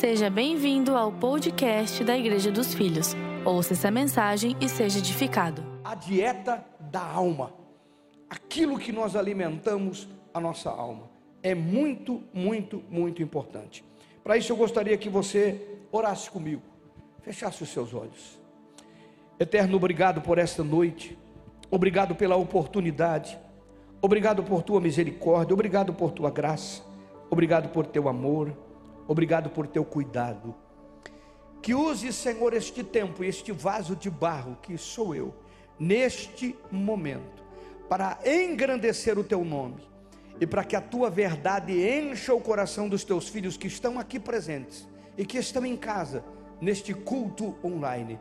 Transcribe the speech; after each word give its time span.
Seja 0.00 0.28
bem-vindo 0.28 0.96
ao 0.96 1.12
podcast 1.12 2.02
da 2.02 2.18
Igreja 2.18 2.50
dos 2.50 2.74
Filhos. 2.74 3.14
Ouça 3.44 3.74
essa 3.74 3.92
mensagem 3.92 4.56
e 4.60 4.68
seja 4.68 4.98
edificado. 4.98 5.62
A 5.84 5.94
dieta 5.94 6.66
da 6.80 7.00
alma, 7.00 7.52
aquilo 8.28 8.76
que 8.76 8.90
nós 8.90 9.14
alimentamos 9.14 10.08
a 10.34 10.40
nossa 10.40 10.68
alma, 10.68 11.08
é 11.44 11.54
muito, 11.54 12.24
muito, 12.34 12.82
muito 12.90 13.22
importante. 13.22 13.84
Para 14.22 14.36
isso 14.36 14.52
eu 14.52 14.56
gostaria 14.56 14.98
que 14.98 15.08
você 15.08 15.78
orasse 15.92 16.28
comigo, 16.28 16.62
fechasse 17.22 17.62
os 17.62 17.68
seus 17.68 17.94
olhos. 17.94 18.38
Eterno, 19.38 19.76
obrigado 19.76 20.20
por 20.20 20.38
esta 20.38 20.64
noite, 20.64 21.16
obrigado 21.70 22.16
pela 22.16 22.34
oportunidade, 22.34 23.38
obrigado 24.02 24.42
por 24.42 24.64
tua 24.64 24.80
misericórdia, 24.80 25.54
obrigado 25.54 25.94
por 25.94 26.10
tua 26.10 26.30
graça, 26.32 26.82
obrigado 27.30 27.68
por 27.68 27.86
teu 27.86 28.08
amor. 28.08 28.73
Obrigado 29.06 29.50
por 29.50 29.66
teu 29.66 29.84
cuidado. 29.84 30.54
Que 31.60 31.74
use, 31.74 32.12
Senhor, 32.12 32.54
este 32.54 32.82
tempo, 32.82 33.22
este 33.22 33.52
vaso 33.52 33.94
de 33.96 34.10
barro 34.10 34.58
que 34.62 34.76
sou 34.76 35.14
eu, 35.14 35.34
neste 35.78 36.56
momento, 36.70 37.42
para 37.88 38.18
engrandecer 38.24 39.18
o 39.18 39.24
teu 39.24 39.44
nome 39.44 39.82
e 40.40 40.46
para 40.46 40.64
que 40.64 40.76
a 40.76 40.80
tua 40.80 41.10
verdade 41.10 41.72
encha 41.72 42.34
o 42.34 42.40
coração 42.40 42.88
dos 42.88 43.04
teus 43.04 43.28
filhos 43.28 43.56
que 43.56 43.66
estão 43.66 43.98
aqui 43.98 44.18
presentes 44.18 44.86
e 45.16 45.24
que 45.24 45.38
estão 45.38 45.64
em 45.64 45.76
casa, 45.76 46.24
neste 46.60 46.94
culto 46.94 47.56
online. 47.62 48.18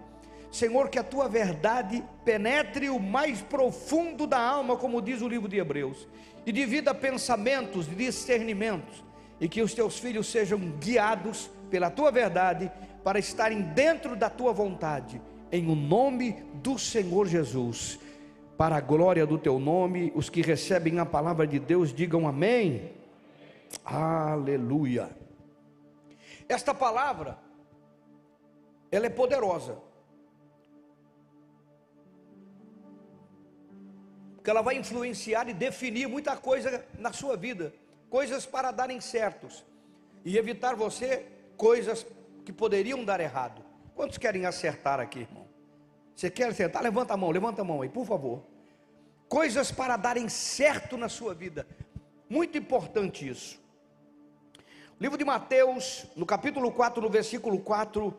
Senhor, 0.52 0.90
que 0.90 1.00
a 1.00 1.04
tua 1.04 1.28
verdade 1.28 2.04
penetre 2.24 2.90
o 2.90 3.00
mais 3.00 3.42
profundo 3.42 4.28
da 4.28 4.40
alma, 4.40 4.76
como 4.76 5.02
diz 5.02 5.22
o 5.22 5.28
livro 5.28 5.48
de 5.48 5.58
Hebreus, 5.58 6.08
e 6.46 6.52
divida 6.52 6.94
pensamentos, 6.94 7.88
discernimentos 7.88 9.04
e 9.44 9.50
que 9.50 9.62
os 9.62 9.74
teus 9.74 10.00
filhos 10.00 10.28
sejam 10.28 10.58
guiados 10.58 11.52
pela 11.70 11.92
tua 11.92 12.10
verdade 12.10 12.72
para 13.04 13.20
estarem 13.20 13.62
dentro 13.62 14.16
da 14.16 14.30
tua 14.30 14.54
vontade, 14.54 15.22
em 15.52 15.70
o 15.70 15.76
nome 15.76 16.42
do 16.64 16.80
Senhor 16.80 17.28
Jesus. 17.28 18.00
Para 18.58 18.78
a 18.78 18.80
glória 18.80 19.26
do 19.26 19.38
teu 19.38 19.60
nome, 19.60 20.14
os 20.16 20.30
que 20.30 20.42
recebem 20.42 20.98
a 20.98 21.06
palavra 21.06 21.46
de 21.46 21.60
Deus 21.60 21.94
digam 21.94 22.26
amém. 22.26 22.94
Aleluia. 23.84 25.10
Esta 26.48 26.74
palavra 26.74 27.38
ela 28.90 29.08
é 29.08 29.10
poderosa. 29.10 29.78
Porque 34.36 34.50
ela 34.50 34.62
vai 34.62 34.78
influenciar 34.78 35.50
e 35.50 35.54
definir 35.54 36.08
muita 36.08 36.38
coisa 36.38 36.86
na 36.98 37.12
sua 37.12 37.36
vida 37.36 37.74
coisas 38.14 38.46
para 38.46 38.70
darem 38.70 39.02
certos 39.02 39.66
e 40.24 40.38
evitar 40.38 40.76
você 40.76 41.26
coisas 41.58 42.06
que 42.46 42.54
poderiam 42.54 43.04
dar 43.04 43.20
errado. 43.20 43.66
Quantos 43.96 44.20
querem 44.20 44.46
acertar 44.46 45.00
aqui, 45.00 45.22
irmão? 45.22 45.48
Você 46.16 46.30
quer 46.30 46.50
acertar? 46.50 46.84
Levanta 46.84 47.16
a 47.16 47.18
mão, 47.18 47.32
levanta 47.32 47.64
a 47.64 47.66
mão 47.66 47.82
aí, 47.82 47.90
por 47.90 48.06
favor. 48.06 48.44
Coisas 49.28 49.72
para 49.72 49.98
darem 49.98 50.30
certo 50.30 50.96
na 50.96 51.10
sua 51.10 51.34
vida. 51.34 51.66
Muito 52.30 52.56
importante 52.56 53.28
isso. 53.28 53.60
Livro 55.02 55.18
de 55.18 55.26
Mateus, 55.26 56.06
no 56.16 56.24
capítulo 56.24 56.72
4, 56.72 57.02
no 57.02 57.10
versículo 57.10 57.62
4, 57.62 58.16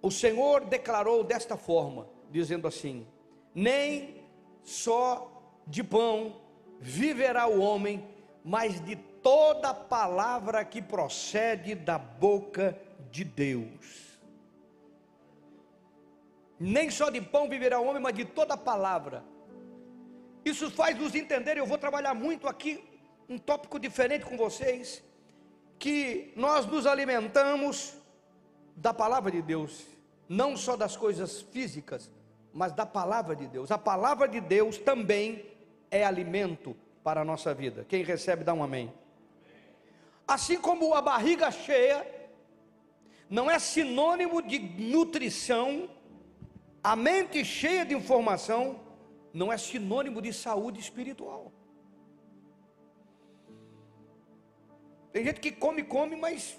o 0.00 0.10
Senhor 0.10 0.64
declarou 0.64 1.22
desta 1.22 1.58
forma, 1.58 2.08
dizendo 2.30 2.66
assim: 2.66 3.06
Nem 3.54 4.24
só 4.62 5.30
de 5.66 5.84
pão 5.84 6.40
viverá 6.80 7.46
o 7.46 7.60
homem, 7.60 8.08
mas 8.42 8.80
de 8.80 9.09
toda 9.22 9.72
palavra 9.74 10.64
que 10.64 10.80
procede 10.82 11.74
da 11.74 11.98
boca 11.98 12.76
de 13.10 13.24
Deus. 13.24 14.18
Nem 16.58 16.90
só 16.90 17.08
de 17.10 17.20
pão 17.20 17.48
viverá 17.48 17.80
o 17.80 17.86
homem, 17.86 18.02
mas 18.02 18.14
de 18.14 18.24
toda 18.24 18.56
palavra. 18.56 19.24
Isso 20.44 20.70
faz 20.70 20.98
nos 20.98 21.14
entender, 21.14 21.56
eu 21.56 21.66
vou 21.66 21.78
trabalhar 21.78 22.14
muito 22.14 22.46
aqui 22.46 22.84
um 23.28 23.38
tópico 23.38 23.78
diferente 23.78 24.24
com 24.24 24.36
vocês, 24.36 25.02
que 25.78 26.32
nós 26.36 26.66
nos 26.66 26.86
alimentamos 26.86 27.94
da 28.74 28.92
palavra 28.92 29.30
de 29.30 29.40
Deus, 29.40 29.86
não 30.28 30.56
só 30.56 30.76
das 30.76 30.96
coisas 30.96 31.40
físicas, 31.40 32.10
mas 32.52 32.72
da 32.72 32.84
palavra 32.84 33.36
de 33.36 33.46
Deus. 33.46 33.70
A 33.70 33.78
palavra 33.78 34.26
de 34.26 34.40
Deus 34.40 34.78
também 34.78 35.46
é 35.90 36.04
alimento 36.04 36.76
para 37.02 37.20
a 37.20 37.24
nossa 37.24 37.54
vida. 37.54 37.84
Quem 37.88 38.02
recebe, 38.02 38.44
dá 38.44 38.52
um 38.52 38.62
amém. 38.62 38.92
Assim 40.34 40.60
como 40.60 40.94
a 40.94 41.02
barriga 41.02 41.50
cheia 41.50 42.06
não 43.28 43.50
é 43.50 43.58
sinônimo 43.58 44.40
de 44.40 44.60
nutrição, 44.60 45.90
a 46.84 46.94
mente 46.94 47.44
cheia 47.44 47.84
de 47.84 47.96
informação 47.96 48.78
não 49.34 49.52
é 49.52 49.58
sinônimo 49.58 50.22
de 50.22 50.32
saúde 50.32 50.78
espiritual. 50.78 51.50
Tem 55.12 55.24
gente 55.24 55.40
que 55.40 55.50
come, 55.50 55.82
come, 55.82 56.14
mas 56.14 56.56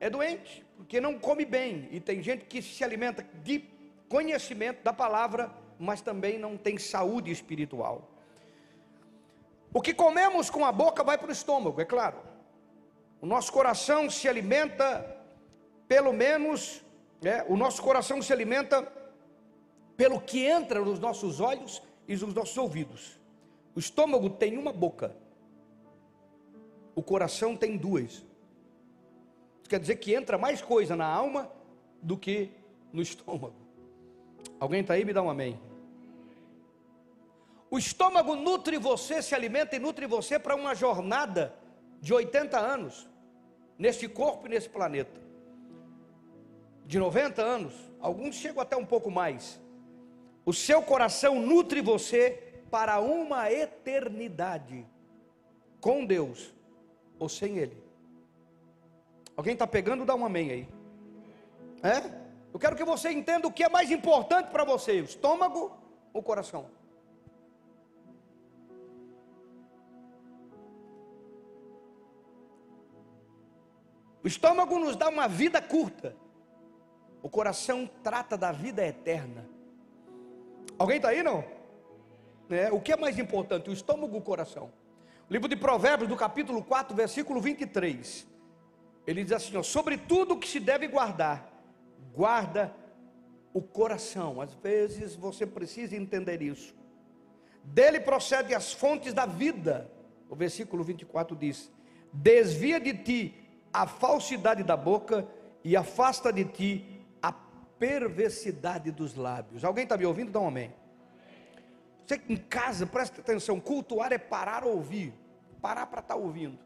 é 0.00 0.08
doente, 0.08 0.64
porque 0.78 0.98
não 0.98 1.18
come 1.18 1.44
bem. 1.44 1.88
E 1.90 2.00
tem 2.00 2.22
gente 2.22 2.46
que 2.46 2.62
se 2.62 2.82
alimenta 2.82 3.22
de 3.44 3.62
conhecimento 4.08 4.82
da 4.82 4.94
palavra, 4.94 5.52
mas 5.78 6.00
também 6.00 6.38
não 6.38 6.56
tem 6.56 6.78
saúde 6.78 7.30
espiritual. 7.30 8.08
O 9.70 9.82
que 9.82 9.92
comemos 9.92 10.48
com 10.48 10.64
a 10.64 10.72
boca 10.72 11.04
vai 11.04 11.18
para 11.18 11.28
o 11.28 11.32
estômago, 11.32 11.78
é 11.78 11.84
claro. 11.84 12.31
O 13.22 13.26
nosso 13.26 13.52
coração 13.52 14.10
se 14.10 14.28
alimenta, 14.28 15.16
pelo 15.86 16.12
menos, 16.12 16.82
né, 17.22 17.44
o 17.48 17.56
nosso 17.56 17.80
coração 17.80 18.20
se 18.20 18.32
alimenta 18.32 18.82
pelo 19.96 20.20
que 20.20 20.44
entra 20.44 20.80
nos 20.80 20.98
nossos 20.98 21.38
olhos 21.38 21.80
e 22.08 22.16
nos 22.16 22.34
nossos 22.34 22.58
ouvidos. 22.58 23.20
O 23.76 23.78
estômago 23.78 24.28
tem 24.28 24.58
uma 24.58 24.72
boca, 24.72 25.14
o 26.96 27.02
coração 27.02 27.56
tem 27.56 27.76
duas. 27.76 28.10
Isso 29.60 29.70
quer 29.70 29.78
dizer 29.78 29.96
que 29.96 30.12
entra 30.12 30.36
mais 30.36 30.60
coisa 30.60 30.96
na 30.96 31.06
alma 31.06 31.48
do 32.02 32.18
que 32.18 32.50
no 32.92 33.00
estômago. 33.00 33.54
Alguém 34.58 34.80
está 34.80 34.94
aí? 34.94 35.04
Me 35.04 35.12
dá 35.12 35.22
um 35.22 35.30
amém. 35.30 35.60
O 37.70 37.78
estômago 37.78 38.34
nutre 38.34 38.78
você, 38.78 39.22
se 39.22 39.32
alimenta 39.32 39.76
e 39.76 39.78
nutre 39.78 40.08
você 40.08 40.40
para 40.40 40.56
uma 40.56 40.74
jornada 40.74 41.54
de 42.00 42.12
80 42.12 42.58
anos 42.58 43.11
neste 43.82 44.08
corpo 44.08 44.46
e 44.46 44.50
nesse 44.50 44.68
planeta. 44.68 45.20
De 46.86 47.00
90 47.00 47.42
anos, 47.42 47.74
alguns 47.98 48.36
chegam 48.36 48.62
até 48.62 48.76
um 48.76 48.86
pouco 48.86 49.10
mais. 49.10 49.60
O 50.46 50.52
seu 50.52 50.80
coração 50.82 51.40
nutre 51.40 51.80
você 51.80 52.62
para 52.70 53.00
uma 53.00 53.50
eternidade 53.50 54.86
com 55.80 56.06
Deus 56.06 56.54
ou 57.18 57.28
sem 57.28 57.58
Ele. 57.58 57.76
Alguém 59.36 59.54
está 59.54 59.66
pegando? 59.66 60.04
Dá 60.04 60.14
um 60.14 60.24
amém 60.24 60.52
aí. 60.52 60.68
É? 61.82 62.22
Eu 62.54 62.60
quero 62.60 62.76
que 62.76 62.84
você 62.84 63.10
entenda 63.10 63.48
o 63.48 63.52
que 63.52 63.64
é 63.64 63.68
mais 63.68 63.90
importante 63.90 64.48
para 64.50 64.62
você: 64.62 65.00
o 65.00 65.04
estômago 65.04 65.76
ou 66.12 66.20
o 66.20 66.22
coração. 66.22 66.66
O 74.24 74.28
estômago 74.28 74.78
nos 74.78 74.96
dá 74.96 75.08
uma 75.08 75.26
vida 75.26 75.60
curta, 75.60 76.14
o 77.22 77.28
coração 77.28 77.90
trata 78.02 78.36
da 78.36 78.52
vida 78.52 78.86
eterna. 78.86 79.48
Alguém 80.78 80.96
está 80.96 81.08
aí 81.08 81.22
não? 81.22 81.44
É, 82.50 82.70
o 82.70 82.80
que 82.80 82.92
é 82.92 82.96
mais 82.96 83.18
importante, 83.18 83.70
o 83.70 83.72
estômago 83.72 84.14
ou 84.14 84.20
o 84.20 84.22
coração? 84.22 84.72
O 85.28 85.32
livro 85.32 85.48
de 85.48 85.56
Provérbios, 85.56 86.08
do 86.08 86.16
capítulo 86.16 86.62
4, 86.62 86.94
versículo 86.94 87.40
23, 87.40 88.26
ele 89.06 89.24
diz 89.24 89.32
assim: 89.32 89.56
ó, 89.56 89.62
sobre 89.62 89.96
tudo 89.96 90.38
que 90.38 90.48
se 90.48 90.60
deve 90.60 90.86
guardar, 90.86 91.50
guarda 92.14 92.74
o 93.52 93.60
coração. 93.60 94.40
Às 94.40 94.54
vezes 94.54 95.14
você 95.14 95.46
precisa 95.46 95.96
entender 95.96 96.42
isso. 96.42 96.74
Dele 97.64 98.00
procede 98.00 98.54
as 98.54 98.72
fontes 98.72 99.12
da 99.12 99.26
vida. 99.26 99.90
O 100.28 100.36
versículo 100.36 100.84
24 100.84 101.36
diz: 101.36 101.70
Desvia 102.12 102.78
de 102.78 102.94
ti 102.94 103.41
a 103.72 103.86
falsidade 103.86 104.62
da 104.62 104.76
boca 104.76 105.26
e 105.64 105.76
afasta 105.76 106.32
de 106.32 106.44
ti 106.44 107.06
a 107.22 107.32
perversidade 107.32 108.90
dos 108.90 109.14
lábios. 109.14 109.64
Alguém 109.64 109.84
está 109.84 109.96
me 109.96 110.04
ouvindo? 110.04 110.30
Dá 110.30 110.40
um 110.40 110.48
amém. 110.48 110.72
Você 112.06 112.20
em 112.28 112.36
casa, 112.36 112.86
presta 112.86 113.20
atenção: 113.20 113.58
cultuar 113.60 114.12
é 114.12 114.18
parar 114.18 114.64
ouvir, 114.64 115.14
parar 115.60 115.86
para 115.86 116.00
estar 116.00 116.14
tá 116.14 116.20
ouvindo. 116.20 116.58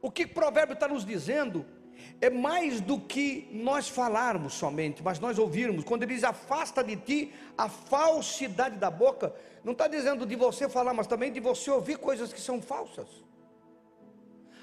O 0.00 0.10
que 0.10 0.24
o 0.24 0.28
provérbio 0.28 0.74
está 0.74 0.86
nos 0.86 1.04
dizendo 1.04 1.64
é 2.20 2.28
mais 2.28 2.80
do 2.80 3.00
que 3.00 3.48
nós 3.52 3.88
falarmos 3.88 4.54
somente, 4.54 5.02
mas 5.02 5.18
nós 5.18 5.38
ouvirmos. 5.38 5.84
Quando 5.84 6.02
ele 6.02 6.14
diz 6.14 6.24
afasta 6.24 6.84
de 6.84 6.96
ti 6.96 7.32
a 7.56 7.68
falsidade 7.68 8.76
da 8.76 8.90
boca, 8.90 9.34
não 9.62 9.72
está 9.72 9.88
dizendo 9.88 10.26
de 10.26 10.36
você 10.36 10.68
falar, 10.68 10.92
mas 10.92 11.06
também 11.06 11.32
de 11.32 11.40
você 11.40 11.70
ouvir 11.70 11.96
coisas 11.96 12.32
que 12.32 12.40
são 12.40 12.60
falsas. 12.60 13.23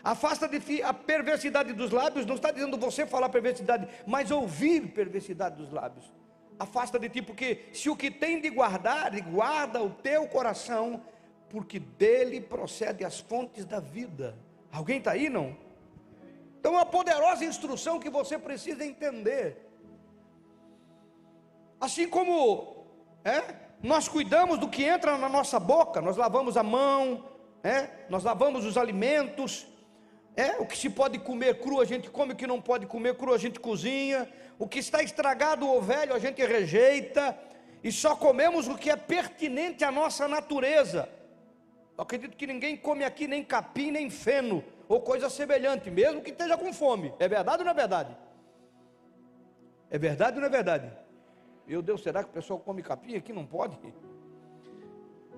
Afasta 0.03 0.47
de 0.47 0.59
ti 0.59 0.81
a 0.81 0.93
perversidade 0.93 1.73
dos 1.73 1.91
lábios, 1.91 2.25
não 2.25 2.35
está 2.35 2.51
dizendo 2.51 2.77
você 2.77 3.05
falar 3.05 3.29
perversidade, 3.29 3.87
mas 4.05 4.31
ouvir 4.31 4.87
perversidade 4.87 5.55
dos 5.55 5.71
lábios. 5.71 6.11
Afasta 6.57 6.97
de 6.99 7.09
ti, 7.09 7.21
porque 7.21 7.69
se 7.73 7.89
o 7.89 7.95
que 7.95 8.09
tem 8.09 8.41
de 8.41 8.49
guardar, 8.49 9.11
guarda 9.21 9.81
o 9.81 9.89
teu 9.89 10.27
coração, 10.27 11.03
porque 11.49 11.79
dele 11.79 12.41
procede 12.41 13.03
as 13.03 13.19
fontes 13.19 13.65
da 13.65 13.79
vida. 13.79 14.37
Alguém 14.71 14.97
está 14.97 15.11
aí, 15.11 15.29
não? 15.29 15.55
Então, 16.59 16.73
é 16.73 16.77
uma 16.77 16.85
poderosa 16.85 17.43
instrução 17.43 17.99
que 17.99 18.09
você 18.09 18.37
precisa 18.37 18.85
entender. 18.85 19.67
Assim 21.79 22.07
como 22.07 22.85
é, 23.25 23.55
nós 23.81 24.07
cuidamos 24.07 24.59
do 24.59 24.69
que 24.69 24.83
entra 24.83 25.17
na 25.17 25.27
nossa 25.27 25.59
boca, 25.59 25.99
nós 25.99 26.15
lavamos 26.15 26.55
a 26.55 26.63
mão, 26.63 27.25
é, 27.63 27.89
nós 28.09 28.23
lavamos 28.23 28.63
os 28.65 28.77
alimentos, 28.77 29.67
é, 30.35 30.59
o 30.59 30.65
que 30.65 30.77
se 30.77 30.89
pode 30.89 31.19
comer 31.19 31.59
cru 31.59 31.81
a 31.81 31.85
gente 31.85 32.09
come, 32.09 32.33
o 32.33 32.35
que 32.35 32.47
não 32.47 32.61
pode 32.61 32.85
comer 32.85 33.15
cru 33.15 33.33
a 33.33 33.37
gente 33.37 33.59
cozinha, 33.59 34.29
o 34.57 34.67
que 34.67 34.79
está 34.79 35.03
estragado 35.03 35.67
ou 35.67 35.81
velho 35.81 36.13
a 36.13 36.19
gente 36.19 36.43
rejeita, 36.45 37.37
e 37.83 37.91
só 37.91 38.15
comemos 38.15 38.67
o 38.67 38.77
que 38.77 38.89
é 38.89 38.95
pertinente 38.95 39.83
à 39.83 39.91
nossa 39.91 40.27
natureza. 40.27 41.09
Eu 41.97 42.03
acredito 42.03 42.37
que 42.37 42.47
ninguém 42.47 42.77
come 42.77 43.03
aqui 43.03 43.27
nem 43.27 43.43
capim, 43.43 43.91
nem 43.91 44.09
feno, 44.09 44.63
ou 44.87 45.01
coisa 45.01 45.29
semelhante, 45.29 45.91
mesmo 45.91 46.21
que 46.21 46.31
esteja 46.31 46.57
com 46.57 46.71
fome. 46.71 47.13
É 47.19 47.27
verdade 47.27 47.59
ou 47.59 47.65
não 47.65 47.71
é 47.71 47.75
verdade? 47.75 48.17
É 49.89 49.97
verdade 49.97 50.35
ou 50.35 50.41
não 50.41 50.47
é 50.47 50.51
verdade? 50.51 50.91
Meu 51.67 51.81
Deus, 51.81 52.01
será 52.01 52.23
que 52.23 52.29
o 52.29 52.33
pessoal 52.33 52.59
come 52.59 52.81
capim 52.81 53.15
aqui? 53.15 53.33
Não 53.33 53.45
pode? 53.45 53.77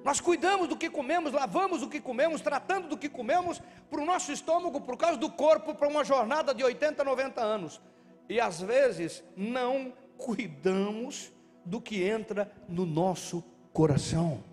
Nós 0.04 0.20
cuidamos 0.20 0.68
do 0.68 0.76
que 0.76 0.90
comemos, 0.90 1.32
lavamos 1.32 1.82
o 1.82 1.88
que 1.88 2.02
comemos, 2.02 2.42
tratando 2.42 2.90
do 2.90 2.98
que 2.98 3.08
comemos 3.08 3.62
para 3.90 4.02
o 4.02 4.06
nosso 4.06 4.32
estômago, 4.34 4.82
por 4.82 4.98
causa 4.98 5.18
do 5.18 5.32
corpo, 5.32 5.74
para 5.74 5.88
uma 5.88 6.04
jornada 6.04 6.54
de 6.54 6.64
80, 6.64 7.04
90 7.04 7.42
anos. 7.42 7.82
E 8.28 8.40
às 8.40 8.62
vezes 8.62 9.24
não 9.36 9.94
cuidamos 10.18 11.32
do 11.64 11.80
que 11.80 12.04
entra 12.04 12.52
no 12.68 12.86
nosso 12.86 13.42
coração. 13.72 14.44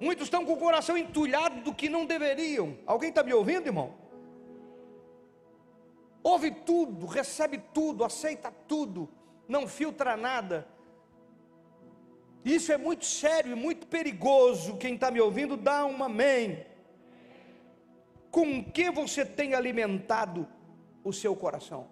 Muitos 0.00 0.24
estão 0.24 0.44
com 0.44 0.52
o 0.52 0.58
coração 0.58 0.98
entulhado 0.98 1.60
do 1.60 1.72
que 1.72 1.88
não 1.88 2.04
deveriam. 2.04 2.76
Alguém 2.84 3.10
está 3.10 3.22
me 3.22 3.32
ouvindo, 3.32 3.66
irmão? 3.66 3.94
Ouve 6.22 6.50
tudo, 6.50 7.06
recebe 7.06 7.58
tudo, 7.72 8.04
aceita 8.04 8.50
tudo, 8.66 9.08
não 9.48 9.68
filtra 9.68 10.16
nada 10.16 10.66
isso 12.54 12.72
é 12.72 12.76
muito 12.76 13.04
sério 13.04 13.50
e 13.50 13.54
muito 13.56 13.88
perigoso. 13.88 14.76
Quem 14.76 14.94
está 14.94 15.10
me 15.10 15.20
ouvindo, 15.20 15.56
dá 15.56 15.84
um 15.84 16.04
amém. 16.04 16.64
Com 18.30 18.62
que 18.62 18.88
você 18.88 19.26
tem 19.26 19.52
alimentado 19.52 20.46
o 21.02 21.12
seu 21.12 21.34
coração? 21.34 21.88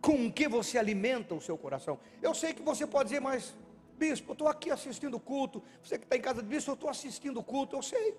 Com 0.00 0.32
que 0.32 0.48
você 0.48 0.78
alimenta 0.78 1.34
o 1.34 1.40
seu 1.40 1.58
coração? 1.58 1.98
Eu 2.22 2.32
sei 2.32 2.54
que 2.54 2.62
você 2.62 2.86
pode 2.86 3.10
dizer, 3.10 3.20
mas, 3.20 3.54
bispo, 3.98 4.30
eu 4.30 4.32
estou 4.32 4.48
aqui 4.48 4.70
assistindo 4.70 5.18
o 5.18 5.20
culto. 5.20 5.62
Você 5.82 5.98
que 5.98 6.04
está 6.04 6.16
em 6.16 6.22
casa 6.22 6.40
bispo, 6.42 6.70
eu 6.70 6.74
estou 6.74 6.88
assistindo 6.88 7.40
o 7.40 7.42
culto. 7.42 7.76
Eu 7.76 7.82
sei, 7.82 8.16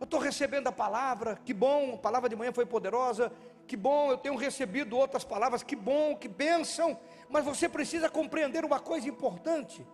eu 0.00 0.04
estou 0.04 0.18
recebendo 0.18 0.68
a 0.68 0.72
palavra. 0.72 1.36
Que 1.44 1.52
bom, 1.52 1.96
a 1.96 1.98
palavra 1.98 2.30
de 2.30 2.34
manhã 2.34 2.50
foi 2.50 2.64
poderosa. 2.64 3.30
Que 3.70 3.76
bom, 3.76 4.10
eu 4.10 4.18
tenho 4.18 4.34
recebido 4.34 4.96
outras 4.96 5.22
palavras. 5.22 5.62
Que 5.62 5.76
bom, 5.76 6.16
que 6.16 6.26
bênção. 6.26 6.98
Mas 7.28 7.44
você 7.44 7.68
precisa 7.68 8.10
compreender 8.10 8.64
uma 8.64 8.80
coisa 8.80 9.08
importante. 9.08 9.86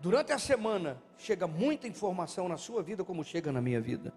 Durante 0.00 0.32
a 0.32 0.38
semana 0.38 1.02
chega 1.18 1.46
muita 1.46 1.86
informação 1.86 2.48
na 2.48 2.56
sua 2.56 2.82
vida, 2.82 3.04
como 3.04 3.22
chega 3.22 3.52
na 3.52 3.60
minha 3.60 3.78
vida. 3.78 4.10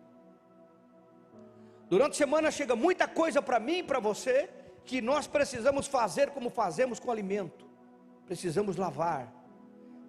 Durante 1.89 2.13
a 2.13 2.15
semana 2.15 2.49
chega 2.49 2.77
muita 2.77 3.09
coisa 3.09 3.41
para 3.41 3.59
mim 3.59 3.79
e 3.79 3.83
para 3.83 3.99
você, 3.99 4.49
que 4.85 5.01
nós 5.01 5.27
precisamos 5.27 5.87
fazer 5.87 6.29
como 6.29 6.49
fazemos 6.49 6.97
com 6.97 7.11
alimento. 7.11 7.65
Precisamos 8.25 8.77
lavar, 8.77 9.33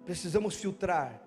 precisamos 0.05 0.55
filtrar, 0.55 1.21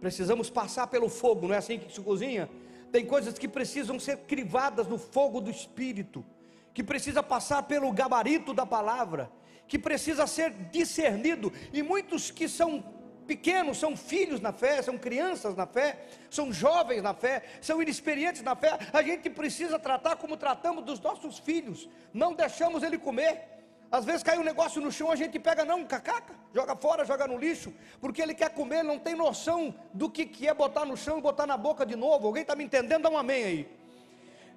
precisamos 0.00 0.48
passar 0.48 0.86
pelo 0.86 1.10
fogo, 1.10 1.46
não 1.46 1.54
é 1.54 1.58
assim 1.58 1.78
que 1.78 1.92
se 1.92 2.00
cozinha? 2.00 2.48
Tem 2.94 3.04
coisas 3.04 3.36
que 3.36 3.48
precisam 3.48 3.98
ser 3.98 4.18
crivadas 4.18 4.86
no 4.86 4.98
fogo 4.98 5.40
do 5.40 5.50
Espírito 5.50 6.24
que 6.72 6.80
precisa 6.80 7.24
passar 7.24 7.64
pelo 7.64 7.90
gabarito 7.90 8.54
da 8.54 8.64
palavra, 8.64 9.28
que 9.66 9.76
precisa 9.76 10.28
ser 10.28 10.52
discernido, 10.70 11.52
e 11.72 11.82
muitos 11.82 12.30
que 12.30 12.48
são 12.48 12.84
pequenos, 13.26 13.78
são 13.78 13.96
filhos 13.96 14.40
na 14.40 14.52
fé, 14.52 14.80
são 14.80 14.96
crianças 14.96 15.56
na 15.56 15.66
fé, 15.66 16.06
são 16.30 16.52
jovens 16.52 17.02
na 17.02 17.14
fé, 17.14 17.42
são 17.60 17.82
inexperientes 17.82 18.42
na 18.42 18.54
fé, 18.54 18.78
a 18.92 19.02
gente 19.02 19.28
precisa 19.28 19.76
tratar 19.76 20.14
como 20.14 20.36
tratamos 20.36 20.84
dos 20.84 21.00
nossos 21.00 21.40
filhos, 21.40 21.88
não 22.12 22.32
deixamos 22.32 22.84
ele 22.84 22.96
comer. 22.96 23.53
Às 23.96 24.04
vezes 24.04 24.24
cai 24.24 24.36
um 24.36 24.42
negócio 24.42 24.82
no 24.82 24.90
chão, 24.90 25.08
a 25.08 25.14
gente 25.14 25.38
pega, 25.38 25.64
não, 25.64 25.84
cacaca, 25.84 26.34
joga 26.52 26.74
fora, 26.74 27.04
joga 27.04 27.28
no 27.28 27.38
lixo, 27.38 27.72
porque 28.00 28.20
ele 28.20 28.34
quer 28.34 28.50
comer, 28.50 28.82
não 28.82 28.98
tem 28.98 29.14
noção 29.14 29.72
do 29.92 30.10
que, 30.10 30.26
que 30.26 30.48
é 30.48 30.52
botar 30.52 30.84
no 30.84 30.96
chão 30.96 31.18
e 31.18 31.22
botar 31.22 31.46
na 31.46 31.56
boca 31.56 31.86
de 31.86 31.94
novo. 31.94 32.26
Alguém 32.26 32.42
está 32.42 32.56
me 32.56 32.64
entendendo? 32.64 33.02
Dá 33.02 33.08
um 33.08 33.16
amém 33.16 33.44
aí. 33.44 33.78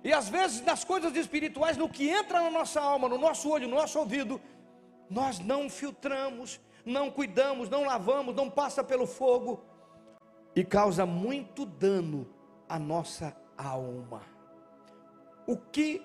E 0.04 0.12
às 0.12 0.28
vezes 0.28 0.62
nas 0.62 0.84
coisas 0.84 1.16
espirituais, 1.16 1.78
no 1.78 1.88
que 1.88 2.10
entra 2.10 2.42
na 2.42 2.50
nossa 2.50 2.82
alma, 2.82 3.08
no 3.08 3.20
nosso 3.20 3.48
olho, 3.48 3.68
no 3.68 3.76
nosso 3.76 4.00
ouvido, 4.00 4.42
nós 5.08 5.38
não 5.38 5.70
filtramos, 5.70 6.60
não 6.84 7.12
cuidamos, 7.12 7.70
não 7.70 7.84
lavamos, 7.86 8.34
não 8.34 8.50
passa 8.50 8.84
pelo 8.84 9.06
fogo 9.06 9.64
e 10.56 10.66
causa 10.66 11.06
muito 11.06 11.64
dano 11.64 12.28
à 12.68 12.80
nossa 12.80 13.38
alma. 13.56 14.24
O 15.46 15.56
que 15.56 16.02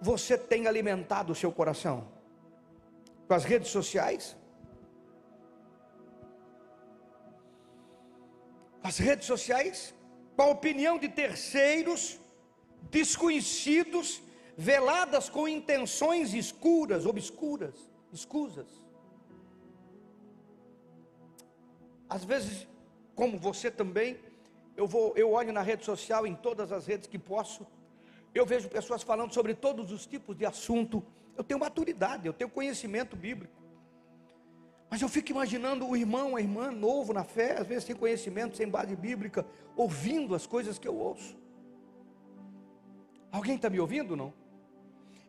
você 0.00 0.38
tem 0.38 0.66
alimentado 0.66 1.34
o 1.34 1.36
seu 1.36 1.52
coração? 1.52 2.13
Com 3.28 3.34
as 3.34 3.44
redes 3.44 3.70
sociais? 3.70 4.36
As 8.82 8.98
redes 8.98 9.26
sociais? 9.26 9.94
Com 10.36 10.42
a 10.42 10.46
opinião 10.46 10.98
de 10.98 11.08
terceiros? 11.08 12.20
desconhecidos, 12.90 14.22
veladas 14.56 15.28
com 15.28 15.48
intenções 15.48 16.34
escuras, 16.34 17.06
obscuras, 17.06 17.74
escusas. 18.12 18.68
Às 22.08 22.24
vezes, 22.24 22.66
como 23.14 23.38
você 23.38 23.70
também, 23.70 24.18
eu 24.76 24.86
vou, 24.86 25.12
eu 25.16 25.32
olho 25.32 25.52
na 25.52 25.62
rede 25.62 25.84
social, 25.84 26.26
em 26.26 26.34
todas 26.34 26.70
as 26.70 26.86
redes 26.86 27.06
que 27.06 27.18
posso, 27.18 27.66
eu 28.34 28.44
vejo 28.44 28.68
pessoas 28.68 29.02
falando 29.02 29.32
sobre 29.32 29.54
todos 29.54 29.90
os 29.90 30.06
tipos 30.06 30.36
de 30.36 30.44
assunto. 30.44 31.04
Eu 31.36 31.44
tenho 31.44 31.60
maturidade, 31.60 32.26
eu 32.26 32.32
tenho 32.32 32.50
conhecimento 32.50 33.16
bíblico. 33.16 33.62
Mas 34.90 35.02
eu 35.02 35.08
fico 35.08 35.30
imaginando 35.30 35.88
o 35.88 35.96
irmão, 35.96 36.36
a 36.36 36.40
irmã 36.40 36.70
novo 36.70 37.12
na 37.12 37.24
fé, 37.24 37.58
às 37.58 37.66
vezes 37.66 37.84
sem 37.84 37.96
conhecimento, 37.96 38.56
sem 38.56 38.68
base 38.68 38.94
bíblica, 38.94 39.44
ouvindo 39.76 40.34
as 40.34 40.46
coisas 40.46 40.78
que 40.78 40.86
eu 40.86 40.94
ouço. 40.94 41.36
Alguém 43.32 43.56
está 43.56 43.68
me 43.68 43.80
ouvindo 43.80 44.14
não? 44.14 44.32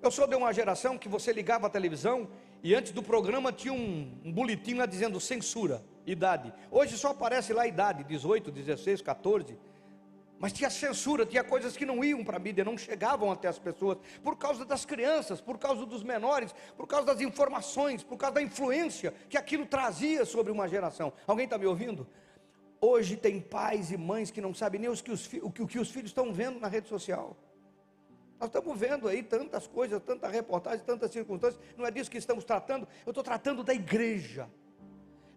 Eu 0.01 0.11
sou 0.11 0.27
de 0.27 0.35
uma 0.35 0.53
geração 0.53 0.99
que 0.99 1.09
você 1.09 1.33
ligava 1.33 1.65
a 1.65 1.69
televisão 1.69 2.29
e 2.61 2.75
antes 2.75 2.91
do 2.91 3.01
programa 3.01 3.51
tinha 3.51 3.73
um, 3.73 4.21
um 4.23 4.31
boletim 4.31 4.75
lá 4.75 4.85
dizendo 4.85 5.19
censura, 5.19 5.83
idade. 6.05 6.53
Hoje 6.69 6.95
só 6.95 7.09
aparece 7.09 7.51
lá 7.53 7.65
idade, 7.65 8.03
18, 8.03 8.51
16, 8.51 9.01
14. 9.01 9.57
Mas 10.37 10.51
tinha 10.51 10.69
censura, 10.69 11.25
tinha 11.25 11.43
coisas 11.43 11.77
que 11.77 11.85
não 11.85 12.03
iam 12.03 12.23
para 12.23 12.37
a 12.37 12.39
mídia, 12.39 12.63
não 12.63 12.77
chegavam 12.77 13.31
até 13.31 13.47
as 13.47 13.57
pessoas, 13.57 13.97
por 14.23 14.37
causa 14.37 14.65
das 14.65 14.85
crianças, 14.85 15.39
por 15.39 15.57
causa 15.57 15.85
dos 15.85 16.03
menores, 16.03 16.53
por 16.75 16.87
causa 16.87 17.05
das 17.07 17.21
informações, 17.21 18.03
por 18.03 18.17
causa 18.17 18.35
da 18.35 18.41
influência 18.41 19.13
que 19.29 19.37
aquilo 19.37 19.65
trazia 19.65 20.25
sobre 20.25 20.51
uma 20.51 20.67
geração. 20.67 21.13
Alguém 21.25 21.45
está 21.45 21.57
me 21.57 21.65
ouvindo? 21.65 22.07
Hoje 22.81 23.15
tem 23.15 23.39
pais 23.39 23.91
e 23.91 23.97
mães 23.97 24.29
que 24.29 24.41
não 24.41 24.53
sabem 24.53 24.81
nem 24.81 24.89
os 24.89 25.01
que 25.01 25.11
os, 25.11 25.29
o 25.41 25.49
que 25.49 25.79
os 25.79 25.89
filhos 25.89 26.09
estão 26.11 26.33
vendo 26.33 26.59
na 26.59 26.67
rede 26.67 26.89
social. 26.89 27.37
Nós 28.39 28.49
estamos 28.49 28.77
vendo 28.77 29.07
aí 29.07 29.23
tantas 29.23 29.65
coisas, 29.65 30.01
tanta 30.03 30.27
reportagem, 30.27 30.85
tantas 30.85 31.11
circunstâncias. 31.11 31.61
Não 31.77 31.85
é 31.85 31.91
disso 31.91 32.11
que 32.11 32.17
estamos 32.17 32.43
tratando. 32.43 32.87
Eu 33.05 33.11
estou 33.11 33.23
tratando 33.23 33.63
da 33.63 33.73
igreja. 33.73 34.49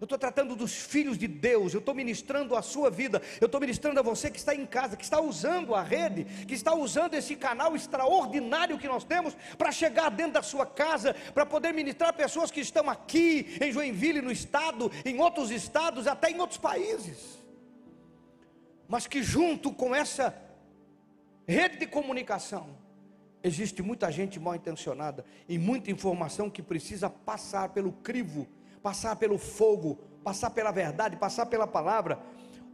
Eu 0.00 0.04
estou 0.04 0.16
tratando 0.16 0.54
dos 0.54 0.72
filhos 0.72 1.18
de 1.18 1.26
Deus, 1.26 1.74
eu 1.74 1.80
estou 1.80 1.92
ministrando 1.92 2.54
a 2.54 2.62
sua 2.62 2.88
vida, 2.88 3.20
eu 3.40 3.46
estou 3.46 3.60
ministrando 3.60 3.98
a 3.98 4.02
você 4.02 4.30
que 4.30 4.38
está 4.38 4.54
em 4.54 4.64
casa, 4.64 4.96
que 4.96 5.02
está 5.02 5.20
usando 5.20 5.74
a 5.74 5.82
rede, 5.82 6.24
que 6.46 6.54
está 6.54 6.72
usando 6.72 7.14
esse 7.14 7.34
canal 7.34 7.74
extraordinário 7.74 8.78
que 8.78 8.86
nós 8.86 9.02
temos 9.02 9.36
para 9.56 9.72
chegar 9.72 10.08
dentro 10.10 10.34
da 10.34 10.42
sua 10.42 10.64
casa, 10.64 11.14
para 11.34 11.44
poder 11.44 11.74
ministrar 11.74 12.12
pessoas 12.12 12.48
que 12.48 12.60
estão 12.60 12.88
aqui 12.88 13.58
em 13.60 13.72
Joinville, 13.72 14.22
no 14.22 14.30
estado, 14.30 14.90
em 15.04 15.20
outros 15.20 15.50
estados, 15.50 16.06
até 16.06 16.30
em 16.30 16.38
outros 16.38 16.60
países, 16.60 17.36
mas 18.86 19.08
que 19.08 19.20
junto 19.20 19.72
com 19.72 19.92
essa 19.92 20.32
rede 21.44 21.78
de 21.78 21.86
comunicação, 21.86 22.78
Existe 23.42 23.82
muita 23.82 24.10
gente 24.10 24.40
mal 24.40 24.56
intencionada 24.56 25.24
e 25.48 25.58
muita 25.58 25.90
informação 25.90 26.50
que 26.50 26.60
precisa 26.60 27.08
passar 27.08 27.68
pelo 27.68 27.92
crivo, 27.92 28.48
passar 28.78 29.16
pelo 29.16 29.38
fogo, 29.38 29.96
passar 30.22 30.50
pela 30.50 30.70
verdade, 30.70 31.16
passar 31.16 31.46
pela 31.46 31.66
palavra, 31.66 32.18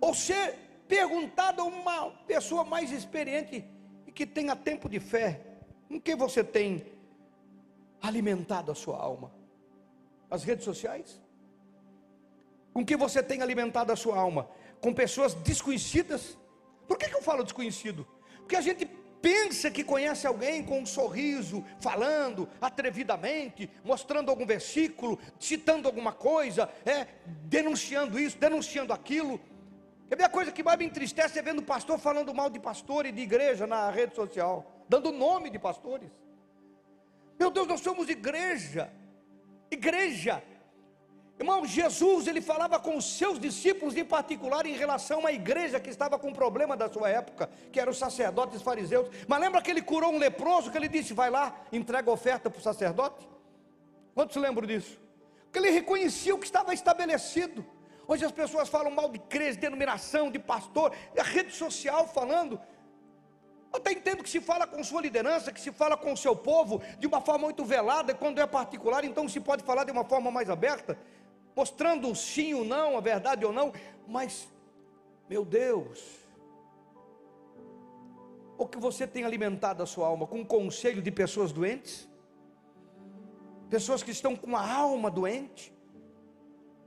ou 0.00 0.14
ser 0.14 0.54
perguntado 0.86 1.62
a 1.62 1.64
uma 1.64 2.10
pessoa 2.26 2.64
mais 2.64 2.90
experiente 2.90 3.64
e 4.06 4.12
que 4.12 4.26
tenha 4.26 4.54
tempo 4.54 4.88
de 4.88 5.00
fé, 5.00 5.40
com 5.88 6.00
que 6.00 6.14
você 6.14 6.42
tem 6.42 6.84
alimentado 8.02 8.70
a 8.70 8.74
sua 8.74 8.98
alma? 8.98 9.32
As 10.30 10.44
redes 10.44 10.64
sociais? 10.64 11.20
Com 12.72 12.84
que 12.84 12.96
você 12.96 13.22
tem 13.22 13.40
alimentado 13.40 13.92
a 13.92 13.96
sua 13.96 14.18
alma? 14.18 14.48
Com 14.80 14.92
pessoas 14.92 15.34
desconhecidas? 15.34 16.36
Por 16.86 16.98
que, 16.98 17.08
que 17.08 17.14
eu 17.14 17.22
falo 17.22 17.44
desconhecido? 17.44 18.06
Porque 18.38 18.56
a 18.56 18.60
gente 18.60 18.84
pensa 19.24 19.70
que 19.70 19.82
conhece 19.82 20.26
alguém 20.26 20.62
com 20.62 20.80
um 20.80 20.84
sorriso, 20.84 21.64
falando 21.80 22.46
atrevidamente, 22.60 23.70
mostrando 23.82 24.28
algum 24.28 24.44
versículo, 24.44 25.18
citando 25.40 25.88
alguma 25.88 26.12
coisa, 26.12 26.68
é, 26.84 27.06
denunciando 27.44 28.20
isso, 28.20 28.36
denunciando 28.36 28.92
aquilo. 28.92 29.40
Ver 30.14 30.24
a 30.24 30.28
coisa 30.28 30.52
que 30.52 30.62
mais 30.62 30.78
me 30.78 30.84
entristece 30.84 31.38
é 31.38 31.42
vendo 31.42 31.62
pastor 31.62 31.98
falando 31.98 32.34
mal 32.34 32.50
de 32.50 32.60
pastor 32.60 33.06
e 33.06 33.12
de 33.12 33.22
igreja 33.22 33.66
na 33.66 33.90
rede 33.90 34.14
social, 34.14 34.70
dando 34.90 35.10
nome 35.10 35.48
de 35.48 35.58
pastores. 35.58 36.10
Meu 37.38 37.50
Deus, 37.50 37.66
nós 37.66 37.80
somos 37.80 38.10
igreja, 38.10 38.92
igreja, 39.70 40.44
Irmão, 41.38 41.66
Jesus, 41.66 42.28
ele 42.28 42.40
falava 42.40 42.78
com 42.78 42.96
os 42.96 43.18
seus 43.18 43.40
discípulos 43.40 43.96
em 43.96 44.04
particular 44.04 44.66
em 44.66 44.76
relação 44.76 45.26
à 45.26 45.32
igreja 45.32 45.80
que 45.80 45.90
estava 45.90 46.16
com 46.16 46.28
um 46.28 46.32
problema 46.32 46.76
da 46.76 46.88
sua 46.88 47.08
época, 47.08 47.50
que 47.72 47.80
eram 47.80 47.90
os 47.90 47.98
sacerdotes 47.98 48.62
fariseus. 48.62 49.08
Mas 49.26 49.40
lembra 49.40 49.60
que 49.60 49.68
ele 49.70 49.82
curou 49.82 50.12
um 50.12 50.18
leproso, 50.18 50.70
que 50.70 50.78
ele 50.78 50.88
disse: 50.88 51.12
vai 51.12 51.30
lá, 51.30 51.54
entrega 51.72 52.08
oferta 52.08 52.48
para 52.48 52.60
o 52.60 52.62
sacerdote? 52.62 53.28
Quantos 54.14 54.36
lembram 54.36 54.66
disso? 54.66 55.00
Porque 55.46 55.58
ele 55.58 55.70
reconhecia 55.70 56.32
o 56.34 56.38
que 56.38 56.46
estava 56.46 56.72
estabelecido. 56.72 57.66
Hoje 58.06 58.24
as 58.24 58.32
pessoas 58.32 58.68
falam 58.68 58.92
mal 58.92 59.10
de 59.10 59.18
de 59.18 59.56
denominação, 59.56 60.30
de 60.30 60.38
pastor, 60.38 60.92
a 61.18 61.22
rede 61.22 61.52
social 61.52 62.06
falando. 62.06 62.60
Eu 63.72 63.78
até 63.78 63.90
entendo 63.90 64.22
que 64.22 64.30
se 64.30 64.40
fala 64.40 64.68
com 64.68 64.84
sua 64.84 65.02
liderança, 65.02 65.50
que 65.50 65.60
se 65.60 65.72
fala 65.72 65.96
com 65.96 66.12
o 66.12 66.16
seu 66.16 66.36
povo 66.36 66.80
de 67.00 67.08
uma 67.08 67.20
forma 67.20 67.46
muito 67.46 67.64
velada, 67.64 68.14
quando 68.14 68.40
é 68.40 68.46
particular, 68.46 69.04
então 69.04 69.28
se 69.28 69.40
pode 69.40 69.64
falar 69.64 69.82
de 69.82 69.90
uma 69.90 70.04
forma 70.04 70.30
mais 70.30 70.48
aberta 70.48 70.96
mostrando 71.54 72.08
o 72.08 72.14
sim 72.14 72.54
ou 72.54 72.64
não, 72.64 72.96
a 72.96 73.00
verdade 73.00 73.44
ou 73.44 73.52
não, 73.52 73.72
mas, 74.06 74.48
meu 75.28 75.44
Deus, 75.44 76.02
o 78.56 78.66
que 78.66 78.78
você 78.78 79.06
tem 79.06 79.24
alimentado 79.24 79.82
a 79.82 79.86
sua 79.86 80.06
alma 80.06 80.26
com 80.26 80.40
um 80.40 80.44
conselho 80.44 81.02
de 81.02 81.10
pessoas 81.10 81.52
doentes, 81.52 82.08
pessoas 83.68 84.02
que 84.02 84.10
estão 84.10 84.36
com 84.36 84.56
a 84.56 84.74
alma 84.74 85.10
doente, 85.10 85.72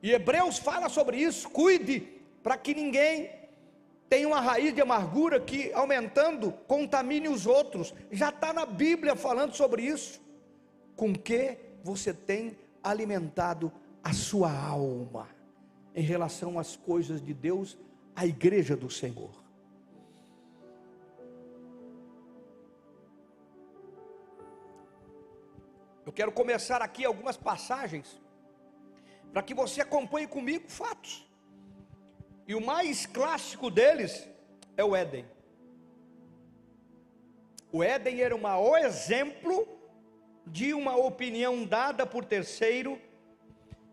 e 0.02 0.12
Hebreus 0.12 0.58
fala 0.58 0.90
sobre 0.90 1.18
isso, 1.18 1.50
cuide 1.50 2.00
para 2.44 2.58
que 2.58 2.74
ninguém 2.74 3.32
tenha 4.10 4.28
uma 4.28 4.40
raiz 4.40 4.74
de 4.74 4.82
amargura 4.82 5.40
que, 5.40 5.72
aumentando, 5.74 6.52
contamine 6.68 7.28
os 7.28 7.46
outros. 7.46 7.94
Já 8.12 8.30
está 8.30 8.54
na 8.54 8.66
Bíblia 8.66 9.16
falando 9.16 9.54
sobre 9.56 9.84
isso. 9.84 10.22
Com 10.96 11.14
que 11.14 11.58
você 11.84 12.14
tem 12.14 12.58
alimentado 12.82 13.70
a 13.70 13.87
sua 14.14 14.52
alma 14.52 15.28
em 15.96 16.02
relação 16.02 16.60
às 16.60 16.76
coisas 16.76 17.22
de 17.22 17.34
Deus, 17.34 17.78
a 18.16 18.26
igreja 18.26 18.76
do 18.76 18.90
Senhor. 18.90 19.32
Eu 26.06 26.14
quero 26.14 26.32
começar 26.32 26.82
aqui 26.82 27.04
algumas 27.04 27.36
passagens 27.36 28.22
para 29.34 29.42
que 29.42 29.54
você 29.54 29.82
acompanhe 29.82 30.28
comigo 30.28 30.70
fatos. 30.70 31.28
E 32.48 32.56
o 32.56 32.66
mais 32.66 33.06
clássico 33.06 33.70
deles 33.70 34.28
é 34.78 34.84
o 34.84 34.96
Éden. 34.96 35.26
O 37.72 37.84
Éden 37.84 38.22
era 38.22 38.36
um 38.36 38.78
exemplo 38.78 39.68
de 40.46 40.74
uma 40.74 40.96
opinião 40.96 41.66
dada 41.66 42.06
por 42.06 42.24
terceiro 42.24 43.00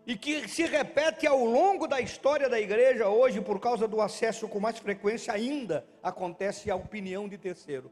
e 0.05 0.15
que 0.15 0.47
se 0.47 0.63
repete 0.65 1.25
ao 1.25 1.43
longo 1.43 1.87
da 1.87 1.99
história 1.99 2.47
da 2.47 2.59
igreja 2.59 3.09
hoje, 3.09 3.41
por 3.41 3.59
causa 3.59 3.87
do 3.87 3.99
acesso 3.99 4.47
com 4.47 4.59
mais 4.59 4.77
frequência, 4.77 5.33
ainda 5.33 5.85
acontece 6.03 6.69
a 6.69 6.75
opinião 6.75 7.27
de 7.27 7.37
terceiro. 7.37 7.91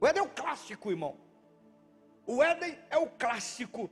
O 0.00 0.06
Éden 0.06 0.22
é 0.22 0.26
o 0.26 0.28
clássico, 0.28 0.90
irmão. 0.90 1.16
O 2.26 2.42
Éden 2.42 2.78
é 2.90 2.96
o 2.96 3.08
clássico. 3.08 3.90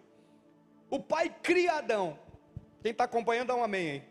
O 0.88 1.00
pai 1.00 1.34
cria 1.42 1.74
Adão. 1.74 2.16
Quem 2.82 2.92
está 2.92 3.04
acompanhando, 3.04 3.48
dá 3.48 3.56
um 3.56 3.64
amém 3.64 3.90
aí. 3.90 4.02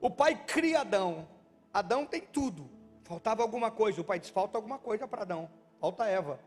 O 0.00 0.10
pai 0.10 0.42
cria 0.46 0.80
Adão. 0.80 1.28
Adão 1.72 2.06
tem 2.06 2.22
tudo. 2.22 2.68
Faltava 3.04 3.42
alguma 3.42 3.70
coisa. 3.70 4.00
O 4.00 4.04
pai 4.04 4.18
diz: 4.18 4.30
falta 4.30 4.56
alguma 4.56 4.78
coisa 4.78 5.06
para 5.06 5.22
Adão. 5.22 5.50
Falta 5.80 6.06
Eva. 6.06 6.40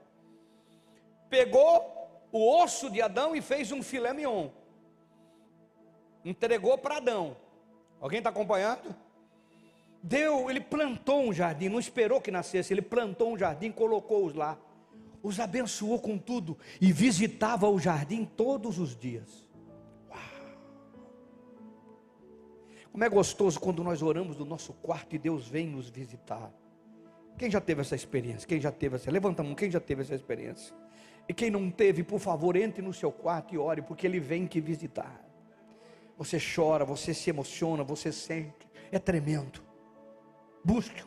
Pegou 1.30 2.28
o 2.32 2.62
osso 2.62 2.90
de 2.90 3.02
Adão 3.02 3.36
e 3.36 3.42
fez 3.42 3.72
um 3.72 3.82
filé 3.84 4.12
mignon 4.14 4.50
entregou 6.26 6.78
para 6.78 6.98
Adão. 6.98 7.38
Alguém 8.02 8.18
está 8.18 8.32
acompanhando? 8.32 8.96
Deu, 10.02 10.50
ele 10.50 10.60
plantou 10.60 11.22
um 11.24 11.34
jardim, 11.34 11.70
não 11.70 11.80
esperou 11.80 12.20
que 12.20 12.30
nascesse, 12.32 12.74
ele 12.74 12.82
plantou 12.82 13.34
um 13.34 13.38
jardim, 13.38 13.72
colocou-os 13.72 14.36
lá, 14.36 14.58
os 15.24 15.40
abençoou 15.40 16.00
com 16.00 16.18
tudo 16.18 16.58
e 16.80 16.92
visitava 16.92 17.68
o 17.68 17.80
jardim 17.80 18.26
todos 18.26 18.78
os 18.78 18.96
dias. 18.96 19.48
Uau. 20.10 20.20
Como 22.92 23.04
é 23.04 23.10
gostoso 23.10 23.60
quando 23.60 23.84
nós 23.84 24.04
oramos 24.04 24.36
do 24.36 24.46
nosso 24.46 24.74
quarto 24.74 25.16
e 25.16 25.18
Deus 25.18 25.48
vem 25.48 25.66
nos 25.66 25.90
visitar. 25.90 26.52
Quem 27.38 27.50
já 27.50 27.60
teve 27.60 27.82
essa 27.82 27.96
experiência? 27.96 28.48
Quem 28.48 28.62
já 28.62 28.72
teve 28.72 28.98
essa? 28.98 29.10
Levanta 29.10 29.42
a 29.42 29.46
mão, 29.46 29.56
quem 29.56 29.72
já 29.72 29.80
teve 29.80 30.04
essa 30.04 30.14
experiência? 30.14 30.76
E 31.28 31.34
quem 31.34 31.50
não 31.50 31.72
teve, 31.72 32.04
por 32.04 32.20
favor, 32.20 32.56
entre 32.56 32.84
no 32.84 32.94
seu 32.94 33.12
quarto 33.12 33.56
e 33.56 33.58
ore, 33.58 33.82
porque 33.82 34.06
Ele 34.06 34.20
vem 34.20 34.46
te 34.46 34.62
visitar. 34.62 35.25
Você 36.18 36.38
chora, 36.40 36.86
você 36.86 37.14
se 37.14 37.30
emociona, 37.30 37.84
você 37.84 38.12
sente. 38.12 38.68
É 38.92 39.00
tremendo. 39.00 39.64
Busque. 40.64 41.04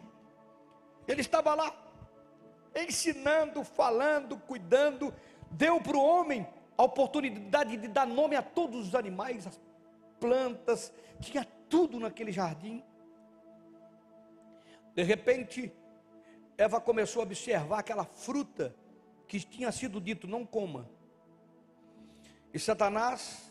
Ele 1.06 1.22
estava 1.22 1.54
lá, 1.54 1.74
ensinando, 2.76 3.64
falando, 3.64 4.38
cuidando. 4.38 5.14
Deu 5.50 5.80
para 5.80 5.96
o 5.96 6.04
homem 6.04 6.46
a 6.76 6.82
oportunidade 6.82 7.76
de 7.76 7.88
dar 7.88 8.06
nome 8.06 8.36
a 8.36 8.42
todos 8.42 8.88
os 8.88 8.94
animais, 8.94 9.46
as 9.46 9.60
plantas, 10.20 10.92
tinha 11.20 11.44
tudo 11.68 11.98
naquele 11.98 12.30
jardim. 12.30 12.84
De 14.94 15.02
repente, 15.02 15.72
Eva 16.56 16.80
começou 16.80 17.20
a 17.20 17.24
observar 17.24 17.78
aquela 17.78 18.04
fruta 18.04 18.74
que 19.26 19.40
tinha 19.40 19.72
sido 19.72 20.00
dito: 20.00 20.26
não 20.26 20.44
coma. 20.44 20.88
E 22.52 22.58
Satanás 22.58 23.47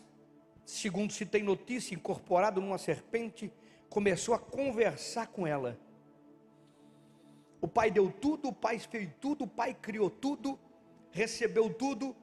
segundo 0.68 1.14
se 1.14 1.24
tem 1.24 1.42
notícia, 1.42 1.94
incorporado 1.94 2.60
numa 2.60 2.76
serpente, 2.76 3.50
começou 3.88 4.34
a 4.34 4.38
conversar 4.38 5.26
com 5.28 5.46
ela. 5.46 5.78
O 7.58 7.66
pai 7.66 7.90
deu 7.90 8.12
tudo, 8.12 8.48
o 8.48 8.52
pai 8.52 8.78
fez 8.78 9.08
tudo, 9.18 9.44
o 9.44 9.48
pai 9.48 9.72
criou 9.72 10.10
tudo, 10.10 10.58
recebeu 11.10 11.72
tudo, 11.72 12.14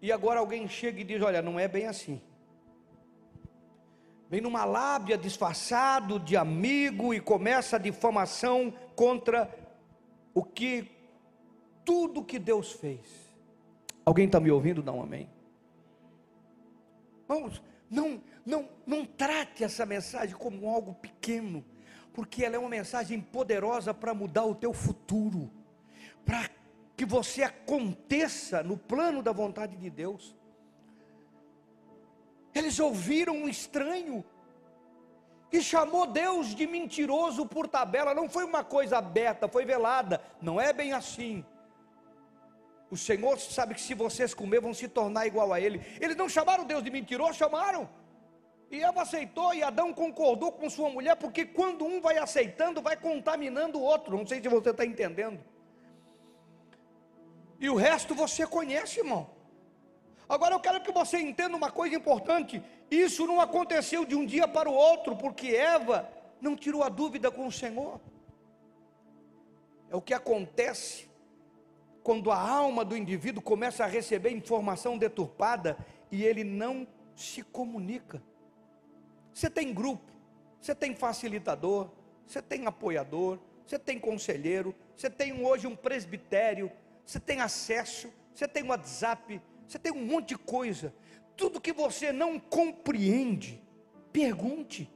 e 0.00 0.10
agora 0.10 0.40
alguém 0.40 0.66
chega 0.66 1.00
e 1.02 1.04
diz: 1.04 1.20
Olha, 1.20 1.42
não 1.42 1.60
é 1.60 1.68
bem 1.68 1.86
assim. 1.86 2.20
Vem 4.30 4.40
numa 4.40 4.64
lábia 4.64 5.18
disfarçado 5.18 6.18
de 6.18 6.34
amigo 6.34 7.12
e 7.12 7.20
começa 7.20 7.76
a 7.76 7.78
difamação 7.78 8.72
contra 8.96 9.54
o 10.34 10.42
que, 10.42 10.90
tudo 11.84 12.24
que 12.24 12.38
Deus 12.38 12.72
fez. 12.72 13.00
Alguém 14.04 14.24
está 14.24 14.40
me 14.40 14.50
ouvindo? 14.50 14.82
Dá 14.82 14.92
um 14.92 15.02
amém. 15.02 15.35
Vamos, 17.26 17.62
não, 17.90 18.22
não, 18.44 18.68
não 18.86 19.04
trate 19.04 19.64
essa 19.64 19.84
mensagem 19.84 20.36
como 20.36 20.68
algo 20.68 20.94
pequeno, 20.94 21.64
porque 22.12 22.44
ela 22.44 22.56
é 22.56 22.58
uma 22.58 22.68
mensagem 22.68 23.20
poderosa 23.20 23.92
para 23.92 24.14
mudar 24.14 24.44
o 24.44 24.54
teu 24.54 24.72
futuro, 24.72 25.50
para 26.24 26.48
que 26.96 27.04
você 27.04 27.42
aconteça 27.42 28.62
no 28.62 28.76
plano 28.76 29.22
da 29.22 29.32
vontade 29.32 29.76
de 29.76 29.90
Deus. 29.90 30.34
Eles 32.54 32.78
ouviram 32.78 33.34
um 33.34 33.48
estranho 33.48 34.24
que 35.50 35.60
chamou 35.60 36.06
Deus 36.06 36.54
de 36.54 36.66
mentiroso 36.66 37.46
por 37.46 37.68
tabela, 37.68 38.14
não 38.14 38.28
foi 38.28 38.44
uma 38.44 38.64
coisa 38.64 38.98
aberta, 38.98 39.46
foi 39.46 39.64
velada, 39.64 40.20
não 40.40 40.60
é 40.60 40.72
bem 40.72 40.92
assim. 40.92 41.44
O 42.90 42.96
Senhor 42.96 43.38
sabe 43.38 43.74
que 43.74 43.80
se 43.80 43.94
vocês 43.94 44.32
comer 44.32 44.60
vão 44.60 44.72
se 44.72 44.88
tornar 44.88 45.26
igual 45.26 45.52
a 45.52 45.60
Ele. 45.60 45.80
Eles 46.00 46.16
não 46.16 46.28
chamaram 46.28 46.64
Deus 46.64 46.82
de 46.82 46.90
mentiroso, 46.90 47.34
chamaram. 47.34 47.88
E 48.70 48.82
Eva 48.82 49.02
aceitou 49.02 49.54
e 49.54 49.62
Adão 49.62 49.92
concordou 49.92 50.52
com 50.52 50.68
sua 50.68 50.90
mulher, 50.90 51.16
porque 51.16 51.44
quando 51.44 51.84
um 51.84 52.00
vai 52.00 52.18
aceitando, 52.18 52.82
vai 52.82 52.96
contaminando 52.96 53.78
o 53.78 53.82
outro. 53.82 54.16
Não 54.16 54.26
sei 54.26 54.40
se 54.40 54.48
você 54.48 54.70
está 54.70 54.84
entendendo. 54.84 55.40
E 57.58 57.68
o 57.70 57.76
resto 57.76 58.14
você 58.14 58.46
conhece, 58.46 59.00
irmão. 59.00 59.30
Agora 60.28 60.54
eu 60.54 60.60
quero 60.60 60.80
que 60.80 60.92
você 60.92 61.18
entenda 61.18 61.56
uma 61.56 61.70
coisa 61.70 61.94
importante: 61.94 62.62
Isso 62.90 63.26
não 63.26 63.40
aconteceu 63.40 64.04
de 64.04 64.14
um 64.14 64.26
dia 64.26 64.46
para 64.46 64.68
o 64.68 64.74
outro, 64.74 65.16
porque 65.16 65.48
Eva 65.48 66.08
não 66.40 66.56
tirou 66.56 66.82
a 66.82 66.88
dúvida 66.88 67.30
com 67.30 67.46
o 67.46 67.52
Senhor. 67.52 68.00
É 69.88 69.96
o 69.96 70.02
que 70.02 70.12
acontece 70.12 71.08
quando 72.06 72.30
a 72.30 72.38
alma 72.38 72.84
do 72.84 72.96
indivíduo 72.96 73.42
começa 73.42 73.82
a 73.82 73.88
receber 73.88 74.30
informação 74.30 74.96
deturpada 74.96 75.76
e 76.08 76.22
ele 76.22 76.44
não 76.44 76.86
se 77.16 77.42
comunica. 77.42 78.22
Você 79.34 79.50
tem 79.50 79.74
grupo, 79.74 80.12
você 80.60 80.72
tem 80.72 80.94
facilitador, 80.94 81.90
você 82.24 82.40
tem 82.40 82.64
apoiador, 82.64 83.40
você 83.66 83.76
tem 83.76 83.98
conselheiro, 83.98 84.72
você 84.96 85.10
tem 85.10 85.44
hoje 85.44 85.66
um 85.66 85.74
presbitério, 85.74 86.70
você 87.04 87.18
tem 87.18 87.40
acesso, 87.40 88.08
você 88.32 88.46
tem 88.46 88.62
WhatsApp, 88.62 89.42
você 89.66 89.76
tem 89.76 89.90
um 89.90 90.06
monte 90.06 90.28
de 90.28 90.38
coisa. 90.38 90.94
Tudo 91.36 91.60
que 91.60 91.72
você 91.72 92.12
não 92.12 92.38
compreende, 92.38 93.60
pergunte. 94.12 94.88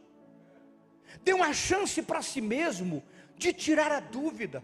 Dê 1.24 1.32
uma 1.32 1.52
chance 1.52 2.00
para 2.02 2.22
si 2.22 2.40
mesmo 2.40 3.02
de 3.36 3.52
tirar 3.52 3.90
a 3.90 3.98
dúvida. 3.98 4.62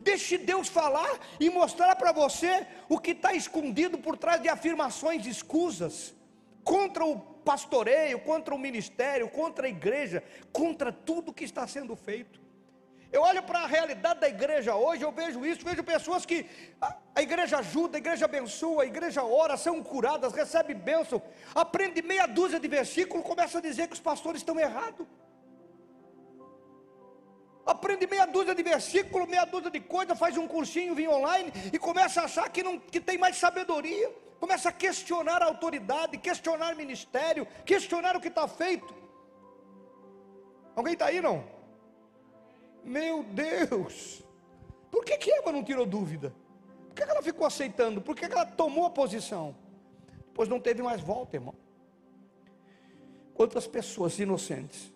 Deixe 0.00 0.38
Deus 0.38 0.68
falar 0.68 1.18
e 1.38 1.50
mostrar 1.50 1.94
para 1.96 2.12
você 2.12 2.66
o 2.88 2.98
que 2.98 3.12
está 3.12 3.32
escondido 3.34 3.98
por 3.98 4.16
trás 4.16 4.40
de 4.40 4.48
afirmações 4.48 5.26
escusas 5.26 6.14
contra 6.64 7.04
o 7.04 7.18
pastoreio, 7.18 8.20
contra 8.20 8.54
o 8.54 8.58
ministério, 8.58 9.28
contra 9.28 9.66
a 9.66 9.70
igreja, 9.70 10.22
contra 10.52 10.92
tudo 10.92 11.32
que 11.32 11.44
está 11.44 11.66
sendo 11.66 11.96
feito. 11.96 12.40
Eu 13.12 13.20
olho 13.20 13.42
para 13.42 13.60
a 13.60 13.66
realidade 13.66 14.20
da 14.20 14.28
igreja 14.28 14.74
hoje, 14.74 15.02
eu 15.02 15.12
vejo 15.12 15.44
isso, 15.44 15.62
vejo 15.62 15.84
pessoas 15.84 16.24
que 16.24 16.46
a, 16.80 16.96
a, 17.14 17.20
igreja 17.20 17.58
ajuda, 17.58 17.98
a 17.98 18.00
igreja 18.00 18.24
abençoa, 18.24 18.84
a 18.84 18.86
igreja 18.86 19.22
ora, 19.22 19.58
são 19.58 19.82
curadas, 19.82 20.32
recebe 20.32 20.72
bênção, 20.72 21.20
aprende 21.54 22.00
meia 22.00 22.26
dúzia 22.26 22.58
de 22.58 22.66
versículos, 22.66 23.26
começa 23.26 23.58
a 23.58 23.60
dizer 23.60 23.86
que 23.86 23.92
os 23.92 24.00
pastores 24.00 24.40
estão 24.40 24.58
errados. 24.58 25.06
Aprende 27.64 28.06
meia 28.06 28.26
dúzia 28.26 28.54
de 28.54 28.62
versículos, 28.62 29.28
meia 29.28 29.44
dúzia 29.44 29.70
de 29.70 29.80
coisas, 29.80 30.18
faz 30.18 30.36
um 30.36 30.48
cursinho, 30.48 30.94
vem 30.94 31.08
online 31.08 31.52
e 31.72 31.78
começa 31.78 32.20
a 32.20 32.24
achar 32.24 32.48
que, 32.50 32.62
não, 32.62 32.78
que 32.78 33.00
tem 33.00 33.16
mais 33.16 33.36
sabedoria, 33.36 34.10
começa 34.40 34.68
a 34.68 34.72
questionar 34.72 35.42
a 35.42 35.46
autoridade, 35.46 36.18
questionar 36.18 36.74
o 36.74 36.76
ministério, 36.76 37.46
questionar 37.64 38.16
o 38.16 38.20
que 38.20 38.28
está 38.28 38.48
feito. 38.48 38.92
Alguém 40.74 40.94
está 40.94 41.06
aí 41.06 41.20
não? 41.20 41.44
Meu 42.82 43.22
Deus! 43.22 44.24
Por 44.90 45.04
que, 45.04 45.16
que 45.16 45.32
Eva 45.32 45.52
não 45.52 45.62
tirou 45.62 45.86
dúvida? 45.86 46.34
Por 46.88 46.96
que, 46.96 47.04
que 47.04 47.10
ela 47.10 47.22
ficou 47.22 47.46
aceitando? 47.46 48.02
Por 48.02 48.16
que, 48.16 48.28
que 48.28 48.34
ela 48.34 48.44
tomou 48.44 48.86
a 48.86 48.90
posição? 48.90 49.54
Pois 50.34 50.48
não 50.48 50.58
teve 50.58 50.82
mais 50.82 51.00
volta, 51.00 51.36
irmão. 51.36 51.54
Quantas 53.34 53.66
pessoas 53.66 54.18
inocentes, 54.18 54.92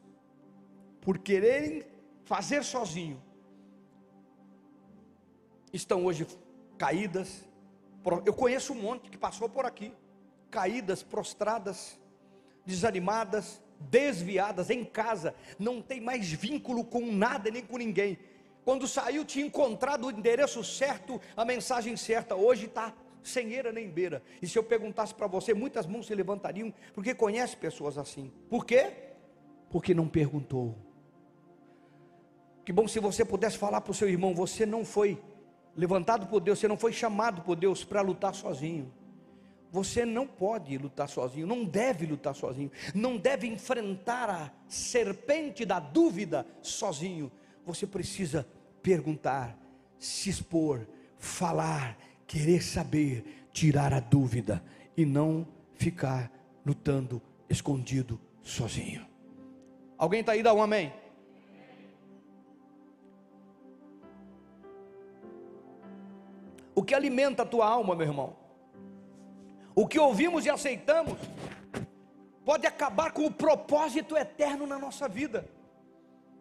por 1.00 1.18
quererem 1.18 1.84
fazer 2.26 2.62
sozinho, 2.64 3.22
estão 5.72 6.04
hoje 6.04 6.26
caídas. 6.76 7.48
Eu 8.24 8.34
conheço 8.34 8.72
um 8.72 8.82
monte 8.82 9.08
que 9.08 9.16
passou 9.16 9.48
por 9.48 9.64
aqui, 9.64 9.92
caídas, 10.50 11.02
prostradas, 11.02 11.98
desanimadas, 12.64 13.62
desviadas 13.78 14.70
em 14.70 14.84
casa, 14.84 15.34
não 15.58 15.80
tem 15.80 16.00
mais 16.00 16.30
vínculo 16.30 16.84
com 16.84 17.12
nada 17.12 17.50
nem 17.50 17.64
com 17.64 17.78
ninguém. 17.78 18.18
Quando 18.64 18.88
saiu, 18.88 19.24
tinha 19.24 19.46
encontrado 19.46 20.06
o 20.06 20.10
endereço 20.10 20.62
certo, 20.64 21.20
a 21.36 21.44
mensagem 21.44 21.96
certa. 21.96 22.34
Hoje 22.34 22.66
está 22.66 22.92
sem 23.22 23.52
eira 23.52 23.70
nem 23.72 23.88
beira. 23.88 24.22
E 24.42 24.48
se 24.48 24.58
eu 24.58 24.64
perguntasse 24.64 25.14
para 25.14 25.28
você, 25.28 25.54
muitas 25.54 25.86
mãos 25.86 26.06
se 26.06 26.14
levantariam, 26.14 26.74
porque 26.92 27.14
conhece 27.14 27.56
pessoas 27.56 27.96
assim. 27.96 28.32
Por 28.50 28.66
quê? 28.66 28.92
Porque 29.70 29.94
não 29.94 30.08
perguntou. 30.08 30.85
Que 32.66 32.72
bom 32.72 32.88
se 32.88 32.98
você 32.98 33.24
pudesse 33.24 33.56
falar 33.56 33.80
para 33.80 33.92
o 33.92 33.94
seu 33.94 34.08
irmão: 34.08 34.34
você 34.34 34.66
não 34.66 34.84
foi 34.84 35.22
levantado 35.76 36.26
por 36.26 36.40
Deus, 36.40 36.58
você 36.58 36.66
não 36.66 36.76
foi 36.76 36.92
chamado 36.92 37.42
por 37.42 37.54
Deus 37.54 37.84
para 37.84 38.00
lutar 38.00 38.34
sozinho. 38.34 38.92
Você 39.70 40.04
não 40.04 40.26
pode 40.26 40.76
lutar 40.76 41.08
sozinho, 41.08 41.46
não 41.46 41.64
deve 41.64 42.06
lutar 42.06 42.34
sozinho, 42.34 42.70
não 42.92 43.16
deve 43.16 43.46
enfrentar 43.46 44.28
a 44.28 44.50
serpente 44.66 45.64
da 45.64 45.78
dúvida 45.78 46.44
sozinho. 46.60 47.30
Você 47.64 47.86
precisa 47.86 48.44
perguntar, 48.82 49.56
se 49.96 50.28
expor, 50.28 50.86
falar, 51.18 51.96
querer 52.26 52.62
saber, 52.62 53.46
tirar 53.52 53.92
a 53.92 54.00
dúvida 54.00 54.62
e 54.96 55.04
não 55.04 55.46
ficar 55.74 56.32
lutando 56.64 57.22
escondido 57.48 58.20
sozinho. 58.42 59.06
Alguém 59.96 60.20
está 60.20 60.32
aí, 60.32 60.42
dá 60.42 60.52
um 60.52 60.62
amém. 60.62 60.92
O 66.76 66.82
que 66.82 66.94
alimenta 66.94 67.42
a 67.42 67.46
tua 67.46 67.66
alma, 67.66 67.96
meu 67.96 68.06
irmão? 68.06 68.36
O 69.74 69.88
que 69.88 69.98
ouvimos 69.98 70.44
e 70.44 70.50
aceitamos 70.50 71.18
pode 72.44 72.66
acabar 72.66 73.12
com 73.12 73.24
o 73.24 73.32
propósito 73.32 74.14
eterno 74.14 74.66
na 74.66 74.78
nossa 74.78 75.08
vida. 75.08 75.48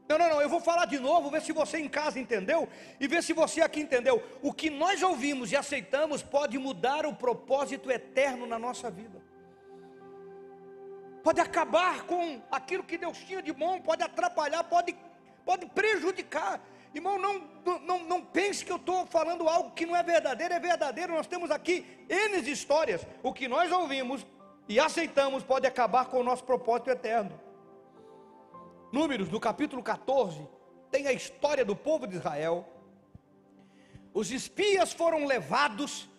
Não, 0.09 0.17
não, 0.19 0.29
não, 0.29 0.41
eu 0.41 0.49
vou 0.49 0.59
falar 0.59 0.85
de 0.87 0.99
novo, 0.99 1.31
ver 1.31 1.41
se 1.41 1.53
você 1.53 1.79
em 1.79 1.87
casa 1.87 2.19
entendeu 2.19 2.67
e 2.99 3.07
ver 3.07 3.23
se 3.23 3.31
você 3.31 3.61
aqui 3.61 3.79
entendeu. 3.79 4.21
O 4.41 4.53
que 4.53 4.69
nós 4.69 5.01
ouvimos 5.01 5.53
e 5.53 5.55
aceitamos 5.55 6.21
pode 6.21 6.57
mudar 6.57 7.05
o 7.05 7.15
propósito 7.15 7.89
eterno 7.89 8.45
na 8.45 8.59
nossa 8.59 8.91
vida. 8.91 9.19
Pode 11.23 11.39
acabar 11.39 12.03
com 12.03 12.41
aquilo 12.51 12.83
que 12.83 12.97
Deus 12.97 13.17
tinha 13.19 13.41
de 13.41 13.53
bom, 13.53 13.81
pode 13.81 14.03
atrapalhar, 14.03 14.65
pode, 14.65 14.95
pode 15.45 15.65
prejudicar. 15.67 16.61
Irmão, 16.95 17.19
não, 17.19 17.79
não, 17.81 17.99
não 18.05 18.21
pense 18.21 18.63
que 18.63 18.71
eu 18.71 18.77
estou 18.77 19.05
falando 19.05 19.49
algo 19.49 19.71
que 19.71 19.85
não 19.85 19.93
é 19.93 20.01
verdadeiro, 20.01 20.53
é 20.53 20.59
verdadeiro. 20.61 21.13
Nós 21.13 21.27
temos 21.27 21.51
aqui 21.51 21.85
N 22.07 22.49
histórias. 22.49 23.05
O 23.21 23.33
que 23.33 23.49
nós 23.49 23.69
ouvimos 23.69 24.25
e 24.69 24.79
aceitamos 24.79 25.43
pode 25.43 25.67
acabar 25.67 26.05
com 26.05 26.21
o 26.21 26.23
nosso 26.23 26.45
propósito 26.45 26.89
eterno. 26.89 27.37
Números, 28.93 29.29
no 29.29 29.41
capítulo 29.41 29.83
14, 29.83 30.47
tem 30.89 31.05
a 31.05 31.11
história 31.11 31.65
do 31.65 31.75
povo 31.75 32.07
de 32.07 32.15
Israel. 32.15 32.65
Os 34.13 34.31
espias 34.31 34.93
foram 34.93 35.25
levados 35.25 36.09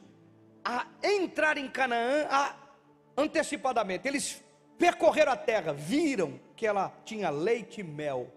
a 0.62 0.86
entrar 1.02 1.56
em 1.56 1.70
Canaã 1.70 2.26
a, 2.28 2.54
antecipadamente. 3.16 4.06
Eles 4.06 4.44
percorreram 4.76 5.32
a 5.32 5.36
terra, 5.36 5.72
viram 5.72 6.38
que 6.54 6.66
ela 6.66 6.92
tinha 7.02 7.30
leite 7.30 7.80
e 7.80 7.84
mel. 7.84 8.30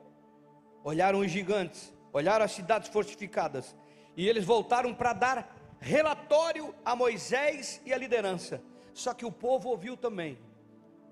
Olharam 0.86 1.20
os 1.20 1.30
gigantes, 1.30 1.92
olharam 2.12 2.46
as 2.46 2.52
cidades 2.52 2.90
fortificadas, 2.90 3.76
e 4.16 4.28
eles 4.28 4.46
voltaram 4.46 4.94
para 4.94 5.14
dar 5.14 5.56
relatório 5.80 6.74
a 6.84 6.96
Moisés 6.96 7.82
e 7.86 7.94
a 7.94 7.98
liderança. 7.98 8.62
Só 8.94 9.14
que 9.14 9.26
o 9.26 9.32
povo 9.32 9.70
ouviu 9.70 9.96
também. 9.96 10.38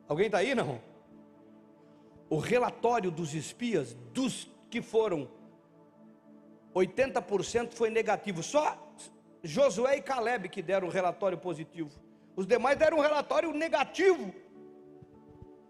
Alguém 0.08 0.26
está 0.26 0.40
aí, 0.40 0.54
não? 0.54 0.82
O 2.30 2.38
relatório 2.38 3.10
dos 3.10 3.34
espias, 3.34 3.94
dos 4.14 4.50
que 4.70 4.82
foram 4.82 5.30
80% 6.76 7.72
foi 7.72 7.90
negativo. 7.90 8.44
Só 8.44 8.78
Josué 9.44 9.98
e 9.98 10.02
Caleb 10.02 10.50
que 10.50 10.62
deram 10.62 10.88
um 10.88 10.92
relatório 10.92 11.38
positivo. 11.38 11.92
Os 12.36 12.46
demais 12.46 12.78
deram 12.78 12.98
um 12.98 13.02
relatório 13.02 13.52
negativo. 13.54 14.34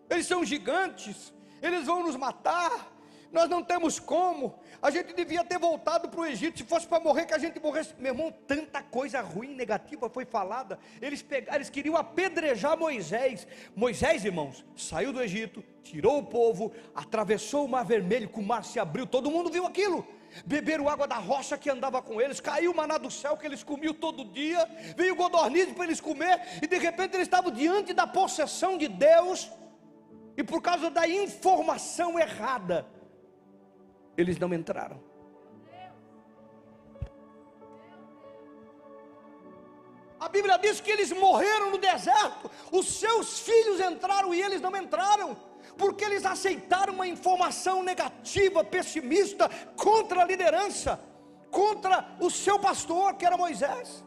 Eles 0.09 0.25
são 0.25 0.43
gigantes, 0.43 1.33
eles 1.61 1.85
vão 1.85 2.03
nos 2.03 2.15
matar, 2.15 2.91
nós 3.31 3.49
não 3.49 3.63
temos 3.63 3.99
como. 3.99 4.59
A 4.81 4.89
gente 4.89 5.13
devia 5.13 5.43
ter 5.43 5.59
voltado 5.59 6.09
para 6.09 6.19
o 6.19 6.25
Egito. 6.25 6.57
Se 6.57 6.63
fosse 6.63 6.87
para 6.87 6.99
morrer, 6.99 7.25
que 7.25 7.33
a 7.33 7.37
gente 7.37 7.59
morresse. 7.59 7.93
Meu 7.99 8.13
irmão, 8.13 8.33
tanta 8.47 8.81
coisa 8.81 9.21
ruim, 9.21 9.55
negativa 9.55 10.09
foi 10.09 10.25
falada. 10.25 10.79
Eles 11.01 11.21
pegaram, 11.21 11.57
eles 11.57 11.69
queriam 11.69 11.95
apedrejar 11.95 12.77
Moisés. 12.77 13.47
Moisés, 13.75 14.23
irmãos, 14.23 14.65
saiu 14.75 15.11
do 15.11 15.21
Egito, 15.21 15.63
tirou 15.83 16.19
o 16.19 16.25
povo, 16.25 16.71
atravessou 16.95 17.65
o 17.65 17.67
mar 17.67 17.83
vermelho, 17.83 18.29
com 18.29 18.41
o 18.41 18.45
mar 18.45 18.63
se 18.63 18.79
abriu. 18.79 19.05
Todo 19.05 19.31
mundo 19.31 19.51
viu 19.51 19.65
aquilo. 19.65 20.07
Beberam 20.45 20.87
água 20.87 21.07
da 21.07 21.17
rocha 21.17 21.57
que 21.57 21.69
andava 21.69 22.01
com 22.01 22.21
eles, 22.21 22.39
caiu 22.39 22.71
o 22.71 22.75
maná 22.75 22.97
do 22.97 23.09
céu 23.09 23.37
que 23.37 23.45
eles 23.45 23.63
comiam 23.63 23.93
todo 23.93 24.25
dia, 24.25 24.67
veio 24.95 25.15
godornize 25.15 25.73
para 25.73 25.85
eles 25.85 26.01
comer, 26.01 26.39
e 26.61 26.67
de 26.67 26.77
repente 26.77 27.15
eles 27.15 27.27
estavam 27.27 27.51
diante 27.51 27.93
da 27.93 28.05
possessão 28.05 28.77
de 28.77 28.87
Deus, 28.87 29.49
e 30.35 30.43
por 30.43 30.61
causa 30.61 30.91
da 30.91 31.07
informação 31.07 32.19
errada, 32.19 32.85
eles 34.17 34.37
não 34.39 34.53
entraram. 34.53 34.99
A 40.19 40.27
Bíblia 40.27 40.57
diz 40.57 40.81
que 40.81 40.91
eles 40.91 41.11
morreram 41.11 41.69
no 41.69 41.77
deserto, 41.77 42.49
os 42.71 42.87
seus 42.99 43.39
filhos 43.39 43.79
entraram 43.79 44.33
e 44.33 44.41
eles 44.41 44.59
não 44.59 44.75
entraram, 44.75 45.37
porque 45.77 46.03
eles 46.03 46.25
aceitaram 46.25 46.93
uma 46.93 47.07
informação 47.07 47.83
negativa, 47.83 48.63
pessimista, 48.63 49.47
contra 49.75 50.23
a 50.23 50.25
liderança, 50.25 50.99
contra 51.51 52.17
o 52.19 52.31
seu 52.31 52.57
pastor, 52.57 53.13
que 53.13 53.25
era 53.25 53.37
Moisés. 53.37 54.03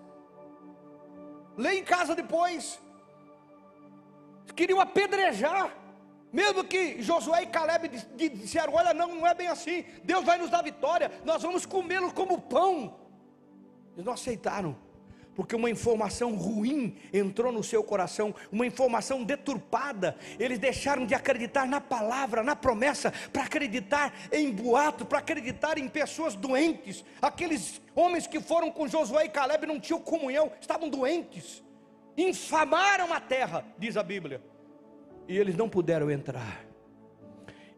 Leia 1.57 1.79
em 1.79 1.85
casa 1.85 2.15
depois. 2.15 2.79
queriam 4.57 4.81
apedrejar. 4.81 5.80
Mesmo 6.33 6.65
que 6.65 7.03
Josué 7.03 7.43
e 7.43 7.47
Caleb 7.47 7.89
disseram: 8.17 8.75
Olha, 8.75 8.95
não, 8.95 9.15
não 9.15 9.27
é 9.27 9.35
bem 9.35 9.49
assim. 9.49 9.85
Deus 10.05 10.25
vai 10.25 10.39
nos 10.39 10.51
dar 10.51 10.63
vitória. 10.63 11.11
Nós 11.25 11.43
vamos 11.43 11.67
comê-lo 11.67 12.13
como 12.13 12.41
pão. 12.41 12.99
Eles 13.95 14.05
não 14.05 14.13
aceitaram 14.13 14.77
porque 15.41 15.57
uma 15.57 15.71
informação 15.71 16.35
ruim 16.35 16.97
entrou 17.13 17.51
no 17.51 17.63
seu 17.63 17.83
coração, 17.83 18.35
uma 18.53 18.67
informação 18.67 19.25
deturpada. 19.25 20.15
Eles 20.39 20.59
deixaram 20.59 21.07
de 21.07 21.15
acreditar 21.15 21.67
na 21.67 21.81
palavra, 21.81 22.43
na 22.43 22.55
promessa, 22.55 23.11
para 23.33 23.45
acreditar 23.45 24.13
em 24.31 24.51
boato, 24.51 25.07
para 25.07 25.19
acreditar 25.19 25.79
em 25.79 25.89
pessoas 25.89 26.35
doentes. 26.35 27.03
Aqueles 27.23 27.81
homens 27.95 28.27
que 28.27 28.39
foram 28.39 28.71
com 28.71 28.87
Josué 28.87 29.25
e 29.25 29.29
Caleb 29.31 29.67
não 29.67 29.81
tinham 29.81 30.01
comunhão, 30.01 30.53
estavam 30.61 30.91
doentes, 30.91 31.63
infamaram 32.17 33.11
a 33.11 33.19
terra, 33.19 33.65
diz 33.79 33.97
a 33.97 34.03
Bíblia, 34.03 34.43
e 35.31 35.39
eles 35.39 35.57
não 35.57 35.69
puderam 35.69 36.11
entrar. 36.11 36.65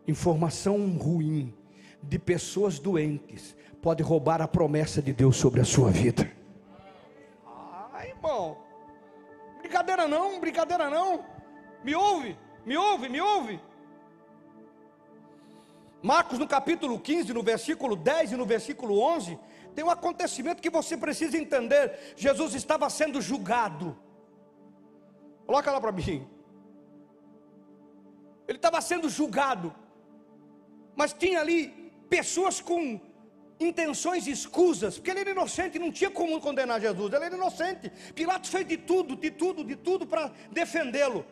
Informação 0.08 0.96
ruim 0.96 1.54
de 2.02 2.18
pessoas 2.18 2.78
doentes 2.78 3.54
pode 3.80 4.02
roubar 4.02 4.42
a 4.42 4.48
promessa 4.48 5.00
de 5.00 5.12
Deus 5.12 5.36
sobre 5.36 5.60
a 5.60 5.64
sua 5.64 5.90
vida 5.90 6.42
irmão. 8.22 8.56
Brincadeira 9.58 10.06
não, 10.08 10.40
brincadeira 10.40 10.88
não. 10.88 11.24
Me 11.84 11.94
ouve, 11.94 12.38
me 12.64 12.76
ouve, 12.76 13.08
me 13.08 13.20
ouve. 13.20 13.60
Marcos 16.02 16.38
no 16.38 16.48
capítulo 16.48 16.98
15, 16.98 17.32
no 17.32 17.42
versículo 17.42 17.94
10 17.94 18.32
e 18.32 18.36
no 18.36 18.46
versículo 18.46 19.00
11, 19.00 19.38
tem 19.74 19.84
um 19.84 19.90
acontecimento 19.90 20.62
que 20.62 20.70
você 20.70 20.96
precisa 20.96 21.36
entender. 21.36 22.14
Jesus 22.16 22.54
estava 22.54 22.88
sendo 22.90 23.20
julgado. 23.20 23.96
Coloca 25.46 25.70
lá 25.70 25.80
para 25.80 25.92
mim. 25.92 26.28
Ele 28.52 28.58
estava 28.58 28.82
sendo 28.82 29.08
julgado. 29.08 29.74
Mas 30.94 31.14
tinha 31.14 31.40
ali 31.40 31.90
pessoas 32.10 32.60
com 32.60 33.00
intenções 33.58 34.26
escusas, 34.26 34.96
porque 34.96 35.10
ele 35.10 35.20
era 35.20 35.30
inocente, 35.30 35.78
não 35.78 35.90
tinha 35.90 36.10
como 36.10 36.38
condenar 36.38 36.78
Jesus, 36.78 37.10
ele 37.14 37.24
era 37.24 37.34
inocente. 37.34 37.90
Pilatos 38.14 38.50
fez 38.50 38.68
de 38.68 38.76
tudo, 38.76 39.16
de 39.16 39.30
tudo, 39.30 39.64
de 39.64 39.74
tudo 39.74 40.06
para 40.06 40.30
defendê-lo. 40.50 41.24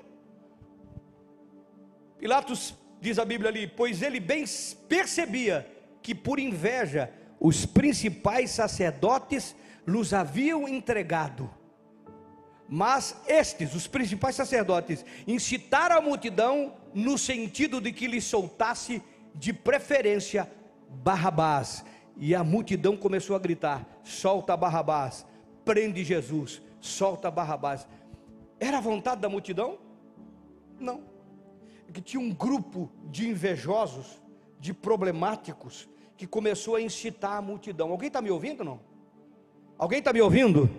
Pilatos, 2.19 2.75
diz 3.03 3.19
a 3.19 3.25
Bíblia 3.27 3.51
ali, 3.51 3.67
pois 3.67 4.01
ele 4.01 4.19
bem 4.19 4.45
percebia 4.89 5.71
que 6.01 6.15
por 6.15 6.39
inveja 6.39 7.13
os 7.39 7.67
principais 7.67 8.51
sacerdotes 8.51 9.55
los 9.85 10.15
haviam 10.15 10.67
entregado. 10.67 11.51
Mas 12.73 13.21
estes, 13.27 13.75
os 13.75 13.89
principais 13.89 14.37
sacerdotes, 14.37 15.05
incitaram 15.27 15.97
a 15.97 16.01
multidão 16.01 16.75
no 16.95 17.19
sentido 17.19 17.81
de 17.81 17.93
que 17.93 18.07
lhe 18.07 18.21
soltasse 18.21 19.03
de 19.35 19.53
preferência 19.53 20.49
Barrabás, 20.89 21.85
e 22.17 22.33
a 22.33 22.45
multidão 22.45 22.97
começou 22.97 23.35
a 23.35 23.41
gritar: 23.41 23.85
solta 24.05 24.57
Barrabás, 24.57 25.27
prende 25.65 26.05
Jesus, 26.05 26.63
solta 26.81 27.29
Barrabás. 27.29 27.89
Era 28.61 28.79
a 28.79 28.81
vontade 28.81 29.21
da 29.21 29.29
multidão? 29.29 29.79
Não. 30.79 31.03
É 31.89 31.93
que 31.93 32.01
tinha 32.01 32.21
um 32.21 32.33
grupo 32.33 32.89
de 33.07 33.29
invejosos, 33.29 34.23
de 34.61 34.73
problemáticos, 34.73 35.89
que 36.17 36.27
começou 36.27 36.77
a 36.77 36.81
incitar 36.81 37.37
a 37.37 37.43
multidão. 37.43 37.91
Alguém 37.91 38.07
está 38.07 38.23
me 38.23 38.31
ouvindo 38.31 38.63
não? 38.63 38.79
Alguém 39.77 39.99
está 39.99 40.13
me 40.13 40.21
ouvindo? 40.21 40.71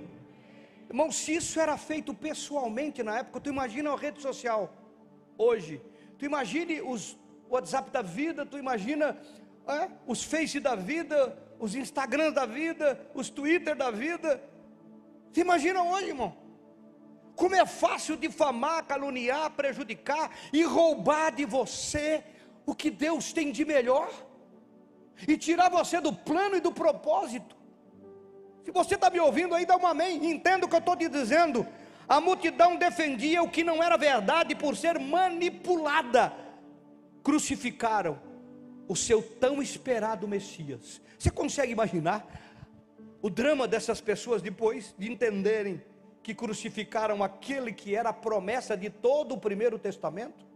Irmão, 0.91 1.10
se 1.10 1.36
isso 1.36 1.58
era 1.58 1.77
feito 1.77 2.13
pessoalmente 2.13 3.01
na 3.01 3.19
época, 3.19 3.39
tu 3.39 3.49
imagina 3.49 3.93
a 3.93 3.95
rede 3.95 4.21
social 4.21 4.73
hoje. 5.38 5.82
Tu 6.17 6.25
imagine 6.25 6.82
os 6.82 7.17
WhatsApp 7.49 7.89
da 7.91 8.01
vida, 8.01 8.45
tu 8.45 8.58
imagina 8.58 9.17
é? 9.65 9.89
os 10.06 10.21
Face 10.21 10.60
da 10.60 10.75
vida, 10.75 11.17
os 11.58 11.75
Instagram 11.75 12.34
da 12.34 12.45
vida, 12.45 12.99
os 13.13 13.30
Twitter 13.30 13.73
da 13.73 13.89
vida. 13.89 14.43
Você 15.32 15.39
imagina 15.39 15.82
hoje, 15.82 16.08
irmão? 16.08 16.36
Como 17.38 17.56
é 17.56 17.65
fácil 17.65 18.17
difamar, 18.17 18.86
caluniar, 18.86 19.49
prejudicar 19.51 20.30
e 20.51 20.62
roubar 20.63 21.32
de 21.32 21.45
você 21.45 22.21
o 22.65 22.75
que 22.75 22.91
Deus 22.91 23.32
tem 23.32 23.49
de 23.49 23.63
melhor 23.63 24.12
e 25.25 25.38
tirar 25.38 25.69
você 25.69 26.01
do 26.01 26.12
plano 26.12 26.58
e 26.58 26.60
do 26.60 26.73
propósito. 26.73 27.61
Se 28.63 28.71
você 28.71 28.95
está 28.95 29.10
me 29.10 29.19
ouvindo 29.19 29.56
aí, 29.56 29.65
dá 29.65 29.76
um 29.76 29.88
amém. 29.88 30.30
Entenda 30.30 30.65
o 30.65 30.69
que 30.69 30.76
eu 30.76 30.80
estou 30.80 30.95
te 30.95 31.08
dizendo. 31.08 31.65
A 32.08 32.19
multidão 32.19 32.76
defendia 32.76 33.41
o 33.41 33.50
que 33.50 33.63
não 33.63 33.82
era 33.82 33.97
verdade 33.97 34.56
por 34.56 34.76
ser 34.76 35.00
manipulada. 35.00 36.34
Crucificaram 37.24 38.19
o 38.88 38.95
seu 38.95 39.21
tão 39.21 39.62
esperado 39.62 40.28
Messias. 40.28 41.02
Você 41.17 41.30
consegue 41.30 41.71
imaginar 41.71 42.28
o 43.21 43.30
drama 43.30 43.67
dessas 43.67 44.02
pessoas 44.02 44.41
depois 44.41 44.93
de 44.97 45.12
entenderem 45.12 45.82
que 46.21 46.36
crucificaram 46.36 47.24
aquele 47.24 47.71
que 47.71 47.95
era 47.95 48.10
a 48.10 48.13
promessa 48.13 48.76
de 48.76 48.89
todo 48.89 49.34
o 49.34 49.38
primeiro 49.39 49.80
testamento? 49.80 50.50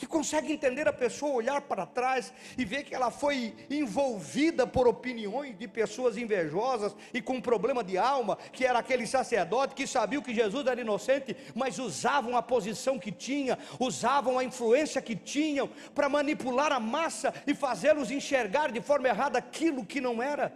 Você 0.00 0.06
consegue 0.06 0.50
entender 0.50 0.88
a 0.88 0.94
pessoa 0.94 1.34
olhar 1.34 1.60
para 1.60 1.84
trás 1.84 2.32
e 2.56 2.64
ver 2.64 2.84
que 2.84 2.94
ela 2.94 3.10
foi 3.10 3.54
envolvida 3.68 4.66
por 4.66 4.88
opiniões 4.88 5.58
de 5.58 5.68
pessoas 5.68 6.16
invejosas 6.16 6.96
e 7.12 7.20
com 7.20 7.38
problema 7.38 7.84
de 7.84 7.98
alma, 7.98 8.38
que 8.50 8.64
era 8.64 8.78
aquele 8.78 9.06
sacerdote 9.06 9.74
que 9.74 9.86
sabia 9.86 10.22
que 10.22 10.34
Jesus 10.34 10.66
era 10.66 10.80
inocente, 10.80 11.36
mas 11.54 11.78
usavam 11.78 12.34
a 12.34 12.40
posição 12.40 12.98
que 12.98 13.12
tinha, 13.12 13.58
usavam 13.78 14.38
a 14.38 14.44
influência 14.44 15.02
que 15.02 15.14
tinham 15.14 15.68
para 15.94 16.08
manipular 16.08 16.72
a 16.72 16.80
massa 16.80 17.34
e 17.46 17.54
fazê-los 17.54 18.10
enxergar 18.10 18.72
de 18.72 18.80
forma 18.80 19.06
errada 19.06 19.38
aquilo 19.38 19.84
que 19.84 20.00
não 20.00 20.22
era. 20.22 20.50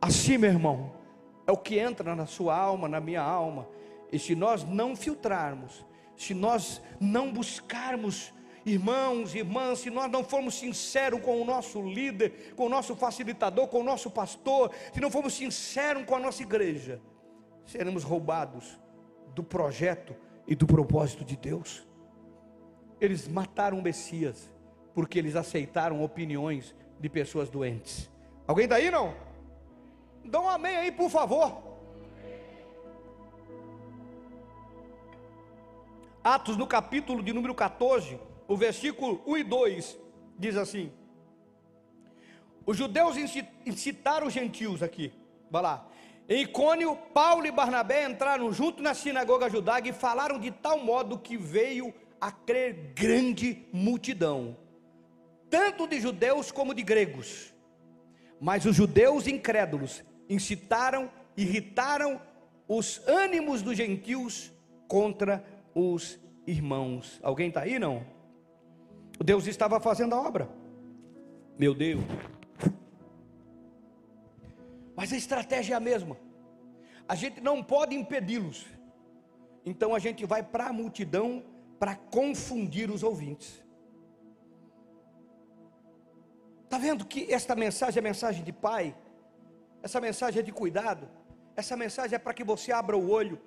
Assim, 0.00 0.38
meu 0.38 0.48
irmão, 0.48 0.90
é 1.46 1.52
o 1.52 1.56
que 1.58 1.78
entra 1.78 2.16
na 2.16 2.24
sua 2.24 2.56
alma, 2.56 2.88
na 2.88 2.98
minha 2.98 3.20
alma, 3.20 3.68
e 4.10 4.18
se 4.18 4.34
nós 4.34 4.64
não 4.64 4.96
filtrarmos, 4.96 5.84
se 6.16 6.34
nós 6.34 6.80
não 7.00 7.32
buscarmos, 7.32 8.32
irmãos, 8.64 9.34
irmãs, 9.34 9.80
se 9.80 9.90
nós 9.90 10.10
não 10.10 10.22
formos 10.22 10.54
sinceros 10.54 11.20
com 11.20 11.40
o 11.40 11.44
nosso 11.44 11.82
líder, 11.82 12.54
com 12.54 12.66
o 12.66 12.68
nosso 12.68 12.94
facilitador, 12.94 13.68
com 13.68 13.80
o 13.80 13.84
nosso 13.84 14.10
pastor, 14.10 14.72
se 14.92 15.00
não 15.00 15.10
formos 15.10 15.34
sinceros 15.34 16.04
com 16.04 16.14
a 16.14 16.18
nossa 16.18 16.42
igreja, 16.42 17.00
seremos 17.64 18.04
roubados 18.04 18.78
do 19.34 19.42
projeto 19.42 20.14
e 20.46 20.54
do 20.54 20.66
propósito 20.66 21.24
de 21.24 21.36
Deus. 21.36 21.86
Eles 23.00 23.26
mataram 23.26 23.78
o 23.78 23.82
Messias 23.82 24.52
porque 24.94 25.18
eles 25.18 25.36
aceitaram 25.36 26.02
opiniões 26.02 26.74
de 27.00 27.08
pessoas 27.08 27.48
doentes. 27.48 28.10
Alguém 28.46 28.68
daí 28.68 28.90
não? 28.90 29.14
Dá 30.24 30.40
um 30.40 30.48
amém 30.48 30.76
aí, 30.76 30.92
por 30.92 31.10
favor. 31.10 31.71
Atos 36.24 36.56
no 36.56 36.68
capítulo 36.68 37.20
de 37.20 37.32
número 37.32 37.52
14, 37.52 38.18
o 38.46 38.56
versículo 38.56 39.20
1 39.26 39.38
e 39.38 39.44
2 39.44 39.98
diz 40.38 40.56
assim: 40.56 40.92
Os 42.64 42.76
judeus 42.76 43.16
incitaram 43.66 44.28
os 44.28 44.32
gentios 44.32 44.84
aqui, 44.84 45.12
vai 45.50 45.62
lá. 45.62 45.88
Em 46.28 46.42
Icônio, 46.42 46.96
Paulo 47.12 47.44
e 47.44 47.50
Barnabé 47.50 48.08
entraram 48.08 48.52
junto 48.52 48.80
na 48.80 48.94
sinagoga 48.94 49.50
judaica 49.50 49.88
e 49.88 49.92
falaram 49.92 50.38
de 50.38 50.52
tal 50.52 50.78
modo 50.78 51.18
que 51.18 51.36
veio 51.36 51.92
a 52.20 52.30
crer 52.30 52.92
grande 52.94 53.66
multidão, 53.72 54.56
tanto 55.50 55.88
de 55.88 56.00
judeus 56.00 56.52
como 56.52 56.72
de 56.72 56.84
gregos. 56.84 57.52
Mas 58.40 58.64
os 58.64 58.76
judeus 58.76 59.26
incrédulos 59.26 60.04
incitaram, 60.28 61.10
irritaram 61.36 62.20
os 62.68 63.02
ânimos 63.08 63.60
dos 63.60 63.76
gentios 63.76 64.52
contra 64.86 65.44
os 65.74 66.18
irmãos. 66.46 67.20
Alguém 67.22 67.48
está 67.48 67.62
aí 67.62 67.78
não? 67.78 68.04
Deus 69.22 69.46
estava 69.46 69.78
fazendo 69.80 70.14
a 70.14 70.20
obra. 70.20 70.48
Meu 71.58 71.74
Deus. 71.74 72.02
Mas 74.96 75.12
a 75.12 75.16
estratégia 75.16 75.74
é 75.74 75.76
a 75.76 75.80
mesma. 75.80 76.16
A 77.08 77.14
gente 77.14 77.40
não 77.40 77.62
pode 77.62 77.94
impedi-los. 77.94 78.66
Então 79.64 79.94
a 79.94 79.98
gente 79.98 80.26
vai 80.26 80.42
para 80.42 80.66
a 80.66 80.72
multidão 80.72 81.44
para 81.78 81.94
confundir 81.94 82.90
os 82.90 83.02
ouvintes. 83.02 83.62
Está 86.64 86.78
vendo 86.78 87.04
que 87.04 87.32
esta 87.32 87.54
mensagem 87.54 87.98
é 87.98 88.02
mensagem 88.02 88.42
de 88.42 88.52
pai? 88.52 88.96
Essa 89.82 90.00
mensagem 90.00 90.40
é 90.40 90.42
de 90.42 90.52
cuidado. 90.52 91.08
Essa 91.54 91.76
mensagem 91.76 92.16
é 92.16 92.18
para 92.18 92.32
que 92.32 92.44
você 92.44 92.72
abra 92.72 92.96
o 92.96 93.10
olho 93.10 93.38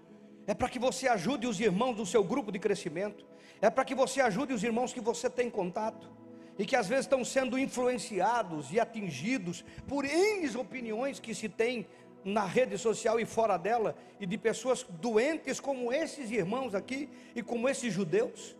é 0.48 0.54
para 0.54 0.70
que 0.70 0.80
você 0.80 1.08
ajude 1.08 1.48
os 1.48 1.60
irmãos 1.60 1.96
do 1.96 2.06
seu 2.06 2.24
grupo 2.24 2.52
de 2.52 2.60
crescimento, 2.60 3.26
é 3.62 3.70
para 3.70 3.86
que 3.86 3.96
você 3.96 4.22
ajude 4.22 4.54
os 4.54 4.64
irmãos 4.64 4.94
que 4.94 5.02
você 5.02 5.30
tem 5.30 5.50
contato, 5.50 6.12
e 6.58 6.66
que 6.66 6.76
às 6.76 6.88
vezes 6.88 7.06
estão 7.06 7.24
sendo 7.26 7.60
influenciados 7.60 8.72
e 8.72 8.80
atingidos 8.80 9.66
por 9.88 10.06
N 10.06 10.56
opiniões 10.58 11.20
que 11.20 11.36
se 11.36 11.50
tem 11.50 11.86
na 12.24 12.46
rede 12.46 12.78
social 12.78 13.20
e 13.20 13.26
fora 13.26 13.58
dela, 13.58 13.96
e 14.20 14.26
de 14.26 14.38
pessoas 14.38 14.84
doentes 14.84 15.60
como 15.60 15.92
esses 15.92 16.32
irmãos 16.32 16.74
aqui 16.74 17.10
e 17.36 17.44
como 17.44 17.68
esses 17.70 17.94
judeus. 17.94 18.56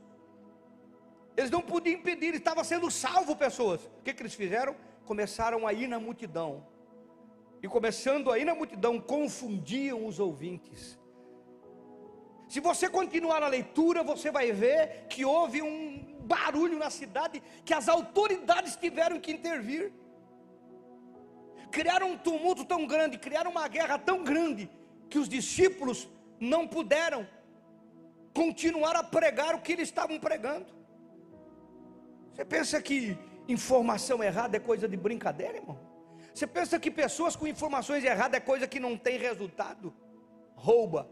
Eles 1.36 1.50
não 1.50 1.62
podiam 1.62 2.00
impedir, 2.00 2.36
estava 2.36 2.64
sendo 2.64 2.90
salvo 2.92 3.36
pessoas. 3.36 3.82
O 4.00 4.04
que, 4.04 4.14
que 4.14 4.22
eles 4.22 4.36
fizeram? 4.36 4.76
Começaram 5.06 5.68
a 5.68 5.74
ir 5.74 5.88
na 5.88 6.00
multidão. 6.00 6.66
E 7.62 7.68
começando 7.68 8.32
a 8.32 8.38
ir 8.38 8.46
na 8.46 8.54
multidão, 8.54 9.00
confundiam 9.00 10.06
os 10.06 10.20
ouvintes. 10.20 10.98
Se 12.48 12.60
você 12.60 12.88
continuar 12.88 13.42
a 13.44 13.48
leitura, 13.48 14.04
você 14.04 14.32
vai 14.32 14.52
ver 14.52 15.08
que 15.10 15.26
houve 15.26 15.62
um 15.62 16.16
barulho 16.22 16.78
na 16.78 16.90
cidade, 16.90 17.42
que 17.64 17.74
as 17.74 17.88
autoridades 17.88 18.76
tiveram 18.76 19.20
que 19.20 19.32
intervir 19.32 19.92
criaram 21.76 22.12
um 22.12 22.18
tumulto 22.18 22.64
tão 22.64 22.86
grande, 22.88 23.18
criaram 23.18 23.52
uma 23.52 23.68
guerra 23.68 23.98
tão 24.00 24.24
grande, 24.24 24.70
que 25.10 25.20
os 25.20 25.28
discípulos 25.28 26.08
não 26.40 26.66
puderam 26.66 27.28
continuar 28.34 28.96
a 28.96 29.04
pregar 29.04 29.54
o 29.56 29.62
que 29.62 29.74
eles 29.74 29.90
estavam 29.90 30.18
pregando. 30.18 30.68
Você 32.32 32.46
pensa 32.46 32.82
que 32.82 33.18
informação 33.48 34.24
errada 34.24 34.56
é 34.56 34.60
coisa 34.60 34.88
de 34.88 34.96
brincadeira, 34.96 35.58
irmão? 35.58 35.78
Você 36.34 36.48
pensa 36.48 36.80
que 36.80 36.90
pessoas 36.90 37.36
com 37.36 37.46
informações 37.46 38.06
erradas 38.06 38.38
é 38.38 38.40
coisa 38.40 38.68
que 38.68 38.80
não 38.80 38.98
tem 38.98 39.18
resultado? 39.18 39.94
Rouba 40.56 41.10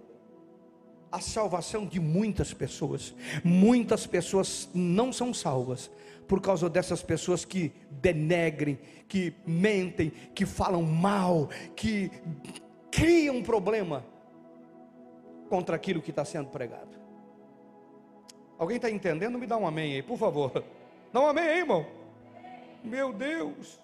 a 1.13 1.19
salvação 1.19 1.85
de 1.85 1.99
muitas 1.99 2.55
pessoas. 2.55 3.13
Muitas 3.43 4.07
pessoas 4.07 4.67
não 4.73 5.13
são 5.13 5.31
salvas 5.31 5.91
por 6.27 6.41
causa 6.41 6.67
dessas 6.67 7.03
pessoas 7.03 7.45
que 7.45 7.71
denegrem, 7.91 8.79
que 9.07 9.31
mentem, 9.45 10.11
que 10.33 10.43
falam 10.43 10.81
mal, 10.81 11.49
que 11.75 12.09
criam 12.89 13.35
um 13.35 13.43
problema 13.43 14.03
contra 15.49 15.75
aquilo 15.75 16.01
que 16.01 16.09
está 16.09 16.25
sendo 16.25 16.49
pregado. 16.49 16.97
Alguém 18.57 18.77
está 18.77 18.89
entendendo? 18.89 19.37
Me 19.37 19.45
dá 19.45 19.55
um 19.55 19.67
amém 19.67 19.93
aí, 19.93 20.01
por 20.01 20.17
favor. 20.17 20.63
Dá 21.11 21.21
um 21.21 21.27
amém 21.27 21.43
aí, 21.43 21.59
irmão. 21.59 21.85
Meu 22.83 23.13
Deus. 23.13 23.79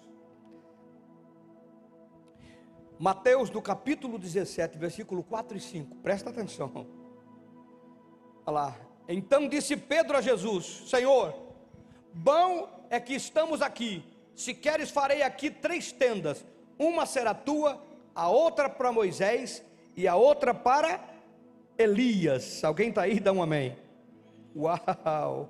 Mateus, 2.98 3.52
no 3.52 3.62
capítulo 3.62 4.18
17, 4.18 4.76
versículo 4.76 5.22
4 5.22 5.56
e 5.56 5.60
5, 5.60 5.94
presta 5.96 6.30
atenção. 6.30 6.99
Olha 8.46 8.54
lá. 8.54 8.76
Então 9.08 9.48
disse 9.48 9.76
Pedro 9.76 10.16
a 10.16 10.20
Jesus: 10.20 10.84
Senhor, 10.88 11.50
Bom 12.12 12.68
é 12.90 12.98
que 12.98 13.14
estamos 13.14 13.62
aqui. 13.62 14.02
Se 14.34 14.52
queres, 14.52 14.90
farei 14.90 15.22
aqui 15.22 15.50
três 15.50 15.92
tendas: 15.92 16.44
uma 16.78 17.06
será 17.06 17.32
tua, 17.34 17.80
a 18.14 18.28
outra 18.28 18.68
para 18.68 18.92
Moisés 18.92 19.62
e 19.96 20.08
a 20.08 20.16
outra 20.16 20.52
para 20.52 21.00
Elias. 21.78 22.64
Alguém 22.64 22.88
está 22.88 23.02
aí? 23.02 23.20
Dá 23.20 23.32
um 23.32 23.42
amém. 23.42 23.76
Uau! 24.56 25.48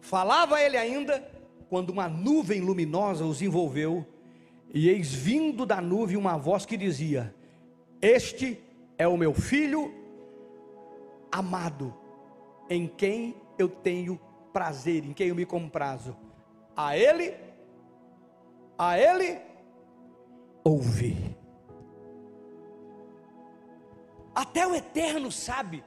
Falava 0.00 0.60
ele 0.60 0.76
ainda, 0.76 1.30
quando 1.68 1.90
uma 1.90 2.08
nuvem 2.08 2.60
luminosa 2.60 3.24
os 3.24 3.40
envolveu, 3.42 4.06
e 4.72 4.88
eis 4.88 5.12
vindo 5.12 5.66
da 5.66 5.80
nuvem 5.80 6.16
uma 6.16 6.38
voz 6.38 6.64
que 6.64 6.76
dizia: 6.76 7.34
Este 8.00 8.58
é 9.02 9.08
o 9.08 9.16
meu 9.16 9.34
filho 9.34 9.92
amado 11.30 11.92
em 12.70 12.86
quem 12.86 13.34
eu 13.58 13.68
tenho 13.68 14.16
prazer, 14.52 15.04
em 15.04 15.12
quem 15.12 15.28
eu 15.28 15.34
me 15.34 15.44
comprazo. 15.44 16.16
A 16.76 16.96
Ele, 16.96 17.34
a 18.78 18.96
Ele, 18.96 19.40
ouvi. 20.62 21.36
Até 24.32 24.66
o 24.66 24.74
Eterno 24.74 25.32
sabe 25.32 25.84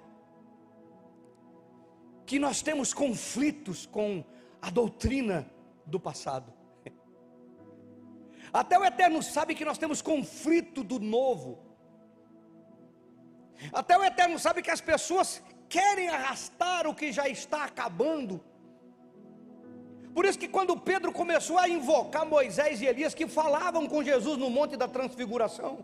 que 2.26 2.38
nós 2.38 2.62
temos 2.62 2.94
conflitos 2.94 3.86
com 3.86 4.26
a 4.62 4.70
doutrina 4.70 5.50
do 5.86 6.02
passado. 6.02 6.54
Até 8.52 8.78
o 8.78 8.84
Eterno 8.84 9.24
sabe 9.24 9.56
que 9.56 9.64
nós 9.64 9.78
temos 9.78 10.02
conflito 10.02 10.84
do 10.84 11.00
novo. 11.00 11.75
Até 13.74 13.98
o 13.98 14.04
Eterno 14.04 14.38
sabe 14.40 14.62
que 14.62 14.72
as 14.72 14.82
pessoas 14.82 15.42
querem 15.68 16.10
arrastar 16.10 16.88
o 16.88 16.96
que 16.96 17.12
já 17.12 17.28
está 17.28 17.64
acabando. 17.64 18.42
Por 20.14 20.26
isso 20.26 20.40
que 20.40 20.48
quando 20.48 20.80
Pedro 20.80 21.12
começou 21.12 21.58
a 21.58 21.68
invocar 21.68 22.26
Moisés 22.26 22.82
e 22.82 22.86
Elias 22.86 23.14
que 23.14 23.28
falavam 23.28 23.88
com 23.88 24.04
Jesus 24.04 24.38
no 24.38 24.50
monte 24.50 24.78
da 24.78 24.88
transfiguração, 24.88 25.84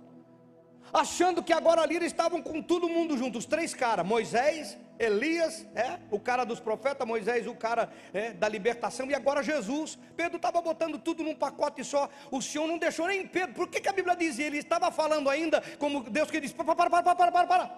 achando 0.94 1.44
que 1.44 1.54
agora 1.54 1.82
ali 1.82 1.96
eles 1.96 2.12
estavam 2.12 2.42
com 2.42 2.62
todo 2.62 2.90
mundo 2.90 3.18
junto, 3.18 3.38
os 3.38 3.46
três 3.46 3.74
caras, 3.74 4.06
Moisés, 4.06 4.78
Elias, 5.00 5.66
é, 5.74 5.98
o 6.12 6.20
cara 6.20 6.44
dos 6.44 6.60
profetas, 6.60 7.08
Moisés, 7.08 7.48
o 7.48 7.56
cara 7.56 7.90
é, 8.14 8.34
da 8.34 8.48
libertação, 8.48 9.10
e 9.10 9.16
agora 9.16 9.42
Jesus. 9.42 9.98
Pedro 10.16 10.38
estava 10.38 10.62
botando 10.62 11.00
tudo 11.00 11.24
num 11.24 11.34
pacote 11.34 11.84
só. 11.84 12.08
O 12.30 12.40
Senhor 12.42 12.68
não 12.68 12.78
deixou 12.78 13.08
nem 13.08 13.26
Pedro. 13.26 13.56
Por 13.56 13.68
que, 13.68 13.82
que 13.82 13.90
a 13.90 13.94
Bíblia 13.94 14.16
diz? 14.16 14.38
Ele 14.38 14.58
estava 14.58 14.92
falando 14.92 15.28
ainda, 15.30 15.62
como 15.80 16.04
Deus 16.04 16.30
que 16.30 16.40
diz: 16.40 16.54
para, 16.54 16.76
para, 16.76 16.90
para, 16.90 17.16
para, 17.16 17.32
para, 17.32 17.48
para. 17.48 17.72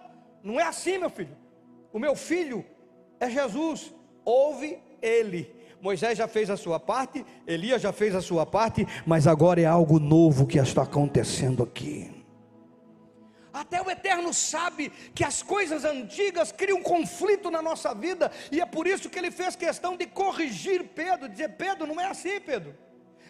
Não 0.43 0.59
é 0.59 0.63
assim, 0.63 0.97
meu 0.97 1.09
filho. 1.09 1.37
O 1.93 1.99
meu 1.99 2.15
filho 2.15 2.65
é 3.19 3.29
Jesus, 3.29 3.93
ouve 4.25 4.79
ele. 5.01 5.63
Moisés 5.81 6.17
já 6.17 6.27
fez 6.27 6.49
a 6.49 6.57
sua 6.57 6.79
parte, 6.79 7.25
Elias 7.45 7.81
já 7.81 7.91
fez 7.91 8.15
a 8.15 8.21
sua 8.21 8.45
parte, 8.45 8.87
mas 9.05 9.27
agora 9.27 9.61
é 9.61 9.65
algo 9.65 9.99
novo 9.99 10.47
que 10.47 10.57
está 10.57 10.83
acontecendo 10.83 11.61
aqui. 11.61 12.22
Até 13.53 13.81
o 13.81 13.89
Eterno 13.89 14.33
sabe 14.33 14.89
que 15.13 15.23
as 15.23 15.43
coisas 15.43 15.85
antigas 15.85 16.51
criam 16.51 16.81
conflito 16.81 17.51
na 17.51 17.61
nossa 17.61 17.93
vida, 17.93 18.31
e 18.51 18.59
é 18.59 18.65
por 18.65 18.87
isso 18.87 19.09
que 19.09 19.19
ele 19.19 19.29
fez 19.29 19.55
questão 19.55 19.95
de 19.95 20.07
corrigir 20.07 20.83
Pedro, 20.95 21.29
dizer: 21.29 21.49
Pedro, 21.49 21.85
não 21.85 22.01
é 22.01 22.07
assim, 22.07 22.39
Pedro. 22.39 22.75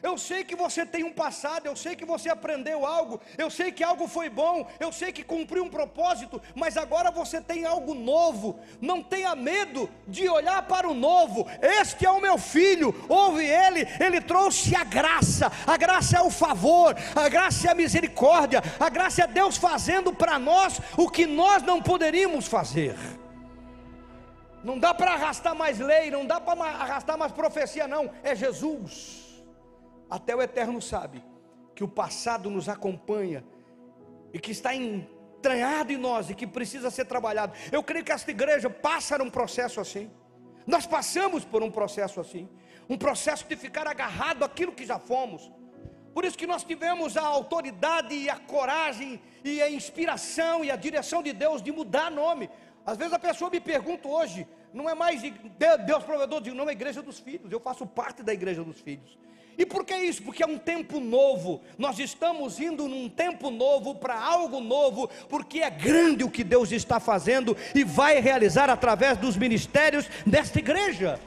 Eu 0.04 0.18
sei 0.18 0.44
que 0.44 0.54
você 0.54 0.86
tem 0.86 1.06
um 1.06 1.14
passado, 1.14 1.66
eu 1.66 1.78
sei 1.78 1.96
que 1.96 2.04
você 2.04 2.28
aprendeu 2.30 2.86
algo, 2.86 3.22
eu 3.38 3.50
sei 3.50 3.72
que 3.72 3.82
algo 3.82 4.06
foi 4.06 4.28
bom, 4.28 4.68
eu 4.78 4.92
sei 4.92 5.14
que 5.14 5.24
cumpriu 5.24 5.64
um 5.64 5.70
propósito, 5.70 6.42
mas 6.54 6.76
agora 6.76 7.10
você 7.10 7.40
tem 7.40 7.64
algo 7.64 7.94
novo. 7.94 8.60
Não 8.82 9.02
tenha 9.02 9.34
medo 9.34 9.90
de 10.06 10.28
olhar 10.28 10.62
para 10.64 10.90
o 10.90 10.94
novo. 10.94 11.48
Este 11.62 12.06
é 12.06 12.12
o 12.12 12.20
meu 12.20 12.38
filho, 12.38 12.94
ouve 13.08 13.46
ele, 13.46 13.88
ele 13.98 14.20
trouxe 14.20 14.76
a 14.76 14.84
graça. 14.84 15.50
A 15.66 15.78
graça 15.78 16.18
é 16.18 16.22
o 16.22 16.30
favor, 16.30 16.94
a 17.16 17.30
graça 17.30 17.70
é 17.70 17.72
a 17.72 17.76
misericórdia, 17.76 18.62
a 18.78 18.90
graça 18.90 19.24
é 19.24 19.28
Deus 19.28 19.56
fazendo 19.56 20.14
para 20.14 20.38
nós 20.38 20.82
o 20.98 21.10
que 21.10 21.26
nós 21.26 21.64
não 21.64 21.82
poderíamos 21.82 22.46
fazer. 22.46 22.98
Não 24.62 24.78
dá 24.78 24.94
para 24.94 25.14
arrastar 25.14 25.56
mais 25.56 25.80
lei, 25.80 26.12
não 26.12 26.26
dá 26.26 26.42
para 26.42 26.62
arrastar 26.62 27.18
mais 27.18 27.32
profecia, 27.32 27.88
não. 27.88 28.12
É 28.22 28.36
Jesus. 28.36 29.23
Até 30.10 30.36
o 30.36 30.42
Eterno 30.42 30.82
sabe 30.82 31.24
que 31.76 31.84
o 31.84 31.88
passado 31.88 32.50
nos 32.50 32.70
acompanha 32.70 33.44
e 34.34 34.40
que 34.40 34.52
está 34.52 34.76
entranhado 34.76 35.92
em 35.92 35.98
nós 35.98 36.30
e 36.30 36.36
que 36.36 36.48
precisa 36.48 36.90
ser 36.90 37.06
trabalhado. 37.06 37.54
Eu 37.72 37.84
creio 37.84 38.06
que 38.06 38.12
esta 38.12 38.32
igreja 38.32 38.70
passa 38.70 39.22
um 39.22 39.30
processo 39.30 39.80
assim. 39.80 40.10
Nós 40.66 40.86
passamos 40.86 41.44
por 41.44 41.62
um 41.62 41.70
processo 41.70 42.20
assim, 42.22 42.50
um 42.90 42.98
processo 42.98 43.46
de 43.48 43.56
ficar 43.56 43.88
agarrado 43.88 44.44
àquilo 44.44 44.72
que 44.72 44.86
já 44.86 44.98
fomos. 44.98 45.52
Por 46.14 46.24
isso 46.24 46.38
que 46.38 46.48
nós 46.48 46.64
tivemos 46.64 47.18
a 47.18 47.24
autoridade 47.24 48.14
e 48.14 48.30
a 48.30 48.38
coragem 48.38 49.20
e 49.44 49.62
a 49.62 49.70
inspiração 49.70 50.64
e 50.64 50.70
a 50.70 50.76
direção 50.76 51.24
de 51.24 51.34
Deus 51.34 51.62
de 51.62 51.72
mudar 51.72 52.12
nome. 52.12 52.50
Às 52.86 52.98
vezes 52.98 53.14
a 53.14 53.20
pessoa 53.20 53.50
me 53.50 53.60
pergunta 53.60 54.08
hoje, 54.08 54.48
não 54.74 54.90
é 54.90 54.94
mais 54.94 55.22
Deus 55.22 56.04
provedor, 56.04 56.42
de 56.42 56.52
não 56.52 56.70
é 56.70 56.72
igreja 56.72 57.02
dos 57.02 57.20
filhos, 57.20 57.52
eu 57.52 57.60
faço 57.60 57.86
parte 57.86 58.22
da 58.22 58.34
igreja 58.34 58.64
dos 58.64 58.80
filhos. 58.80 59.18
E 59.58 59.66
por 59.66 59.86
que 59.86 59.96
isso? 59.96 60.24
Porque 60.24 60.44
é 60.44 60.48
um 60.48 60.58
tempo 60.58 61.00
novo. 61.00 61.62
Nós 61.78 62.00
estamos 62.00 62.60
indo 62.60 62.88
num 62.88 63.08
tempo 63.08 63.52
novo 63.52 63.96
para 63.96 64.20
algo 64.20 64.60
novo, 64.60 65.10
porque 65.30 65.60
é 65.60 65.70
grande 65.70 66.24
o 66.24 66.30
que 66.30 66.44
Deus 66.44 66.72
está 66.72 67.00
fazendo 67.00 67.56
e 67.76 67.84
vai 67.84 68.20
realizar 68.20 68.70
através 68.70 69.18
dos 69.18 69.38
ministérios 69.38 70.10
desta 70.26 70.60
igreja. 70.60 71.20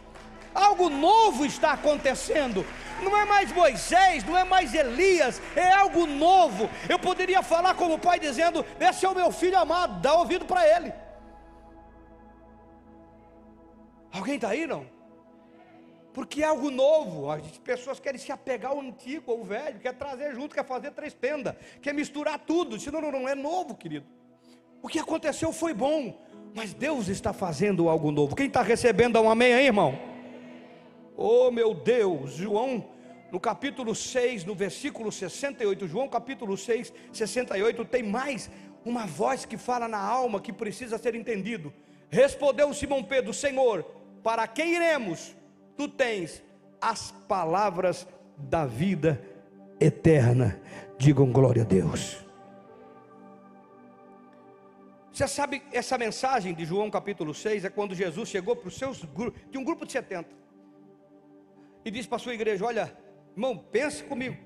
Algo 0.54 0.88
novo 0.88 1.44
está 1.44 1.72
acontecendo. 1.72 2.64
Não 3.02 3.16
é 3.16 3.26
mais 3.26 3.52
Moisés, 3.52 4.24
não 4.24 4.36
é 4.36 4.42
mais 4.42 4.72
Elias, 4.74 5.40
é 5.54 5.70
algo 5.70 6.06
novo. 6.06 6.70
Eu 6.88 6.98
poderia 6.98 7.42
falar 7.42 7.74
como 7.74 7.98
pai 7.98 8.18
dizendo: 8.18 8.64
Esse 8.80 9.04
é 9.04 9.08
o 9.08 9.14
meu 9.14 9.30
filho 9.30 9.58
amado, 9.58 10.00
dá 10.00 10.14
ouvido 10.14 10.46
para 10.46 10.66
ele. 10.66 10.92
Alguém 14.10 14.36
está 14.36 14.48
aí 14.48 14.66
não? 14.66 14.95
Porque 16.16 16.42
é 16.42 16.46
algo 16.46 16.70
novo. 16.70 17.30
As 17.30 17.58
pessoas 17.58 18.00
querem 18.00 18.18
se 18.18 18.32
apegar 18.32 18.72
ao 18.72 18.80
antigo, 18.80 19.30
ao 19.30 19.44
velho, 19.44 19.78
quer 19.78 19.92
trazer 19.92 20.34
junto, 20.34 20.54
quer 20.54 20.64
fazer 20.64 20.90
três 20.92 21.12
tendas, 21.12 21.54
quer 21.82 21.92
misturar 21.92 22.38
tudo. 22.38 22.80
Senão 22.80 23.02
não, 23.02 23.12
não 23.12 23.28
é 23.28 23.34
novo, 23.34 23.74
querido. 23.74 24.06
O 24.80 24.88
que 24.88 24.98
aconteceu 24.98 25.52
foi 25.52 25.74
bom, 25.74 26.18
mas 26.54 26.72
Deus 26.72 27.08
está 27.08 27.34
fazendo 27.34 27.90
algo 27.90 28.10
novo. 28.10 28.34
Quem 28.34 28.46
está 28.46 28.62
recebendo 28.62 29.20
um 29.20 29.30
amém 29.30 29.52
aí, 29.52 29.66
irmão? 29.66 29.98
Oh 31.14 31.50
meu 31.50 31.74
Deus, 31.74 32.32
João 32.32 32.88
no 33.30 33.38
capítulo 33.38 33.94
6, 33.94 34.42
no 34.46 34.54
versículo 34.54 35.12
68, 35.12 35.86
João 35.86 36.08
capítulo 36.08 36.56
6, 36.56 36.94
68, 37.12 37.84
tem 37.84 38.02
mais 38.02 38.50
uma 38.86 39.04
voz 39.04 39.44
que 39.44 39.58
fala 39.58 39.86
na 39.86 40.00
alma 40.00 40.40
que 40.40 40.50
precisa 40.50 40.96
ser 40.96 41.14
entendido. 41.14 41.74
Respondeu 42.08 42.72
Simão 42.72 43.04
Pedro: 43.04 43.34
Senhor, 43.34 43.82
para 44.22 44.48
quem 44.48 44.76
iremos? 44.76 45.36
Tu 45.76 45.88
tens 45.88 46.42
as 46.80 47.10
palavras 47.28 48.06
da 48.36 48.66
vida 48.66 49.22
eterna. 49.80 50.60
Digam 50.98 51.30
glória 51.30 51.62
a 51.62 51.64
Deus. 51.64 52.24
Você 55.12 55.26
sabe, 55.28 55.62
essa 55.72 55.96
mensagem 55.96 56.54
de 56.54 56.64
João 56.64 56.90
capítulo 56.90 57.32
6 57.32 57.64
é 57.64 57.70
quando 57.70 57.94
Jesus 57.94 58.28
chegou 58.28 58.54
para 58.54 58.68
os 58.68 58.76
seus 58.76 59.02
grupos, 59.02 59.40
de 59.50 59.56
um 59.56 59.64
grupo 59.64 59.86
de 59.86 59.92
70, 59.92 60.28
e 61.84 61.90
disse 61.90 62.06
para 62.06 62.16
a 62.16 62.18
sua 62.18 62.34
igreja: 62.34 62.66
Olha, 62.66 62.94
irmão, 63.34 63.56
pense 63.56 64.04
comigo, 64.04 64.36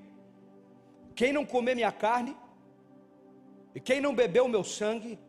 quem 1.13 1.33
não 1.33 1.45
comer 1.45 1.75
minha 1.75 1.91
carne, 1.91 2.37
e 3.75 3.81
quem 3.81 3.99
não 3.99 4.15
beber 4.15 4.41
o 4.41 4.47
meu 4.47 4.63
sangue, 4.63 5.19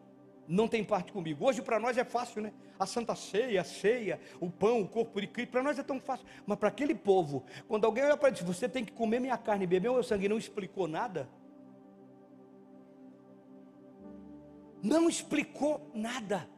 não 0.47 0.67
tem 0.69 0.85
parte 0.85 1.13
comigo. 1.13 1.45
Hoje 1.45 1.63
para 1.63 1.79
nós 1.79 1.97
é 1.97 2.05
fácil, 2.05 2.43
né? 2.43 2.53
A 2.79 2.87
santa 2.87 3.15
ceia, 3.15 3.61
a 3.61 3.65
ceia, 3.65 4.21
o 4.41 4.51
pão, 4.51 4.81
o 4.81 4.89
corpo 4.89 5.21
de 5.21 5.27
Cristo, 5.27 5.51
para 5.51 5.63
nós 5.63 5.79
é 5.79 5.83
tão 5.83 6.01
fácil. 6.01 6.27
Mas 6.47 6.59
para 6.59 6.69
aquele 6.69 6.95
povo, 6.95 7.45
quando 7.69 7.85
alguém 7.85 8.05
olha 8.05 8.17
para 8.17 8.29
ele 8.29 8.43
você 8.43 8.69
tem 8.69 8.85
que 8.85 8.93
comer 8.93 9.21
minha 9.21 9.39
carne 9.39 9.67
beber 9.67 9.91
meu 9.91 10.03
sangue, 10.03 10.29
não 10.29 10.39
explicou 10.39 10.89
nada. 10.89 11.29
Não 14.83 15.09
explicou 15.09 15.91
nada. 15.95 16.49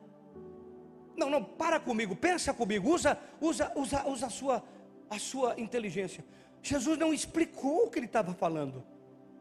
Não, 1.16 1.30
não, 1.30 1.44
para 1.44 1.78
comigo, 1.78 2.16
pensa 2.16 2.52
comigo, 2.52 2.90
usa, 2.90 3.18
usa, 3.40 3.70
usa, 3.76 4.08
usa 4.08 4.26
a 4.26 4.30
sua, 4.30 4.64
a 5.08 5.18
sua 5.18 5.60
inteligência. 5.60 6.24
Jesus 6.62 6.98
não 6.98 7.12
explicou 7.12 7.86
o 7.86 7.90
que 7.90 7.98
ele 7.98 8.06
estava 8.06 8.32
falando. 8.34 8.82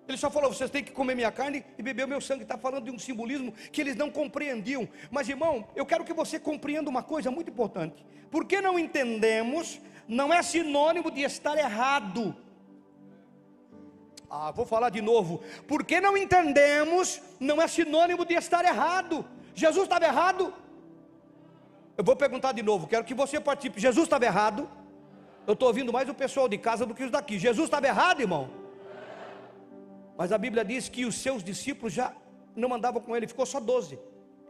Ele 0.08 0.18
só 0.18 0.30
falou: 0.30 0.54
vocês 0.54 0.70
têm 0.70 0.84
que 0.84 0.92
comer 0.92 1.16
minha 1.16 1.32
carne 1.32 1.64
e 1.78 1.82
beber 1.82 2.06
o 2.06 2.08
meu 2.08 2.22
sangue. 2.22 2.44
Está 2.44 2.58
falando 2.58 2.86
de 2.86 2.92
um 2.92 3.00
simbolismo 3.00 3.54
que 3.72 3.82
eles 3.82 3.96
não 3.96 4.10
compreendiam. 4.10 4.88
Mas, 5.10 5.30
irmão, 5.30 5.68
eu 5.76 5.86
quero 5.86 6.04
que 6.04 6.14
você 6.14 6.40
compreenda 6.40 6.90
uma 6.90 7.04
coisa 7.04 7.32
muito 7.32 7.50
importante. 7.50 8.06
Porque 8.30 8.62
não 8.62 8.78
entendemos, 8.78 9.80
não 10.08 10.34
é 10.34 10.42
sinônimo 10.42 11.10
de 11.12 11.22
estar 11.22 11.58
errado. 11.58 12.36
Ah, 14.30 14.52
vou 14.52 14.66
falar 14.66 14.90
de 14.90 15.02
novo. 15.02 15.42
Porque 15.68 16.02
não 16.02 16.18
entendemos, 16.18 17.22
não 17.40 17.62
é 17.62 17.68
sinônimo 17.68 18.26
de 18.26 18.34
estar 18.34 18.66
errado. 18.66 19.26
Jesus 19.54 19.84
estava 19.84 20.06
errado? 20.06 20.54
Eu 21.96 22.04
vou 22.04 22.16
perguntar 22.16 22.52
de 22.52 22.64
novo, 22.64 22.88
quero 22.88 23.06
que 23.06 23.14
você 23.14 23.40
participe. 23.40 23.80
Jesus 23.80 24.06
estava 24.06 24.26
errado? 24.26 24.68
Eu 25.46 25.54
estou 25.54 25.68
ouvindo 25.68 25.94
mais 25.94 26.10
o 26.10 26.14
pessoal 26.14 26.50
de 26.50 26.58
casa 26.58 26.86
do 26.86 26.96
que 26.96 27.04
os 27.04 27.12
daqui. 27.12 27.38
Jesus 27.38 27.66
estava 27.66 27.86
errado, 27.86 28.22
irmão? 28.22 28.63
Mas 30.24 30.32
a 30.32 30.38
Bíblia 30.38 30.64
diz 30.64 30.88
que 30.88 31.04
os 31.04 31.16
seus 31.16 31.44
discípulos 31.44 31.92
já 31.92 32.16
não 32.56 32.70
mandavam 32.70 33.02
com 33.02 33.14
ele, 33.14 33.28
ficou 33.28 33.46
só 33.46 33.60
doze. 33.60 34.00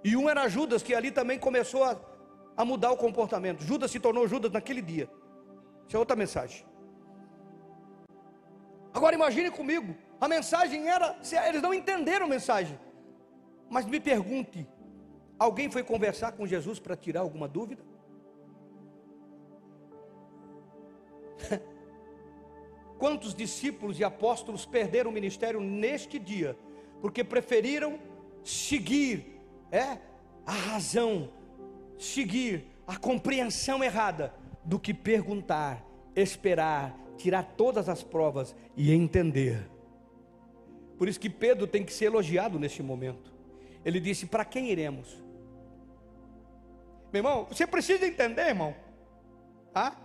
E 0.04 0.16
um 0.16 0.30
era 0.30 0.48
Judas, 0.48 0.84
que 0.84 0.94
ali 0.94 1.10
também 1.10 1.40
começou 1.40 1.84
a, 1.84 2.00
a 2.56 2.64
mudar 2.64 2.92
o 2.92 2.96
comportamento. 2.96 3.64
Judas 3.64 3.90
se 3.90 4.00
tornou 4.00 4.28
Judas 4.28 4.52
naquele 4.52 4.84
dia. 4.84 5.10
Isso 5.88 5.98
é 5.98 6.00
outra 6.00 6.16
mensagem. 6.16 6.64
Agora 8.94 9.16
imagine 9.16 9.50
comigo, 9.50 9.96
a 10.22 10.28
mensagem 10.28 10.88
era, 10.88 11.18
eles 11.48 11.64
não 11.64 11.74
entenderam 11.74 12.28
a 12.28 12.30
mensagem. 12.30 12.80
Mas 13.68 13.88
me 13.88 14.00
pergunte, 14.00 14.70
alguém 15.40 15.72
foi 15.72 15.82
conversar 15.82 16.34
com 16.34 16.46
Jesus 16.46 16.78
para 16.78 16.96
tirar 16.96 17.22
alguma 17.22 17.48
dúvida? 17.48 17.82
Quantos 22.98 23.34
discípulos 23.34 24.00
e 24.00 24.04
apóstolos 24.04 24.66
perderam 24.66 25.10
o 25.12 25.14
ministério 25.14 25.60
neste 25.60 26.18
dia, 26.20 26.58
porque 27.02 27.24
preferiram 27.24 28.00
seguir 28.44 29.42
é, 29.72 29.98
a 30.46 30.52
razão, 30.52 31.30
seguir 31.98 32.66
a 32.88 32.98
compreensão 32.98 33.84
errada, 33.84 34.34
do 34.64 34.80
que 34.80 34.94
perguntar, 34.94 35.86
esperar, 36.16 36.98
tirar 37.18 37.44
todas 37.58 37.90
as 37.90 38.02
provas 38.02 38.56
e 38.76 38.94
entender. 38.94 39.70
Por 40.98 41.08
isso 41.08 41.20
que 41.20 41.30
Pedro 41.30 41.68
tem 41.68 41.84
que 41.84 41.92
ser 41.92 42.06
elogiado 42.06 42.58
neste 42.58 42.82
momento. 42.82 43.34
Ele 43.84 44.00
disse: 44.00 44.26
Para 44.26 44.46
quem 44.46 44.70
iremos? 44.70 45.22
Meu 47.12 47.20
irmão, 47.20 47.46
você 47.46 47.68
precisa 47.68 48.06
entender, 48.08 48.48
irmão. 48.48 48.74
Ah? 49.76 49.96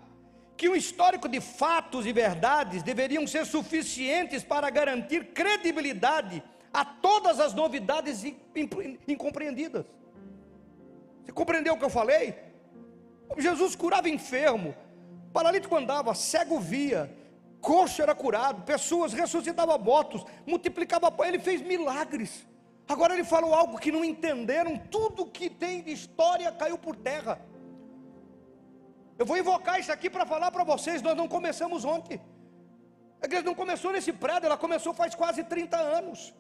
Que 0.58 0.68
um 0.68 0.74
histórico 0.74 1.28
de 1.28 1.40
fatos 1.40 2.04
e 2.04 2.12
verdades 2.12 2.82
deveriam 2.82 3.24
ser 3.28 3.46
suficientes 3.46 4.42
para 4.42 4.68
garantir 4.68 5.26
credibilidade 5.26 6.42
a 6.74 6.84
todas 6.84 7.38
as 7.38 7.54
novidades 7.54 8.24
incompreendidas. 9.06 9.86
Você 11.22 11.32
compreendeu 11.32 11.74
o 11.74 11.78
que 11.78 11.84
eu 11.84 11.90
falei? 11.90 12.34
Jesus 13.38 13.76
curava 13.76 14.08
enfermo, 14.08 14.74
paralítico 15.32 15.76
andava, 15.76 16.12
cego 16.12 16.58
via, 16.58 17.08
coxo 17.60 18.02
era 18.02 18.14
curado, 18.14 18.64
pessoas 18.64 19.12
ressuscitavam 19.12 19.78
mortos, 19.78 20.24
multiplicava 20.44 21.08
pão, 21.08 21.24
ele 21.24 21.38
fez 21.38 21.62
milagres. 21.62 22.44
Agora 22.88 23.14
ele 23.14 23.24
falou 23.24 23.54
algo 23.54 23.78
que 23.78 23.92
não 23.92 24.04
entenderam, 24.04 24.76
tudo 24.76 25.24
que 25.26 25.48
tem 25.48 25.82
de 25.82 25.92
história 25.92 26.50
caiu 26.50 26.76
por 26.76 26.96
terra. 26.96 27.40
Eu 29.18 29.26
vou 29.26 29.36
invocar 29.36 29.80
isso 29.80 29.92
aqui 29.92 30.08
para 30.08 30.24
falar 30.24 30.50
para 30.50 30.64
vocês. 30.72 31.02
Nós 31.02 31.16
não 31.16 31.28
começamos 31.36 31.84
ontem. 31.84 32.20
A 33.20 33.26
igreja 33.26 33.44
não 33.44 33.54
começou 33.54 33.92
nesse 33.92 34.12
prédio, 34.12 34.46
ela 34.46 34.56
começou 34.56 34.94
faz 34.94 35.14
quase 35.14 35.42
30 35.42 35.76
anos. 35.76 36.32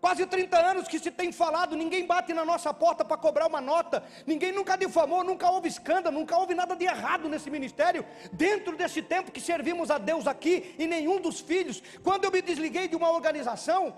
Quase 0.00 0.24
30 0.26 0.58
anos 0.58 0.88
que 0.88 0.98
se 0.98 1.10
tem 1.10 1.30
falado, 1.30 1.76
ninguém 1.76 2.06
bate 2.06 2.32
na 2.32 2.42
nossa 2.42 2.72
porta 2.72 3.04
para 3.04 3.18
cobrar 3.18 3.46
uma 3.46 3.60
nota, 3.60 4.02
ninguém 4.26 4.50
nunca 4.50 4.74
difamou, 4.74 5.22
nunca 5.22 5.50
houve 5.50 5.68
escândalo, 5.68 6.18
nunca 6.18 6.38
houve 6.38 6.54
nada 6.54 6.74
de 6.74 6.86
errado 6.86 7.28
nesse 7.28 7.50
ministério. 7.50 8.04
Dentro 8.32 8.76
desse 8.78 9.02
tempo 9.02 9.30
que 9.30 9.42
servimos 9.42 9.90
a 9.90 9.98
Deus 9.98 10.26
aqui, 10.26 10.74
e 10.78 10.86
nenhum 10.86 11.20
dos 11.20 11.38
filhos, 11.40 11.82
quando 12.02 12.24
eu 12.24 12.32
me 12.32 12.40
desliguei 12.40 12.88
de 12.88 12.96
uma 12.96 13.10
organização, 13.10 13.94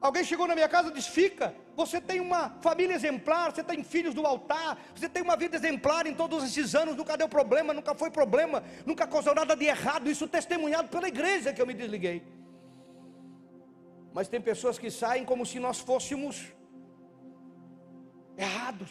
Alguém 0.00 0.24
chegou 0.24 0.46
na 0.46 0.54
minha 0.54 0.68
casa 0.68 0.88
e 0.88 0.94
disse: 0.94 1.10
Fica, 1.10 1.54
você 1.76 2.00
tem 2.00 2.20
uma 2.20 2.56
família 2.62 2.94
exemplar, 2.94 3.52
você 3.52 3.62
tem 3.62 3.84
filhos 3.84 4.14
do 4.14 4.26
altar, 4.26 4.78
você 4.94 5.08
tem 5.08 5.22
uma 5.22 5.36
vida 5.36 5.56
exemplar 5.56 6.06
em 6.06 6.14
todos 6.14 6.42
esses 6.42 6.74
anos, 6.74 6.96
nunca 6.96 7.18
deu 7.18 7.28
problema, 7.28 7.74
nunca 7.74 7.94
foi 7.94 8.10
problema, 8.10 8.64
nunca 8.86 9.06
causou 9.06 9.34
nada 9.34 9.54
de 9.54 9.66
errado. 9.66 10.10
Isso 10.10 10.26
testemunhado 10.26 10.88
pela 10.88 11.06
igreja 11.06 11.52
que 11.52 11.60
eu 11.60 11.66
me 11.66 11.74
desliguei. 11.74 12.22
Mas 14.14 14.26
tem 14.26 14.40
pessoas 14.40 14.78
que 14.78 14.90
saem 14.90 15.24
como 15.24 15.44
se 15.44 15.60
nós 15.60 15.80
fôssemos 15.80 16.50
errados. 18.38 18.90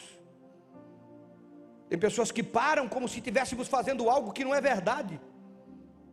Tem 1.90 1.98
pessoas 1.98 2.32
que 2.32 2.44
param 2.44 2.88
como 2.88 3.08
se 3.08 3.18
estivéssemos 3.18 3.68
fazendo 3.68 4.12
algo 4.12 4.32
que 4.32 4.46
não 4.46 4.54
é 4.54 4.62
verdade, 4.62 5.20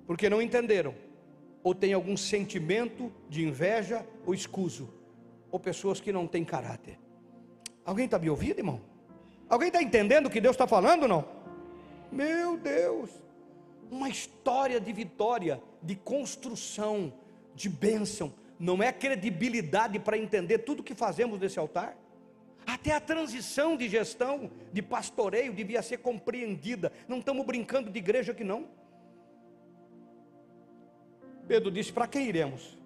porque 0.06 0.30
não 0.30 0.40
entenderam 0.40 1.05
ou 1.66 1.74
tem 1.74 1.92
algum 1.92 2.16
sentimento 2.16 3.12
de 3.28 3.44
inveja 3.44 4.06
ou 4.24 4.32
escuso, 4.32 4.88
ou 5.50 5.58
pessoas 5.58 6.00
que 6.00 6.12
não 6.12 6.24
têm 6.24 6.44
caráter. 6.44 6.96
Alguém 7.84 8.04
está 8.04 8.20
me 8.20 8.30
ouvindo, 8.30 8.60
irmão? 8.60 8.80
Alguém 9.48 9.66
está 9.66 9.82
entendendo 9.82 10.26
o 10.26 10.30
que 10.30 10.40
Deus 10.40 10.54
está 10.54 10.68
falando, 10.68 11.08
não? 11.08 11.24
Meu 12.12 12.56
Deus, 12.56 13.10
uma 13.90 14.08
história 14.08 14.80
de 14.80 14.92
vitória, 14.92 15.60
de 15.82 15.96
construção, 15.96 17.12
de 17.52 17.68
bênção, 17.68 18.32
não 18.60 18.80
é 18.80 18.92
credibilidade 18.92 19.98
para 19.98 20.16
entender 20.16 20.58
tudo 20.58 20.84
que 20.84 20.94
fazemos 20.94 21.40
nesse 21.40 21.58
altar? 21.58 21.98
Até 22.64 22.92
a 22.92 23.00
transição 23.00 23.76
de 23.76 23.88
gestão, 23.88 24.52
de 24.72 24.82
pastoreio, 24.82 25.52
devia 25.52 25.82
ser 25.82 25.96
compreendida. 25.96 26.92
Não 27.08 27.18
estamos 27.18 27.44
brincando 27.44 27.90
de 27.90 27.98
igreja 27.98 28.30
aqui 28.30 28.44
não. 28.44 28.68
Pedro 31.46 31.70
disse: 31.70 31.92
Para 31.92 32.06
quem 32.06 32.26
iremos? 32.28 32.76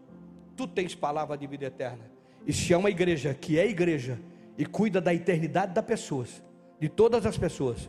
Tu 0.56 0.66
tens 0.66 0.94
palavra 0.94 1.36
de 1.36 1.46
vida 1.46 1.66
eterna. 1.66 2.10
E 2.46 2.52
se 2.52 2.72
é 2.72 2.76
uma 2.76 2.90
igreja 2.90 3.34
que 3.34 3.58
é 3.58 3.66
igreja 3.66 4.18
e 4.56 4.66
cuida 4.66 5.00
da 5.00 5.12
eternidade 5.14 5.72
das 5.72 5.84
pessoas, 5.84 6.42
de 6.78 6.88
todas 6.88 7.24
as 7.26 7.36
pessoas, 7.36 7.88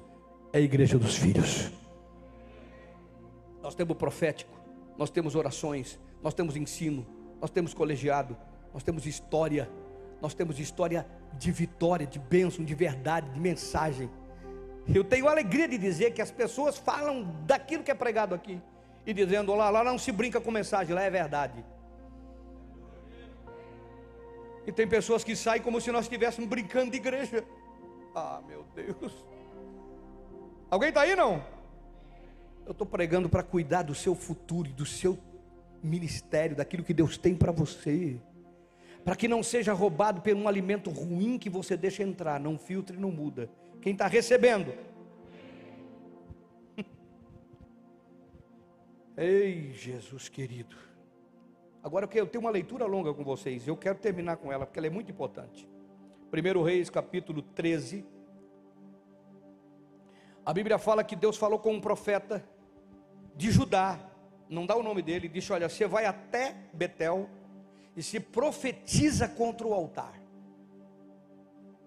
é 0.53 0.57
a 0.57 0.61
igreja 0.61 0.97
dos 0.97 1.15
filhos. 1.15 1.71
Nós 3.61 3.75
temos 3.75 3.95
profético, 3.97 4.57
nós 4.97 5.09
temos 5.09 5.35
orações, 5.35 5.99
nós 6.21 6.33
temos 6.33 6.55
ensino, 6.55 7.05
nós 7.39 7.49
temos 7.49 7.73
colegiado, 7.73 8.35
nós 8.73 8.83
temos 8.83 9.05
história, 9.05 9.69
nós 10.21 10.33
temos 10.33 10.59
história 10.59 11.05
de 11.37 11.51
vitória, 11.51 12.05
de 12.07 12.19
bênção, 12.19 12.63
de 12.63 12.75
verdade, 12.75 13.29
de 13.29 13.39
mensagem. 13.39 14.09
Eu 14.93 15.03
tenho 15.03 15.27
alegria 15.27 15.67
de 15.67 15.77
dizer 15.77 16.11
que 16.11 16.21
as 16.21 16.31
pessoas 16.31 16.77
falam 16.77 17.23
daquilo 17.45 17.83
que 17.83 17.91
é 17.91 17.95
pregado 17.95 18.33
aqui 18.33 18.61
e 19.05 19.13
dizendo: 19.13 19.53
lá, 19.55 19.69
lá 19.69 19.83
não 19.83 19.97
se 19.97 20.11
brinca 20.11 20.39
com 20.39 20.51
mensagem, 20.51 20.93
lá 20.93 21.01
é 21.01 21.09
verdade. 21.09 21.63
E 24.65 24.71
tem 24.71 24.87
pessoas 24.87 25.23
que 25.23 25.35
saem 25.35 25.61
como 25.61 25.81
se 25.81 25.91
nós 25.91 26.05
estivéssemos 26.05 26.49
brincando 26.49 26.91
de 26.91 26.97
igreja. 26.97 27.43
Ah, 28.15 28.41
meu 28.47 28.63
Deus. 28.75 29.25
Alguém 30.69 30.89
está 30.89 31.01
aí 31.01 31.15
não? 31.15 31.43
Eu 32.65 32.71
estou 32.71 32.85
pregando 32.85 33.27
para 33.27 33.41
cuidar 33.41 33.81
do 33.81 33.95
seu 33.95 34.13
futuro 34.13 34.69
e 34.69 34.71
do 34.71 34.85
seu 34.85 35.17
ministério, 35.83 36.55
daquilo 36.55 36.83
que 36.83 36.93
Deus 36.93 37.17
tem 37.17 37.35
para 37.35 37.51
você. 37.51 38.19
Para 39.03 39.15
que 39.15 39.27
não 39.27 39.41
seja 39.41 39.73
roubado 39.73 40.21
por 40.21 40.33
um 40.35 40.47
alimento 40.47 40.91
ruim 40.91 41.39
que 41.39 41.49
você 41.49 41.75
deixa 41.75 42.03
entrar, 42.03 42.39
não 42.39 42.57
filtra 42.57 42.95
e 42.95 42.99
não 42.99 43.11
muda. 43.11 43.49
Quem 43.81 43.93
está 43.93 44.05
recebendo? 44.05 44.73
Ei, 49.23 49.71
Jesus 49.73 50.27
querido. 50.27 50.75
Agora 51.83 52.09
eu 52.11 52.25
tenho 52.25 52.43
uma 52.43 52.49
leitura 52.49 52.87
longa 52.87 53.13
com 53.13 53.23
vocês, 53.23 53.67
eu 53.67 53.77
quero 53.77 53.99
terminar 53.99 54.37
com 54.37 54.51
ela, 54.51 54.65
porque 54.65 54.79
ela 54.79 54.87
é 54.87 54.89
muito 54.89 55.11
importante. 55.11 55.69
1 56.33 56.63
Reis, 56.63 56.89
capítulo 56.89 57.43
13. 57.43 58.03
A 60.43 60.51
Bíblia 60.51 60.79
fala 60.79 61.03
que 61.03 61.15
Deus 61.15 61.37
falou 61.37 61.59
com 61.59 61.71
um 61.71 61.79
profeta 61.79 62.43
de 63.35 63.51
Judá, 63.51 63.99
não 64.49 64.65
dá 64.65 64.75
o 64.75 64.81
nome 64.81 65.03
dele, 65.03 65.27
disse: 65.27 65.53
Olha, 65.53 65.69
você 65.69 65.85
vai 65.85 66.07
até 66.07 66.55
Betel 66.73 67.29
e 67.95 68.01
se 68.01 68.19
profetiza 68.19 69.29
contra 69.29 69.67
o 69.67 69.73
altar, 69.75 70.19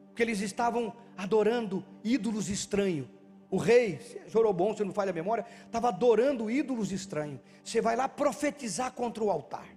porque 0.06 0.22
eles 0.22 0.40
estavam 0.40 0.94
adorando 1.16 1.84
ídolos 2.04 2.48
estranhos. 2.48 3.08
O 3.54 3.56
rei, 3.56 4.00
Jorobom, 4.26 4.76
se 4.76 4.82
não 4.82 4.92
falha 4.92 5.10
a 5.10 5.12
memória, 5.12 5.46
estava 5.64 5.86
adorando 5.86 6.50
ídolos 6.50 6.90
estranhos. 6.90 7.38
Você 7.62 7.80
vai 7.80 7.94
lá 7.94 8.08
profetizar 8.08 8.90
contra 8.90 9.22
o 9.22 9.30
altar. 9.30 9.68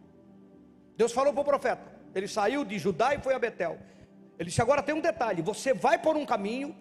Deus 0.95 1.11
falou 1.11 1.31
para 1.31 1.41
o 1.41 1.45
profeta. 1.45 1.83
Ele 2.15 2.27
saiu 2.27 2.65
de 2.65 2.79
Judá 2.79 3.13
e 3.13 3.19
foi 3.19 3.35
a 3.35 3.39
Betel. 3.39 3.77
Ele 4.39 4.49
disse: 4.49 4.63
agora 4.63 4.81
tem 4.81 4.95
um 4.95 4.99
detalhe: 4.99 5.43
você 5.43 5.75
vai 5.75 6.01
por 6.01 6.17
um 6.17 6.25
caminho, 6.25 6.75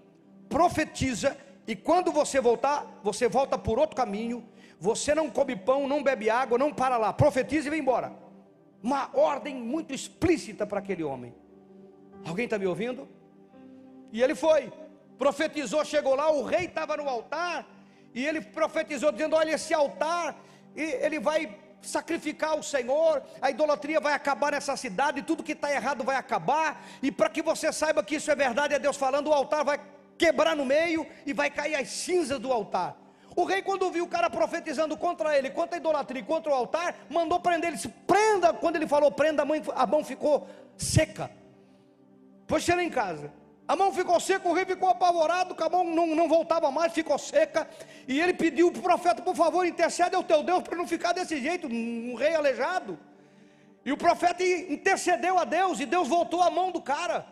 profetiza, 0.49 1.37
e 1.67 1.77
quando 1.77 2.11
você 2.11 2.41
voltar, 2.41 2.99
você 3.05 3.29
volta 3.29 3.59
por 3.59 3.79
outro 3.79 3.95
caminho. 3.95 4.43
Você 4.81 5.15
não 5.15 5.29
come 5.29 5.55
pão, 5.55 5.87
não 5.87 6.03
bebe 6.03 6.31
água, 6.31 6.57
não 6.57 6.73
para 6.73 6.97
lá, 6.97 7.13
profetiza 7.13 7.67
e 7.67 7.71
vem 7.71 7.81
embora. 7.81 8.11
Uma 8.83 9.11
ordem 9.13 9.55
muito 9.55 9.93
explícita 9.93 10.67
para 10.67 10.79
aquele 10.79 11.05
homem. 11.05 11.35
Alguém 12.25 12.47
está 12.47 12.59
me 12.59 12.67
ouvindo? 12.67 13.07
E 14.11 14.23
ele 14.23 14.35
foi, 14.35 14.73
profetizou, 15.19 15.85
chegou 15.85 16.15
lá, 16.15 16.31
o 16.31 16.43
rei 16.43 16.67
estava 16.67 16.97
no 16.97 17.09
altar, 17.09 17.67
e 18.15 18.27
ele 18.27 18.41
profetizou, 18.41 19.13
dizendo: 19.13 19.37
Olha, 19.37 19.53
esse 19.53 19.73
altar, 19.75 20.37
ele 20.75 21.19
vai 21.19 21.59
sacrificar 21.83 22.59
o 22.59 22.63
Senhor, 22.63 23.23
a 23.41 23.51
idolatria 23.51 24.01
vai 24.01 24.13
acabar 24.13 24.53
nessa 24.53 24.77
cidade, 24.77 25.23
tudo 25.23 25.43
que 25.43 25.53
está 25.53 25.73
errado 25.73 26.05
vai 26.05 26.17
acabar, 26.17 26.85
e 27.03 27.13
para 27.13 27.29
que 27.29 27.43
você 27.43 27.73
saiba 27.73 28.03
que 28.03 28.17
isso 28.17 28.31
é 28.31 28.35
verdade, 28.35 28.75
é 28.75 28.79
Deus 28.79 28.97
falando, 28.97 29.29
o 29.29 29.33
altar 29.33 29.65
vai 29.65 29.81
quebrar 30.19 30.57
no 30.57 30.65
meio 30.65 31.07
e 31.25 31.33
vai 31.33 31.51
cair 31.51 31.77
as 31.77 31.89
cinzas 31.89 32.39
do 32.39 32.53
altar. 32.53 32.97
O 33.37 33.45
rei, 33.45 33.61
quando 33.61 33.91
viu 33.91 34.05
o 34.05 34.09
cara 34.09 34.31
profetizando 34.31 34.97
contra 34.97 35.37
ele, 35.37 35.51
contra 35.51 35.77
a 35.77 35.79
idolatria, 35.79 36.25
contra 36.25 36.51
o 36.51 36.55
altar, 36.55 36.97
mandou 37.11 37.39
prender. 37.39 37.69
Ele 37.69 37.77
disse: 37.77 37.91
prenda. 38.07 38.55
Quando 38.55 38.77
ele 38.77 38.87
falou 38.87 39.13
prenda, 39.13 39.43
a 39.43 39.45
mão, 39.45 39.57
a 39.75 39.87
mão 39.87 40.03
ficou 40.03 40.49
seca. 40.79 41.31
Pois 42.47 42.63
cheira 42.63 42.83
em 42.83 42.89
casa. 42.89 43.31
A 43.69 43.75
mão 43.75 43.93
ficou 43.93 44.21
seca, 44.21 44.49
o 44.49 44.53
rei 44.53 44.65
ficou 44.65 44.89
apavorado, 44.89 45.57
a 45.59 45.69
mão 45.69 45.83
não, 45.83 46.07
não 46.15 46.29
voltava 46.29 46.71
mais, 46.71 46.93
ficou 46.93 47.19
seca. 47.19 47.69
E 48.07 48.21
ele 48.21 48.33
pediu 48.33 48.71
para 48.71 48.79
o 48.79 48.83
profeta, 48.83 49.23
por 49.23 49.35
favor, 49.35 49.67
intercede 49.67 50.15
ao 50.15 50.23
teu 50.23 50.43
Deus 50.43 50.63
para 50.63 50.77
não 50.77 50.87
ficar 50.87 51.13
desse 51.13 51.41
jeito, 51.41 51.67
um, 51.67 52.13
um 52.13 52.15
rei 52.15 52.35
aleijado. 52.35 52.97
E 53.85 53.91
o 53.91 53.97
profeta 53.97 54.45
intercedeu 54.45 55.39
a 55.39 55.45
Deus, 55.45 55.81
e 55.81 55.87
Deus 55.87 56.07
voltou 56.07 56.43
a 56.43 56.51
mão 56.51 56.71
do 56.71 56.81
cara. 56.81 57.27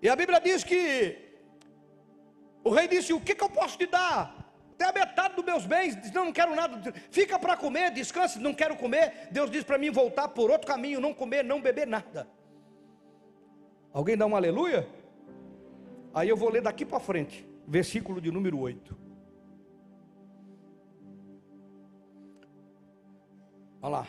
E 0.00 0.08
a 0.08 0.14
Bíblia 0.14 0.40
diz 0.40 0.62
que 0.62 1.18
o 2.62 2.70
rei 2.70 2.86
disse: 2.86 3.12
O 3.12 3.20
que, 3.20 3.34
que 3.34 3.42
eu 3.42 3.50
posso 3.50 3.76
te 3.76 3.86
dar? 3.86 4.36
Até 4.74 4.84
a 4.84 4.92
metade 4.92 5.34
dos 5.34 5.44
meus 5.44 5.64
bens, 5.64 5.96
diz, 5.96 6.12
não, 6.12 6.26
não 6.26 6.32
quero 6.32 6.54
nada, 6.54 6.92
fica 7.10 7.38
para 7.38 7.56
comer, 7.56 7.90
descanse, 7.90 8.38
não 8.38 8.52
quero 8.52 8.76
comer. 8.76 9.28
Deus 9.30 9.50
diz 9.50 9.64
para 9.64 9.78
mim 9.78 9.90
voltar 9.90 10.28
por 10.28 10.50
outro 10.50 10.66
caminho, 10.66 11.00
não 11.00 11.14
comer, 11.14 11.42
não 11.42 11.62
beber 11.62 11.86
nada. 11.86 12.28
Alguém 13.96 14.14
dá 14.14 14.26
um 14.26 14.36
aleluia? 14.36 14.86
Aí 16.12 16.28
eu 16.28 16.36
vou 16.36 16.50
ler 16.50 16.60
daqui 16.60 16.84
para 16.84 17.00
frente, 17.00 17.48
versículo 17.66 18.20
de 18.20 18.30
número 18.30 18.58
8. 18.58 18.94
Olha 23.80 23.90
lá. 23.90 24.06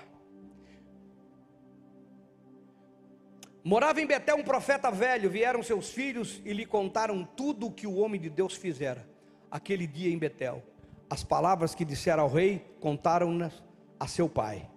Morava 3.64 4.02
em 4.02 4.06
Betel 4.06 4.36
um 4.36 4.44
profeta 4.44 4.92
velho, 4.92 5.30
vieram 5.30 5.64
seus 5.64 5.90
filhos 5.90 6.42
e 6.44 6.52
lhe 6.52 6.66
contaram 6.66 7.24
tudo 7.24 7.68
o 7.68 7.72
que 7.72 7.88
o 7.88 7.96
homem 7.96 8.20
de 8.20 8.30
Deus 8.30 8.56
fizera 8.56 9.08
aquele 9.50 9.88
dia 9.88 10.14
em 10.14 10.18
Betel. 10.18 10.62
As 11.10 11.24
palavras 11.24 11.74
que 11.74 11.86
dissera 11.86 12.22
ao 12.22 12.28
rei 12.28 12.62
contaram-nas 12.82 13.64
a 13.98 14.06
seu 14.06 14.28
pai. 14.28 14.70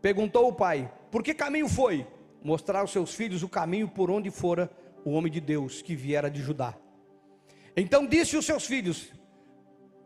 Perguntou 0.00 0.46
o 0.46 0.54
pai: 0.54 0.92
Por 1.10 1.24
que 1.24 1.34
caminho 1.34 1.68
foi? 1.68 2.06
Mostrar 2.42 2.80
aos 2.80 2.90
seus 2.90 3.14
filhos 3.14 3.42
o 3.42 3.48
caminho 3.48 3.88
por 3.88 4.10
onde 4.10 4.30
fora 4.30 4.70
o 5.04 5.12
homem 5.12 5.30
de 5.30 5.40
Deus 5.40 5.82
que 5.82 5.94
viera 5.94 6.30
de 6.30 6.40
Judá. 6.40 6.74
Então 7.76 8.06
disse 8.06 8.36
os 8.36 8.44
seus 8.44 8.66
filhos, 8.66 9.12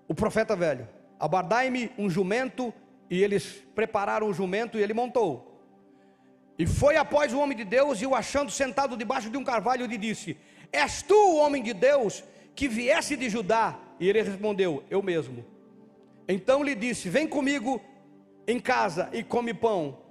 o 0.09 0.15
profeta 0.15 0.55
velho: 0.55 0.89
Abardai-me 1.19 1.91
um 1.99 2.09
jumento, 2.09 2.73
e 3.11 3.23
eles 3.23 3.63
prepararam 3.75 4.29
o 4.29 4.33
jumento 4.33 4.79
e 4.79 4.83
ele 4.83 4.95
montou. 4.95 5.53
E 6.59 6.67
foi 6.67 6.97
após 6.97 7.33
o 7.33 7.39
homem 7.39 7.57
de 7.57 7.65
Deus, 7.65 8.01
e 8.01 8.07
o 8.07 8.15
achando 8.15 8.51
sentado 8.51 8.97
debaixo 8.97 9.31
de 9.31 9.37
um 9.37 9.45
carvalho, 9.45 9.87
lhe 9.87 9.99
disse: 9.99 10.37
És 10.73 11.03
tu 11.03 11.15
o 11.15 11.37
homem 11.37 11.63
de 11.63 11.75
Deus 11.75 12.25
que 12.55 12.69
viesse 12.69 13.17
de 13.17 13.29
Judá? 13.29 13.79
E 14.01 14.09
ele 14.09 14.23
respondeu: 14.23 14.83
Eu 14.89 15.03
mesmo. 15.03 15.45
Então 16.29 16.63
lhe 16.63 16.75
disse: 16.75 17.09
Vem 17.09 17.27
comigo 17.27 17.81
em 18.47 18.61
casa 18.61 19.11
e 19.13 19.23
come 19.23 19.53
pão. 19.53 20.06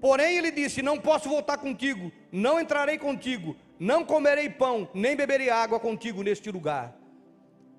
Porém, 0.00 0.38
ele 0.38 0.50
disse: 0.50 0.82
Não 0.82 0.98
posso 0.98 1.28
voltar 1.28 1.58
contigo, 1.58 2.10
não 2.32 2.58
entrarei 2.58 2.98
contigo, 2.98 3.54
não 3.78 4.04
comerei 4.04 4.48
pão, 4.48 4.88
nem 4.94 5.14
beberei 5.14 5.50
água 5.50 5.78
contigo 5.78 6.22
neste 6.22 6.50
lugar. 6.50 6.96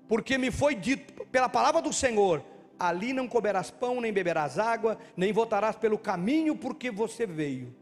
Porque 0.08 0.38
me 0.38 0.50
foi 0.50 0.74
dito 0.74 1.26
pela 1.26 1.48
palavra 1.48 1.82
do 1.82 1.92
Senhor: 1.92 2.44
Ali 2.78 3.12
não 3.12 3.26
comerás 3.26 3.70
pão, 3.70 4.00
nem 4.00 4.12
beberás 4.12 4.58
água, 4.58 4.98
nem 5.16 5.32
voltarás 5.32 5.76
pelo 5.76 5.98
caminho 5.98 6.54
porque 6.54 6.90
você 6.90 7.26
veio. 7.26 7.74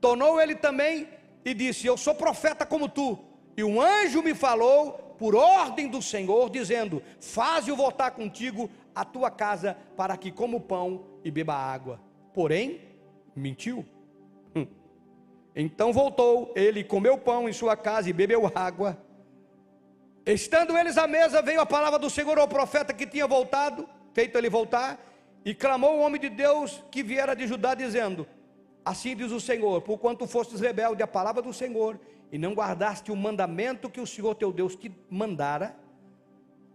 Tornou 0.00 0.40
ele 0.40 0.54
também 0.54 1.08
e 1.44 1.52
disse: 1.52 1.86
Eu 1.86 1.96
sou 1.96 2.14
profeta 2.14 2.64
como 2.64 2.88
tu. 2.88 3.18
E 3.56 3.64
um 3.64 3.80
anjo 3.80 4.22
me 4.22 4.34
falou 4.34 4.92
por 5.18 5.34
ordem 5.34 5.88
do 5.88 6.00
Senhor, 6.00 6.48
dizendo: 6.48 7.02
Faze-o 7.20 7.76
voltar 7.76 8.12
contigo 8.12 8.70
à 8.94 9.04
tua 9.04 9.30
casa, 9.30 9.76
para 9.96 10.16
que 10.16 10.30
coma 10.30 10.60
pão 10.60 11.04
e 11.24 11.30
beba 11.30 11.54
água. 11.54 12.00
Porém, 12.32 12.80
mentiu. 13.34 13.84
Hum. 14.54 14.66
Então 15.54 15.92
voltou, 15.92 16.52
ele 16.56 16.84
comeu 16.84 17.18
pão 17.18 17.48
em 17.48 17.52
sua 17.52 17.76
casa 17.76 18.08
e 18.08 18.12
bebeu 18.12 18.50
água. 18.54 18.98
Estando 20.24 20.76
eles 20.76 20.96
à 20.98 21.06
mesa, 21.06 21.42
veio 21.42 21.60
a 21.60 21.66
palavra 21.66 21.98
do 21.98 22.10
Senhor 22.10 22.38
ao 22.38 22.46
profeta 22.46 22.92
que 22.92 23.06
tinha 23.06 23.26
voltado, 23.26 23.88
feito 24.12 24.36
ele 24.36 24.50
voltar, 24.50 24.98
e 25.44 25.54
clamou 25.54 25.96
o 25.96 26.00
homem 26.00 26.20
de 26.20 26.28
Deus 26.28 26.82
que 26.90 27.02
viera 27.02 27.34
de 27.34 27.46
Judá, 27.46 27.74
dizendo: 27.74 28.26
Assim 28.84 29.16
diz 29.16 29.32
o 29.32 29.40
Senhor: 29.40 29.80
Porquanto 29.82 30.26
fostes 30.26 30.60
rebelde 30.60 31.02
à 31.02 31.06
palavra 31.06 31.42
do 31.42 31.52
Senhor, 31.52 31.98
e 32.30 32.38
não 32.38 32.52
guardaste 32.52 33.10
o 33.10 33.16
mandamento 33.16 33.88
que 33.88 34.00
o 34.00 34.06
Senhor 34.06 34.34
teu 34.34 34.52
Deus 34.52 34.76
te 34.76 34.92
mandara, 35.08 35.74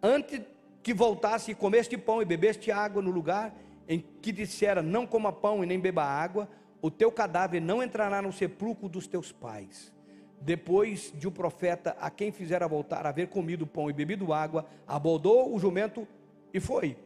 antes 0.01 0.41
que 0.81 0.93
voltasse 0.93 1.51
e 1.51 1.55
comeste 1.55 1.97
pão 1.97 2.21
e 2.21 2.25
bebeste 2.25 2.71
água 2.71 3.01
no 3.01 3.09
lugar 3.09 3.53
em 3.87 4.03
que 4.21 4.31
dissera: 4.31 4.81
Não 4.81 5.05
coma 5.05 5.31
pão 5.31 5.63
e 5.63 5.67
nem 5.67 5.79
beba 5.79 6.03
água, 6.03 6.49
o 6.81 6.91
teu 6.91 7.11
cadáver 7.11 7.61
não 7.61 7.81
entrará 7.81 8.21
no 8.21 8.31
sepulcro 8.31 8.87
dos 8.87 9.07
teus 9.07 9.31
pais. 9.31 9.93
Depois 10.39 11.11
de 11.15 11.27
o 11.27 11.29
um 11.29 11.33
profeta 11.33 11.95
a 11.99 12.09
quem 12.09 12.31
fizera 12.31 12.67
voltar 12.67 13.05
haver 13.05 13.27
comido 13.29 13.65
pão 13.65 13.89
e 13.89 13.93
bebido 13.93 14.33
água, 14.33 14.65
abordou 14.85 15.53
o 15.53 15.59
jumento 15.59 16.07
e 16.53 16.59
foi. 16.59 16.97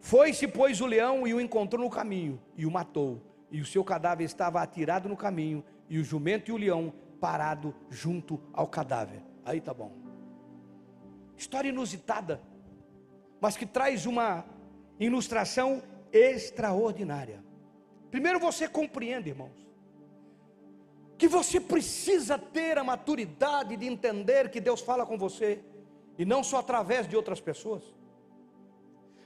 Foi-se, 0.00 0.46
pois, 0.48 0.80
o 0.80 0.86
leão 0.86 1.26
e 1.26 1.34
o 1.34 1.40
encontrou 1.40 1.84
no 1.84 1.90
caminho 1.90 2.40
e 2.56 2.64
o 2.66 2.70
matou. 2.70 3.22
E 3.50 3.60
o 3.60 3.66
seu 3.66 3.84
cadáver 3.84 4.24
estava 4.24 4.60
atirado 4.60 5.08
no 5.08 5.16
caminho, 5.16 5.64
e 5.88 5.98
o 5.98 6.04
jumento 6.04 6.50
e 6.50 6.52
o 6.52 6.56
leão 6.56 6.92
parado 7.20 7.74
junto 7.88 8.40
ao 8.52 8.66
cadáver. 8.66 9.22
Aí 9.44 9.60
tá 9.60 9.72
bom. 9.72 9.92
História 11.36 11.68
inusitada, 11.68 12.42
mas 13.40 13.56
que 13.56 13.64
traz 13.64 14.04
uma 14.04 14.44
ilustração 14.98 15.82
extraordinária. 16.12 17.42
Primeiro 18.10 18.40
você 18.40 18.66
compreende, 18.68 19.28
irmãos, 19.28 19.68
que 21.16 21.28
você 21.28 21.60
precisa 21.60 22.38
ter 22.38 22.78
a 22.78 22.84
maturidade 22.84 23.76
de 23.76 23.86
entender 23.86 24.50
que 24.50 24.60
Deus 24.60 24.80
fala 24.80 25.04
com 25.04 25.18
você 25.18 25.60
e 26.16 26.24
não 26.24 26.42
só 26.42 26.58
através 26.58 27.08
de 27.08 27.16
outras 27.16 27.40
pessoas. 27.40 27.82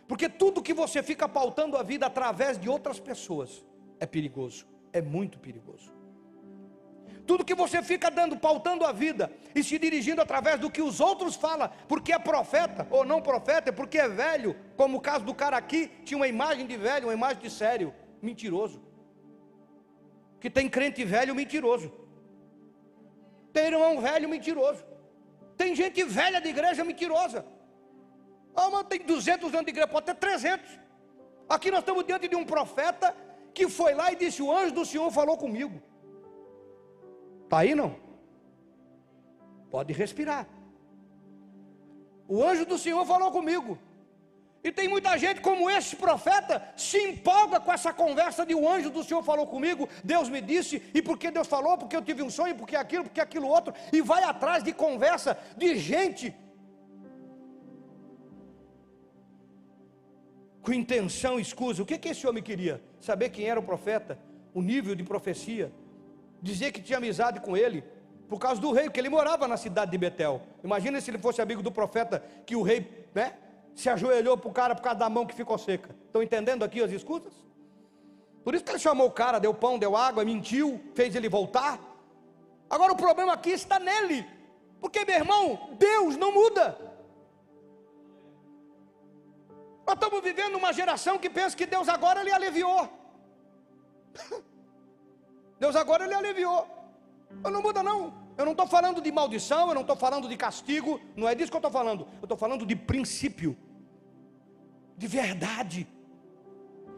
Porque 0.08 0.28
tudo 0.28 0.62
que 0.62 0.74
você 0.74 1.02
fica 1.02 1.28
pautando 1.28 1.76
a 1.76 1.82
vida 1.82 2.06
através 2.06 2.58
de 2.58 2.68
outras 2.68 2.98
pessoas 2.98 3.64
é 4.00 4.06
perigoso, 4.06 4.66
é 4.92 5.00
muito 5.00 5.38
perigoso. 5.38 5.92
Tudo 7.26 7.44
que 7.44 7.54
você 7.54 7.82
fica 7.82 8.10
dando, 8.10 8.36
pautando 8.36 8.84
a 8.84 8.92
vida 8.92 9.32
e 9.54 9.62
se 9.62 9.78
dirigindo 9.78 10.20
através 10.20 10.58
do 10.58 10.70
que 10.70 10.82
os 10.82 11.00
outros 11.00 11.36
falam, 11.36 11.70
porque 11.86 12.12
é 12.12 12.18
profeta 12.18 12.86
ou 12.90 13.04
não 13.04 13.22
profeta, 13.22 13.70
é 13.70 13.72
porque 13.72 13.98
é 13.98 14.08
velho, 14.08 14.56
como 14.76 14.98
o 14.98 15.00
caso 15.00 15.24
do 15.24 15.34
cara 15.34 15.56
aqui, 15.56 15.90
tinha 16.04 16.16
uma 16.16 16.26
imagem 16.26 16.66
de 16.66 16.76
velho, 16.76 17.06
uma 17.06 17.14
imagem 17.14 17.42
de 17.42 17.50
sério, 17.50 17.94
mentiroso. 18.20 18.82
Que 20.40 20.50
tem 20.50 20.68
crente 20.68 21.04
velho 21.04 21.34
mentiroso. 21.34 21.92
Tem 23.52 23.66
irmão 23.66 24.00
velho 24.00 24.28
mentiroso. 24.28 24.84
Tem 25.56 25.76
gente 25.76 26.02
velha 26.02 26.40
de 26.40 26.48
igreja 26.48 26.84
mentirosa. 26.84 27.46
Ah, 28.54 28.68
mas 28.70 28.86
tem 28.88 29.00
200 29.00 29.52
anos 29.54 29.64
de 29.64 29.70
igreja, 29.70 29.86
pode 29.86 30.06
ter 30.06 30.14
300. 30.14 30.80
Aqui 31.48 31.70
nós 31.70 31.80
estamos 31.80 32.04
diante 32.04 32.26
de 32.26 32.34
um 32.34 32.44
profeta 32.44 33.14
que 33.54 33.68
foi 33.68 33.94
lá 33.94 34.10
e 34.10 34.16
disse: 34.16 34.42
O 34.42 34.50
anjo 34.50 34.74
do 34.74 34.84
Senhor 34.84 35.10
falou 35.10 35.36
comigo. 35.36 35.80
Está 37.52 37.58
aí 37.58 37.74
não? 37.74 37.94
Pode 39.70 39.92
respirar. 39.92 40.48
O 42.26 42.42
anjo 42.42 42.64
do 42.64 42.78
Senhor 42.78 43.04
falou 43.04 43.30
comigo. 43.30 43.78
E 44.64 44.72
tem 44.72 44.88
muita 44.88 45.18
gente 45.18 45.42
como 45.42 45.68
esse 45.68 45.96
profeta 45.96 46.66
se 46.78 46.96
empolga 46.96 47.60
com 47.60 47.70
essa 47.70 47.92
conversa 47.92 48.46
de 48.46 48.54
o 48.54 48.66
anjo 48.66 48.88
do 48.88 49.04
Senhor 49.04 49.22
falou 49.22 49.46
comigo, 49.46 49.86
Deus 50.02 50.30
me 50.30 50.40
disse, 50.40 50.82
e 50.94 51.02
porque 51.02 51.30
Deus 51.30 51.46
falou, 51.46 51.76
porque 51.76 51.94
eu 51.94 52.00
tive 52.00 52.22
um 52.22 52.30
sonho, 52.30 52.54
porque 52.56 52.74
aquilo, 52.74 53.04
porque 53.04 53.20
aquilo 53.20 53.46
outro, 53.46 53.74
e 53.92 54.00
vai 54.00 54.22
atrás 54.22 54.64
de 54.64 54.72
conversa 54.72 55.36
de 55.54 55.76
gente 55.76 56.34
com 60.62 60.72
intenção 60.72 61.38
escusa. 61.38 61.82
O 61.82 61.86
que, 61.86 61.98
que 61.98 62.08
esse 62.08 62.26
homem 62.26 62.42
queria? 62.42 62.82
Saber 62.98 63.28
quem 63.28 63.44
era 63.44 63.60
o 63.60 63.62
profeta, 63.62 64.18
o 64.54 64.62
nível 64.62 64.94
de 64.94 65.02
profecia 65.02 65.70
dizer 66.42 66.72
que 66.72 66.82
tinha 66.82 66.98
amizade 66.98 67.40
com 67.40 67.56
ele, 67.56 67.84
por 68.28 68.38
causa 68.38 68.60
do 68.60 68.72
rei, 68.72 68.84
porque 68.84 68.98
ele 68.98 69.08
morava 69.08 69.46
na 69.46 69.56
cidade 69.56 69.92
de 69.92 69.98
Betel. 69.98 70.42
Imagina 70.64 71.00
se 71.00 71.10
ele 71.10 71.18
fosse 71.18 71.40
amigo 71.40 71.62
do 71.62 71.70
profeta, 71.70 72.22
que 72.44 72.56
o 72.56 72.62
rei, 72.62 73.06
né, 73.14 73.34
se 73.74 73.88
ajoelhou 73.88 74.36
para 74.36 74.50
o 74.50 74.52
cara 74.52 74.74
por 74.74 74.82
causa 74.82 74.98
da 74.98 75.08
mão 75.08 75.24
que 75.24 75.34
ficou 75.34 75.56
seca. 75.56 75.94
Estão 76.06 76.22
entendendo 76.22 76.64
aqui 76.64 76.82
as 76.82 76.90
escutas? 76.90 77.32
Por 78.42 78.54
isso 78.54 78.64
que 78.64 78.72
ele 78.72 78.78
chamou 78.78 79.06
o 79.06 79.10
cara, 79.10 79.38
deu 79.38 79.54
pão, 79.54 79.78
deu 79.78 79.96
água, 79.96 80.24
mentiu, 80.24 80.80
fez 80.94 81.14
ele 81.14 81.28
voltar. 81.28 81.78
Agora 82.68 82.92
o 82.92 82.96
problema 82.96 83.34
aqui 83.34 83.50
está 83.50 83.78
nele, 83.78 84.26
porque 84.80 85.04
meu 85.04 85.14
irmão, 85.14 85.76
Deus 85.78 86.16
não 86.16 86.32
muda. 86.32 86.76
Nós 89.86 89.94
estamos 89.94 90.20
vivendo 90.22 90.56
uma 90.56 90.72
geração 90.72 91.18
que 91.18 91.30
pensa 91.30 91.56
que 91.56 91.66
Deus 91.66 91.88
agora 91.88 92.22
lhe 92.22 92.32
aliviou. 92.32 92.88
Deus 95.62 95.76
agora 95.76 96.04
ele 96.04 96.14
aliviou. 96.14 96.60
Eu 97.44 97.50
não 97.54 97.62
muda 97.62 97.82
não. 97.88 98.00
Eu 98.36 98.44
não 98.44 98.52
estou 98.52 98.66
falando 98.66 99.00
de 99.00 99.10
maldição, 99.12 99.68
eu 99.68 99.74
não 99.74 99.82
estou 99.82 99.94
falando 100.04 100.28
de 100.28 100.36
castigo, 100.36 101.00
não 101.14 101.28
é 101.28 101.34
disso 101.36 101.52
que 101.52 101.56
eu 101.56 101.64
estou 101.64 101.70
falando. 101.70 102.02
Eu 102.20 102.24
estou 102.24 102.36
falando 102.36 102.66
de 102.66 102.74
princípio, 102.74 103.56
de 104.96 105.06
verdade. 105.06 105.86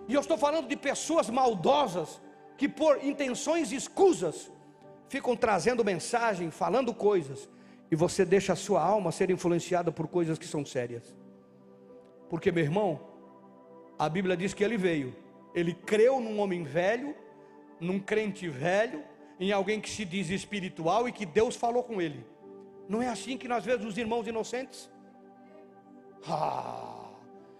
E 0.08 0.14
eu 0.14 0.20
estou 0.20 0.38
falando 0.38 0.66
de 0.66 0.76
pessoas 0.76 1.28
maldosas 1.28 2.22
que 2.56 2.66
por 2.66 3.04
intenções 3.04 3.70
escusas 3.70 4.50
ficam 5.08 5.36
trazendo 5.36 5.84
mensagem, 5.84 6.50
falando 6.50 6.94
coisas, 6.94 7.46
e 7.90 7.94
você 7.94 8.24
deixa 8.24 8.54
a 8.54 8.56
sua 8.56 8.82
alma 8.82 9.12
ser 9.12 9.28
influenciada 9.30 9.92
por 9.92 10.08
coisas 10.08 10.38
que 10.38 10.46
são 10.46 10.64
sérias. 10.64 11.14
Porque, 12.30 12.50
meu 12.50 12.64
irmão, 12.64 12.98
a 13.98 14.08
Bíblia 14.08 14.38
diz 14.38 14.54
que 14.54 14.64
ele 14.64 14.78
veio, 14.78 15.14
ele 15.54 15.74
creu 15.74 16.18
num 16.18 16.40
homem 16.40 16.64
velho 16.64 17.14
num 17.80 17.98
crente 17.98 18.48
velho, 18.48 19.02
em 19.38 19.52
alguém 19.52 19.80
que 19.80 19.90
se 19.90 20.04
diz 20.04 20.30
espiritual 20.30 21.08
e 21.08 21.12
que 21.12 21.26
Deus 21.26 21.56
falou 21.56 21.82
com 21.82 22.00
ele. 22.00 22.24
Não 22.88 23.02
é 23.02 23.08
assim 23.08 23.36
que 23.36 23.48
nós 23.48 23.64
vemos 23.64 23.84
os 23.84 23.98
irmãos 23.98 24.26
inocentes? 24.26 24.90
Ah, 26.28 27.08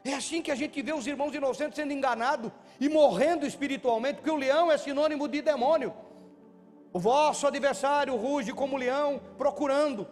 é 0.05 0.15
assim 0.15 0.43
que 0.43 0.51
a 0.51 0.55
gente 0.55 0.81
vê 0.83 0.93
os 0.93 1.07
irmãos 1.07 1.35
inocentes 1.35 1.77
sendo 1.77 1.93
enganados 1.93 2.53
e 2.79 2.89
morrendo 2.89 3.47
espiritualmente, 3.47 4.17
porque 4.17 4.31
o 4.31 4.37
leão 4.37 4.71
é 4.71 4.77
sinônimo 4.77 5.27
de 5.27 5.41
demônio. 5.41 5.95
O 6.93 6.99
vosso 6.99 7.47
adversário 7.47 8.15
ruge 8.15 8.53
como 8.53 8.77
leão, 8.77 9.21
procurando. 9.37 10.07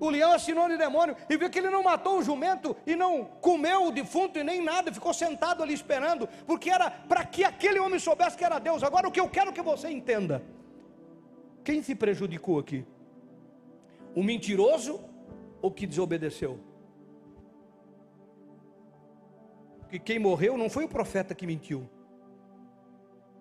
O 0.00 0.10
leão 0.10 0.32
é 0.32 0.38
sinônimo 0.38 0.78
de 0.78 0.84
demônio. 0.84 1.16
E 1.28 1.36
vê 1.36 1.48
que 1.48 1.58
ele 1.58 1.70
não 1.70 1.82
matou 1.82 2.18
o 2.18 2.22
jumento 2.22 2.76
e 2.86 2.94
não 2.94 3.24
comeu 3.40 3.86
o 3.86 3.90
defunto 3.90 4.38
e 4.38 4.44
nem 4.44 4.62
nada, 4.62 4.92
ficou 4.92 5.12
sentado 5.12 5.62
ali 5.62 5.74
esperando, 5.74 6.28
porque 6.46 6.70
era 6.70 6.90
para 6.90 7.24
que 7.24 7.44
aquele 7.44 7.78
homem 7.80 7.98
soubesse 7.98 8.36
que 8.36 8.44
era 8.44 8.58
Deus. 8.58 8.82
Agora 8.82 9.08
o 9.08 9.12
que 9.12 9.20
eu 9.20 9.28
quero 9.28 9.52
que 9.52 9.62
você 9.62 9.90
entenda: 9.90 10.42
quem 11.64 11.82
se 11.82 11.94
prejudicou 11.94 12.58
aqui? 12.58 12.84
O 14.14 14.22
mentiroso 14.22 15.00
ou 15.60 15.70
que 15.70 15.86
desobedeceu? 15.86 16.58
Porque 19.80 19.98
quem 19.98 20.18
morreu 20.18 20.56
não 20.56 20.68
foi 20.68 20.84
o 20.84 20.88
profeta 20.88 21.34
que 21.34 21.46
mentiu. 21.46 21.88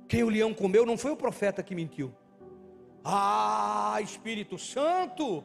Quem 0.07 0.23
o 0.23 0.29
leão 0.29 0.53
comeu 0.53 0.85
não 0.85 0.97
foi 0.97 1.11
o 1.11 1.17
profeta 1.17 1.61
que 1.61 1.75
mentiu. 1.75 2.13
Ah, 3.03 3.97
Espírito 4.01 4.57
Santo! 4.57 5.43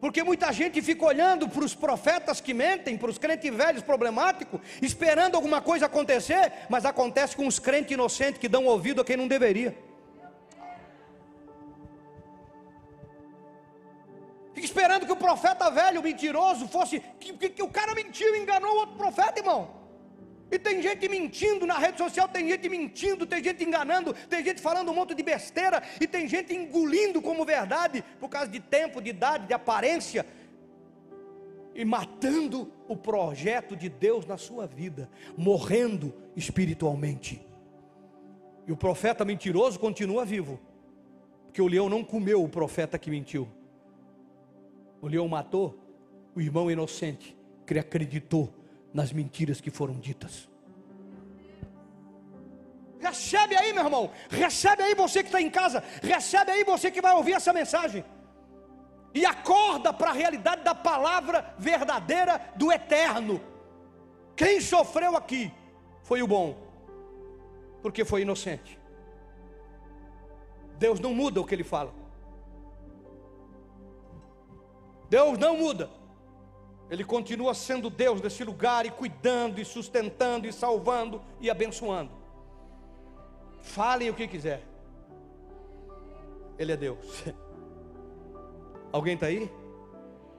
Porque 0.00 0.22
muita 0.22 0.50
gente 0.50 0.80
fica 0.80 1.04
olhando 1.04 1.46
para 1.48 1.64
os 1.64 1.74
profetas 1.74 2.40
que 2.40 2.54
mentem, 2.54 2.96
para 2.96 3.10
os 3.10 3.18
crentes 3.18 3.54
velhos 3.54 3.82
problemáticos, 3.82 4.60
esperando 4.80 5.34
alguma 5.34 5.60
coisa 5.60 5.86
acontecer, 5.86 6.52
mas 6.70 6.86
acontece 6.86 7.36
com 7.36 7.46
os 7.46 7.58
crentes 7.58 7.92
inocentes 7.92 8.40
que 8.40 8.48
dão 8.48 8.64
ouvido 8.64 9.02
a 9.02 9.04
quem 9.04 9.16
não 9.16 9.28
deveria. 9.28 9.76
Fica 14.54 14.66
esperando 14.66 15.06
que 15.06 15.12
o 15.12 15.16
profeta 15.16 15.70
velho, 15.70 16.02
mentiroso, 16.02 16.66
fosse. 16.68 17.00
Que, 17.18 17.32
que, 17.34 17.48
que 17.50 17.62
o 17.62 17.68
cara 17.68 17.94
mentiu, 17.94 18.34
enganou 18.36 18.72
o 18.72 18.78
outro 18.80 18.96
profeta, 18.96 19.40
irmão. 19.40 19.79
E 20.50 20.58
tem 20.58 20.82
gente 20.82 21.08
mentindo 21.08 21.64
na 21.64 21.78
rede 21.78 21.98
social, 21.98 22.26
tem 22.28 22.48
gente 22.48 22.68
mentindo, 22.68 23.24
tem 23.24 23.42
gente 23.42 23.62
enganando, 23.62 24.12
tem 24.28 24.44
gente 24.44 24.60
falando 24.60 24.90
um 24.90 24.94
monte 24.94 25.14
de 25.14 25.22
besteira, 25.22 25.82
e 26.00 26.06
tem 26.06 26.26
gente 26.26 26.52
engolindo 26.54 27.22
como 27.22 27.44
verdade, 27.44 28.02
por 28.18 28.28
causa 28.28 28.48
de 28.50 28.58
tempo, 28.58 29.00
de 29.00 29.10
idade, 29.10 29.46
de 29.46 29.54
aparência, 29.54 30.26
e 31.72 31.84
matando 31.84 32.72
o 32.88 32.96
projeto 32.96 33.76
de 33.76 33.88
Deus 33.88 34.26
na 34.26 34.36
sua 34.36 34.66
vida, 34.66 35.08
morrendo 35.36 36.12
espiritualmente. 36.34 37.40
E 38.66 38.72
o 38.72 38.76
profeta 38.76 39.24
mentiroso 39.24 39.78
continua 39.78 40.24
vivo, 40.24 40.58
porque 41.44 41.62
o 41.62 41.68
leão 41.68 41.88
não 41.88 42.02
comeu 42.02 42.42
o 42.42 42.48
profeta 42.48 42.98
que 42.98 43.08
mentiu, 43.08 43.48
o 45.00 45.06
leão 45.06 45.28
matou 45.28 45.78
o 46.34 46.40
irmão 46.40 46.70
inocente 46.70 47.36
que 47.64 47.78
acreditou 47.78 48.59
nas 48.92 49.12
mentiras 49.12 49.60
que 49.60 49.70
foram 49.70 49.94
ditas. 49.98 50.48
Recebe 52.98 53.56
aí, 53.56 53.72
meu 53.72 53.84
irmão. 53.84 54.10
Recebe 54.28 54.82
aí 54.82 54.94
você 54.94 55.22
que 55.22 55.28
está 55.28 55.40
em 55.40 55.50
casa. 55.50 55.82
Recebe 56.02 56.52
aí 56.52 56.64
você 56.64 56.90
que 56.90 57.00
vai 57.00 57.14
ouvir 57.14 57.32
essa 57.32 57.52
mensagem. 57.52 58.04
E 59.14 59.24
acorda 59.24 59.92
para 59.92 60.10
a 60.10 60.12
realidade 60.12 60.62
da 60.62 60.74
palavra 60.74 61.54
verdadeira 61.58 62.52
do 62.56 62.70
eterno. 62.70 63.40
Quem 64.36 64.60
sofreu 64.60 65.16
aqui 65.16 65.52
foi 66.02 66.22
o 66.22 66.26
bom, 66.26 66.56
porque 67.82 68.04
foi 68.04 68.22
inocente. 68.22 68.78
Deus 70.78 71.00
não 71.00 71.12
muda 71.14 71.40
o 71.40 71.44
que 71.44 71.54
ele 71.54 71.64
fala. 71.64 71.92
Deus 75.08 75.38
não 75.38 75.56
muda. 75.56 75.90
Ele 76.90 77.04
continua 77.04 77.54
sendo 77.54 77.88
Deus 77.88 78.20
nesse 78.20 78.42
lugar 78.42 78.84
e 78.84 78.90
cuidando, 78.90 79.60
e 79.60 79.64
sustentando, 79.64 80.48
e 80.48 80.52
salvando 80.52 81.22
e 81.40 81.48
abençoando. 81.48 82.10
Falem 83.62 84.10
o 84.10 84.14
que 84.14 84.26
quiser. 84.26 84.66
Ele 86.58 86.72
é 86.72 86.76
Deus. 86.76 87.24
Alguém 88.92 89.14
está 89.14 89.26
aí? 89.26 89.48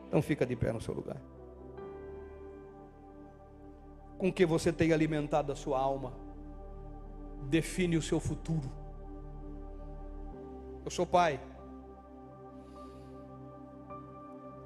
Então 0.07 0.21
fica 0.21 0.45
de 0.45 0.57
pé 0.57 0.73
no 0.73 0.81
seu 0.81 0.93
lugar. 0.93 1.15
Com 4.17 4.31
que 4.31 4.45
você 4.45 4.73
tem 4.73 4.91
alimentado 4.91 5.53
a 5.53 5.55
sua 5.55 5.79
alma, 5.79 6.11
define 7.43 7.95
o 7.95 8.01
seu 8.01 8.19
futuro. 8.19 8.69
Eu 10.83 10.91
sou 10.91 11.05
pai. 11.05 11.39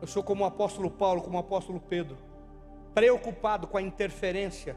Eu 0.01 0.07
sou 0.07 0.23
como 0.23 0.43
o 0.43 0.47
apóstolo 0.47 0.89
Paulo, 0.89 1.21
como 1.21 1.37
o 1.37 1.39
apóstolo 1.39 1.79
Pedro, 1.79 2.17
preocupado 2.93 3.67
com 3.67 3.77
a 3.77 3.81
interferência, 3.81 4.75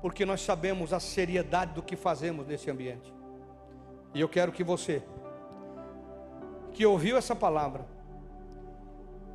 porque 0.00 0.24
nós 0.24 0.40
sabemos 0.40 0.92
a 0.92 1.00
seriedade 1.00 1.74
do 1.74 1.82
que 1.82 1.96
fazemos 1.96 2.46
nesse 2.46 2.70
ambiente. 2.70 3.12
E 4.14 4.20
eu 4.20 4.28
quero 4.28 4.52
que 4.52 4.64
você, 4.64 5.02
que 6.72 6.84
ouviu 6.86 7.16
essa 7.16 7.34
palavra, 7.34 7.86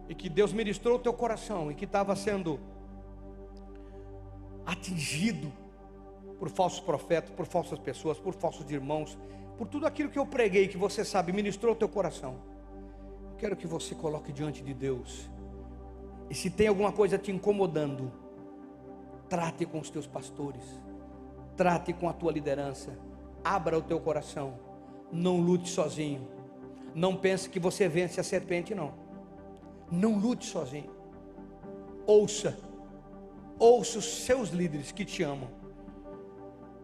e 0.08 0.16
que 0.16 0.30
Deus 0.30 0.54
ministrou 0.54 0.98
o 0.98 1.00
teu 1.00 1.14
coração, 1.14 1.72
e 1.72 1.76
que 1.76 1.86
estava 1.86 2.16
sendo 2.16 2.60
atingido 4.66 5.52
por 6.40 6.50
falsos 6.50 6.80
profetas, 6.80 7.30
por 7.32 7.46
falsas 7.46 7.80
pessoas, 7.80 8.20
por 8.20 8.34
falsos 8.34 8.70
irmãos, 8.72 9.18
por 9.58 9.68
tudo 9.68 9.86
aquilo 9.86 10.10
que 10.10 10.20
eu 10.20 10.26
preguei, 10.26 10.68
que 10.68 10.78
você 10.78 11.06
sabe, 11.06 11.32
ministrou 11.32 11.74
o 11.74 11.76
teu 11.76 11.88
coração. 11.88 12.55
Quero 13.38 13.56
que 13.56 13.68
você 13.68 13.94
coloque 13.94 14.32
diante 14.32 14.64
de 14.64 14.74
Deus. 14.74 15.30
E 16.30 16.36
se 16.36 16.50
tem 16.50 16.68
alguma 16.68 16.92
coisa 16.92 17.18
te 17.18 17.32
incomodando, 17.32 18.12
trate 19.30 19.66
com 19.66 19.80
os 19.80 19.90
teus 19.90 20.08
pastores, 20.08 20.64
trate 21.56 21.94
com 21.94 22.10
a 22.10 22.14
tua 22.14 22.32
liderança, 22.32 22.98
abra 23.44 23.78
o 23.78 23.82
teu 23.82 24.00
coração, 24.00 24.58
não 25.12 25.40
lute 25.40 25.70
sozinho. 25.70 26.28
Não 26.94 27.16
pense 27.16 27.50
que 27.50 27.60
você 27.60 27.90
vence 27.90 28.20
a 28.20 28.24
serpente, 28.24 28.74
não. 28.74 28.94
Não 29.92 30.18
lute 30.18 30.46
sozinho. 30.46 30.90
Ouça, 32.08 32.58
ouça 33.60 34.00
os 34.00 34.26
seus 34.26 34.50
líderes 34.50 34.92
que 34.92 35.04
te 35.04 35.22
amam 35.22 35.50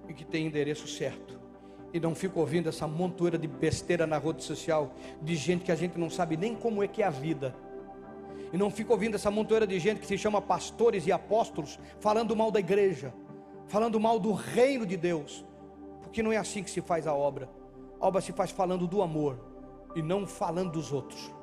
e 0.08 0.14
que 0.14 0.26
têm 0.26 0.47
endereço 0.47 0.88
certo 0.88 1.40
e 1.93 1.99
não 1.99 2.15
fico 2.15 2.39
ouvindo 2.39 2.69
essa 2.69 2.87
montoeira 2.87 3.37
de 3.37 3.47
besteira 3.47 4.07
na 4.07 4.17
rede 4.17 4.43
social, 4.43 4.93
de 5.21 5.35
gente 5.35 5.65
que 5.65 5.71
a 5.71 5.75
gente 5.75 5.99
não 5.99 6.09
sabe 6.09 6.37
nem 6.37 6.55
como 6.55 6.81
é 6.81 6.87
que 6.87 7.03
é 7.03 7.05
a 7.05 7.09
vida. 7.09 7.55
E 8.53 8.57
não 8.57 8.69
fico 8.69 8.91
ouvindo 8.91 9.15
essa 9.15 9.31
montoeira 9.31 9.65
de 9.65 9.79
gente 9.79 9.99
que 9.99 10.07
se 10.07 10.17
chama 10.17 10.41
pastores 10.41 11.07
e 11.07 11.11
apóstolos, 11.11 11.79
falando 11.99 12.35
mal 12.35 12.51
da 12.51 12.59
igreja, 12.59 13.13
falando 13.67 13.99
mal 13.99 14.19
do 14.19 14.33
reino 14.33 14.85
de 14.85 14.97
Deus, 14.97 15.45
porque 16.01 16.21
não 16.21 16.31
é 16.31 16.37
assim 16.37 16.63
que 16.63 16.69
se 16.69 16.81
faz 16.81 17.07
a 17.07 17.13
obra. 17.13 17.49
A 17.99 18.07
obra 18.07 18.21
se 18.21 18.33
faz 18.33 18.51
falando 18.51 18.87
do 18.87 19.01
amor 19.01 19.39
e 19.95 20.01
não 20.01 20.25
falando 20.25 20.71
dos 20.71 20.91
outros, 20.91 21.33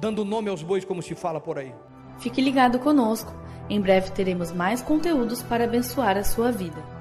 dando 0.00 0.24
nome 0.24 0.48
aos 0.48 0.62
bois, 0.62 0.84
como 0.84 1.02
se 1.02 1.14
fala 1.14 1.40
por 1.40 1.58
aí. 1.58 1.74
Fique 2.18 2.40
ligado 2.40 2.78
conosco, 2.78 3.32
em 3.68 3.80
breve 3.80 4.10
teremos 4.10 4.52
mais 4.52 4.82
conteúdos 4.82 5.42
para 5.42 5.64
abençoar 5.64 6.16
a 6.16 6.24
sua 6.24 6.50
vida. 6.50 6.93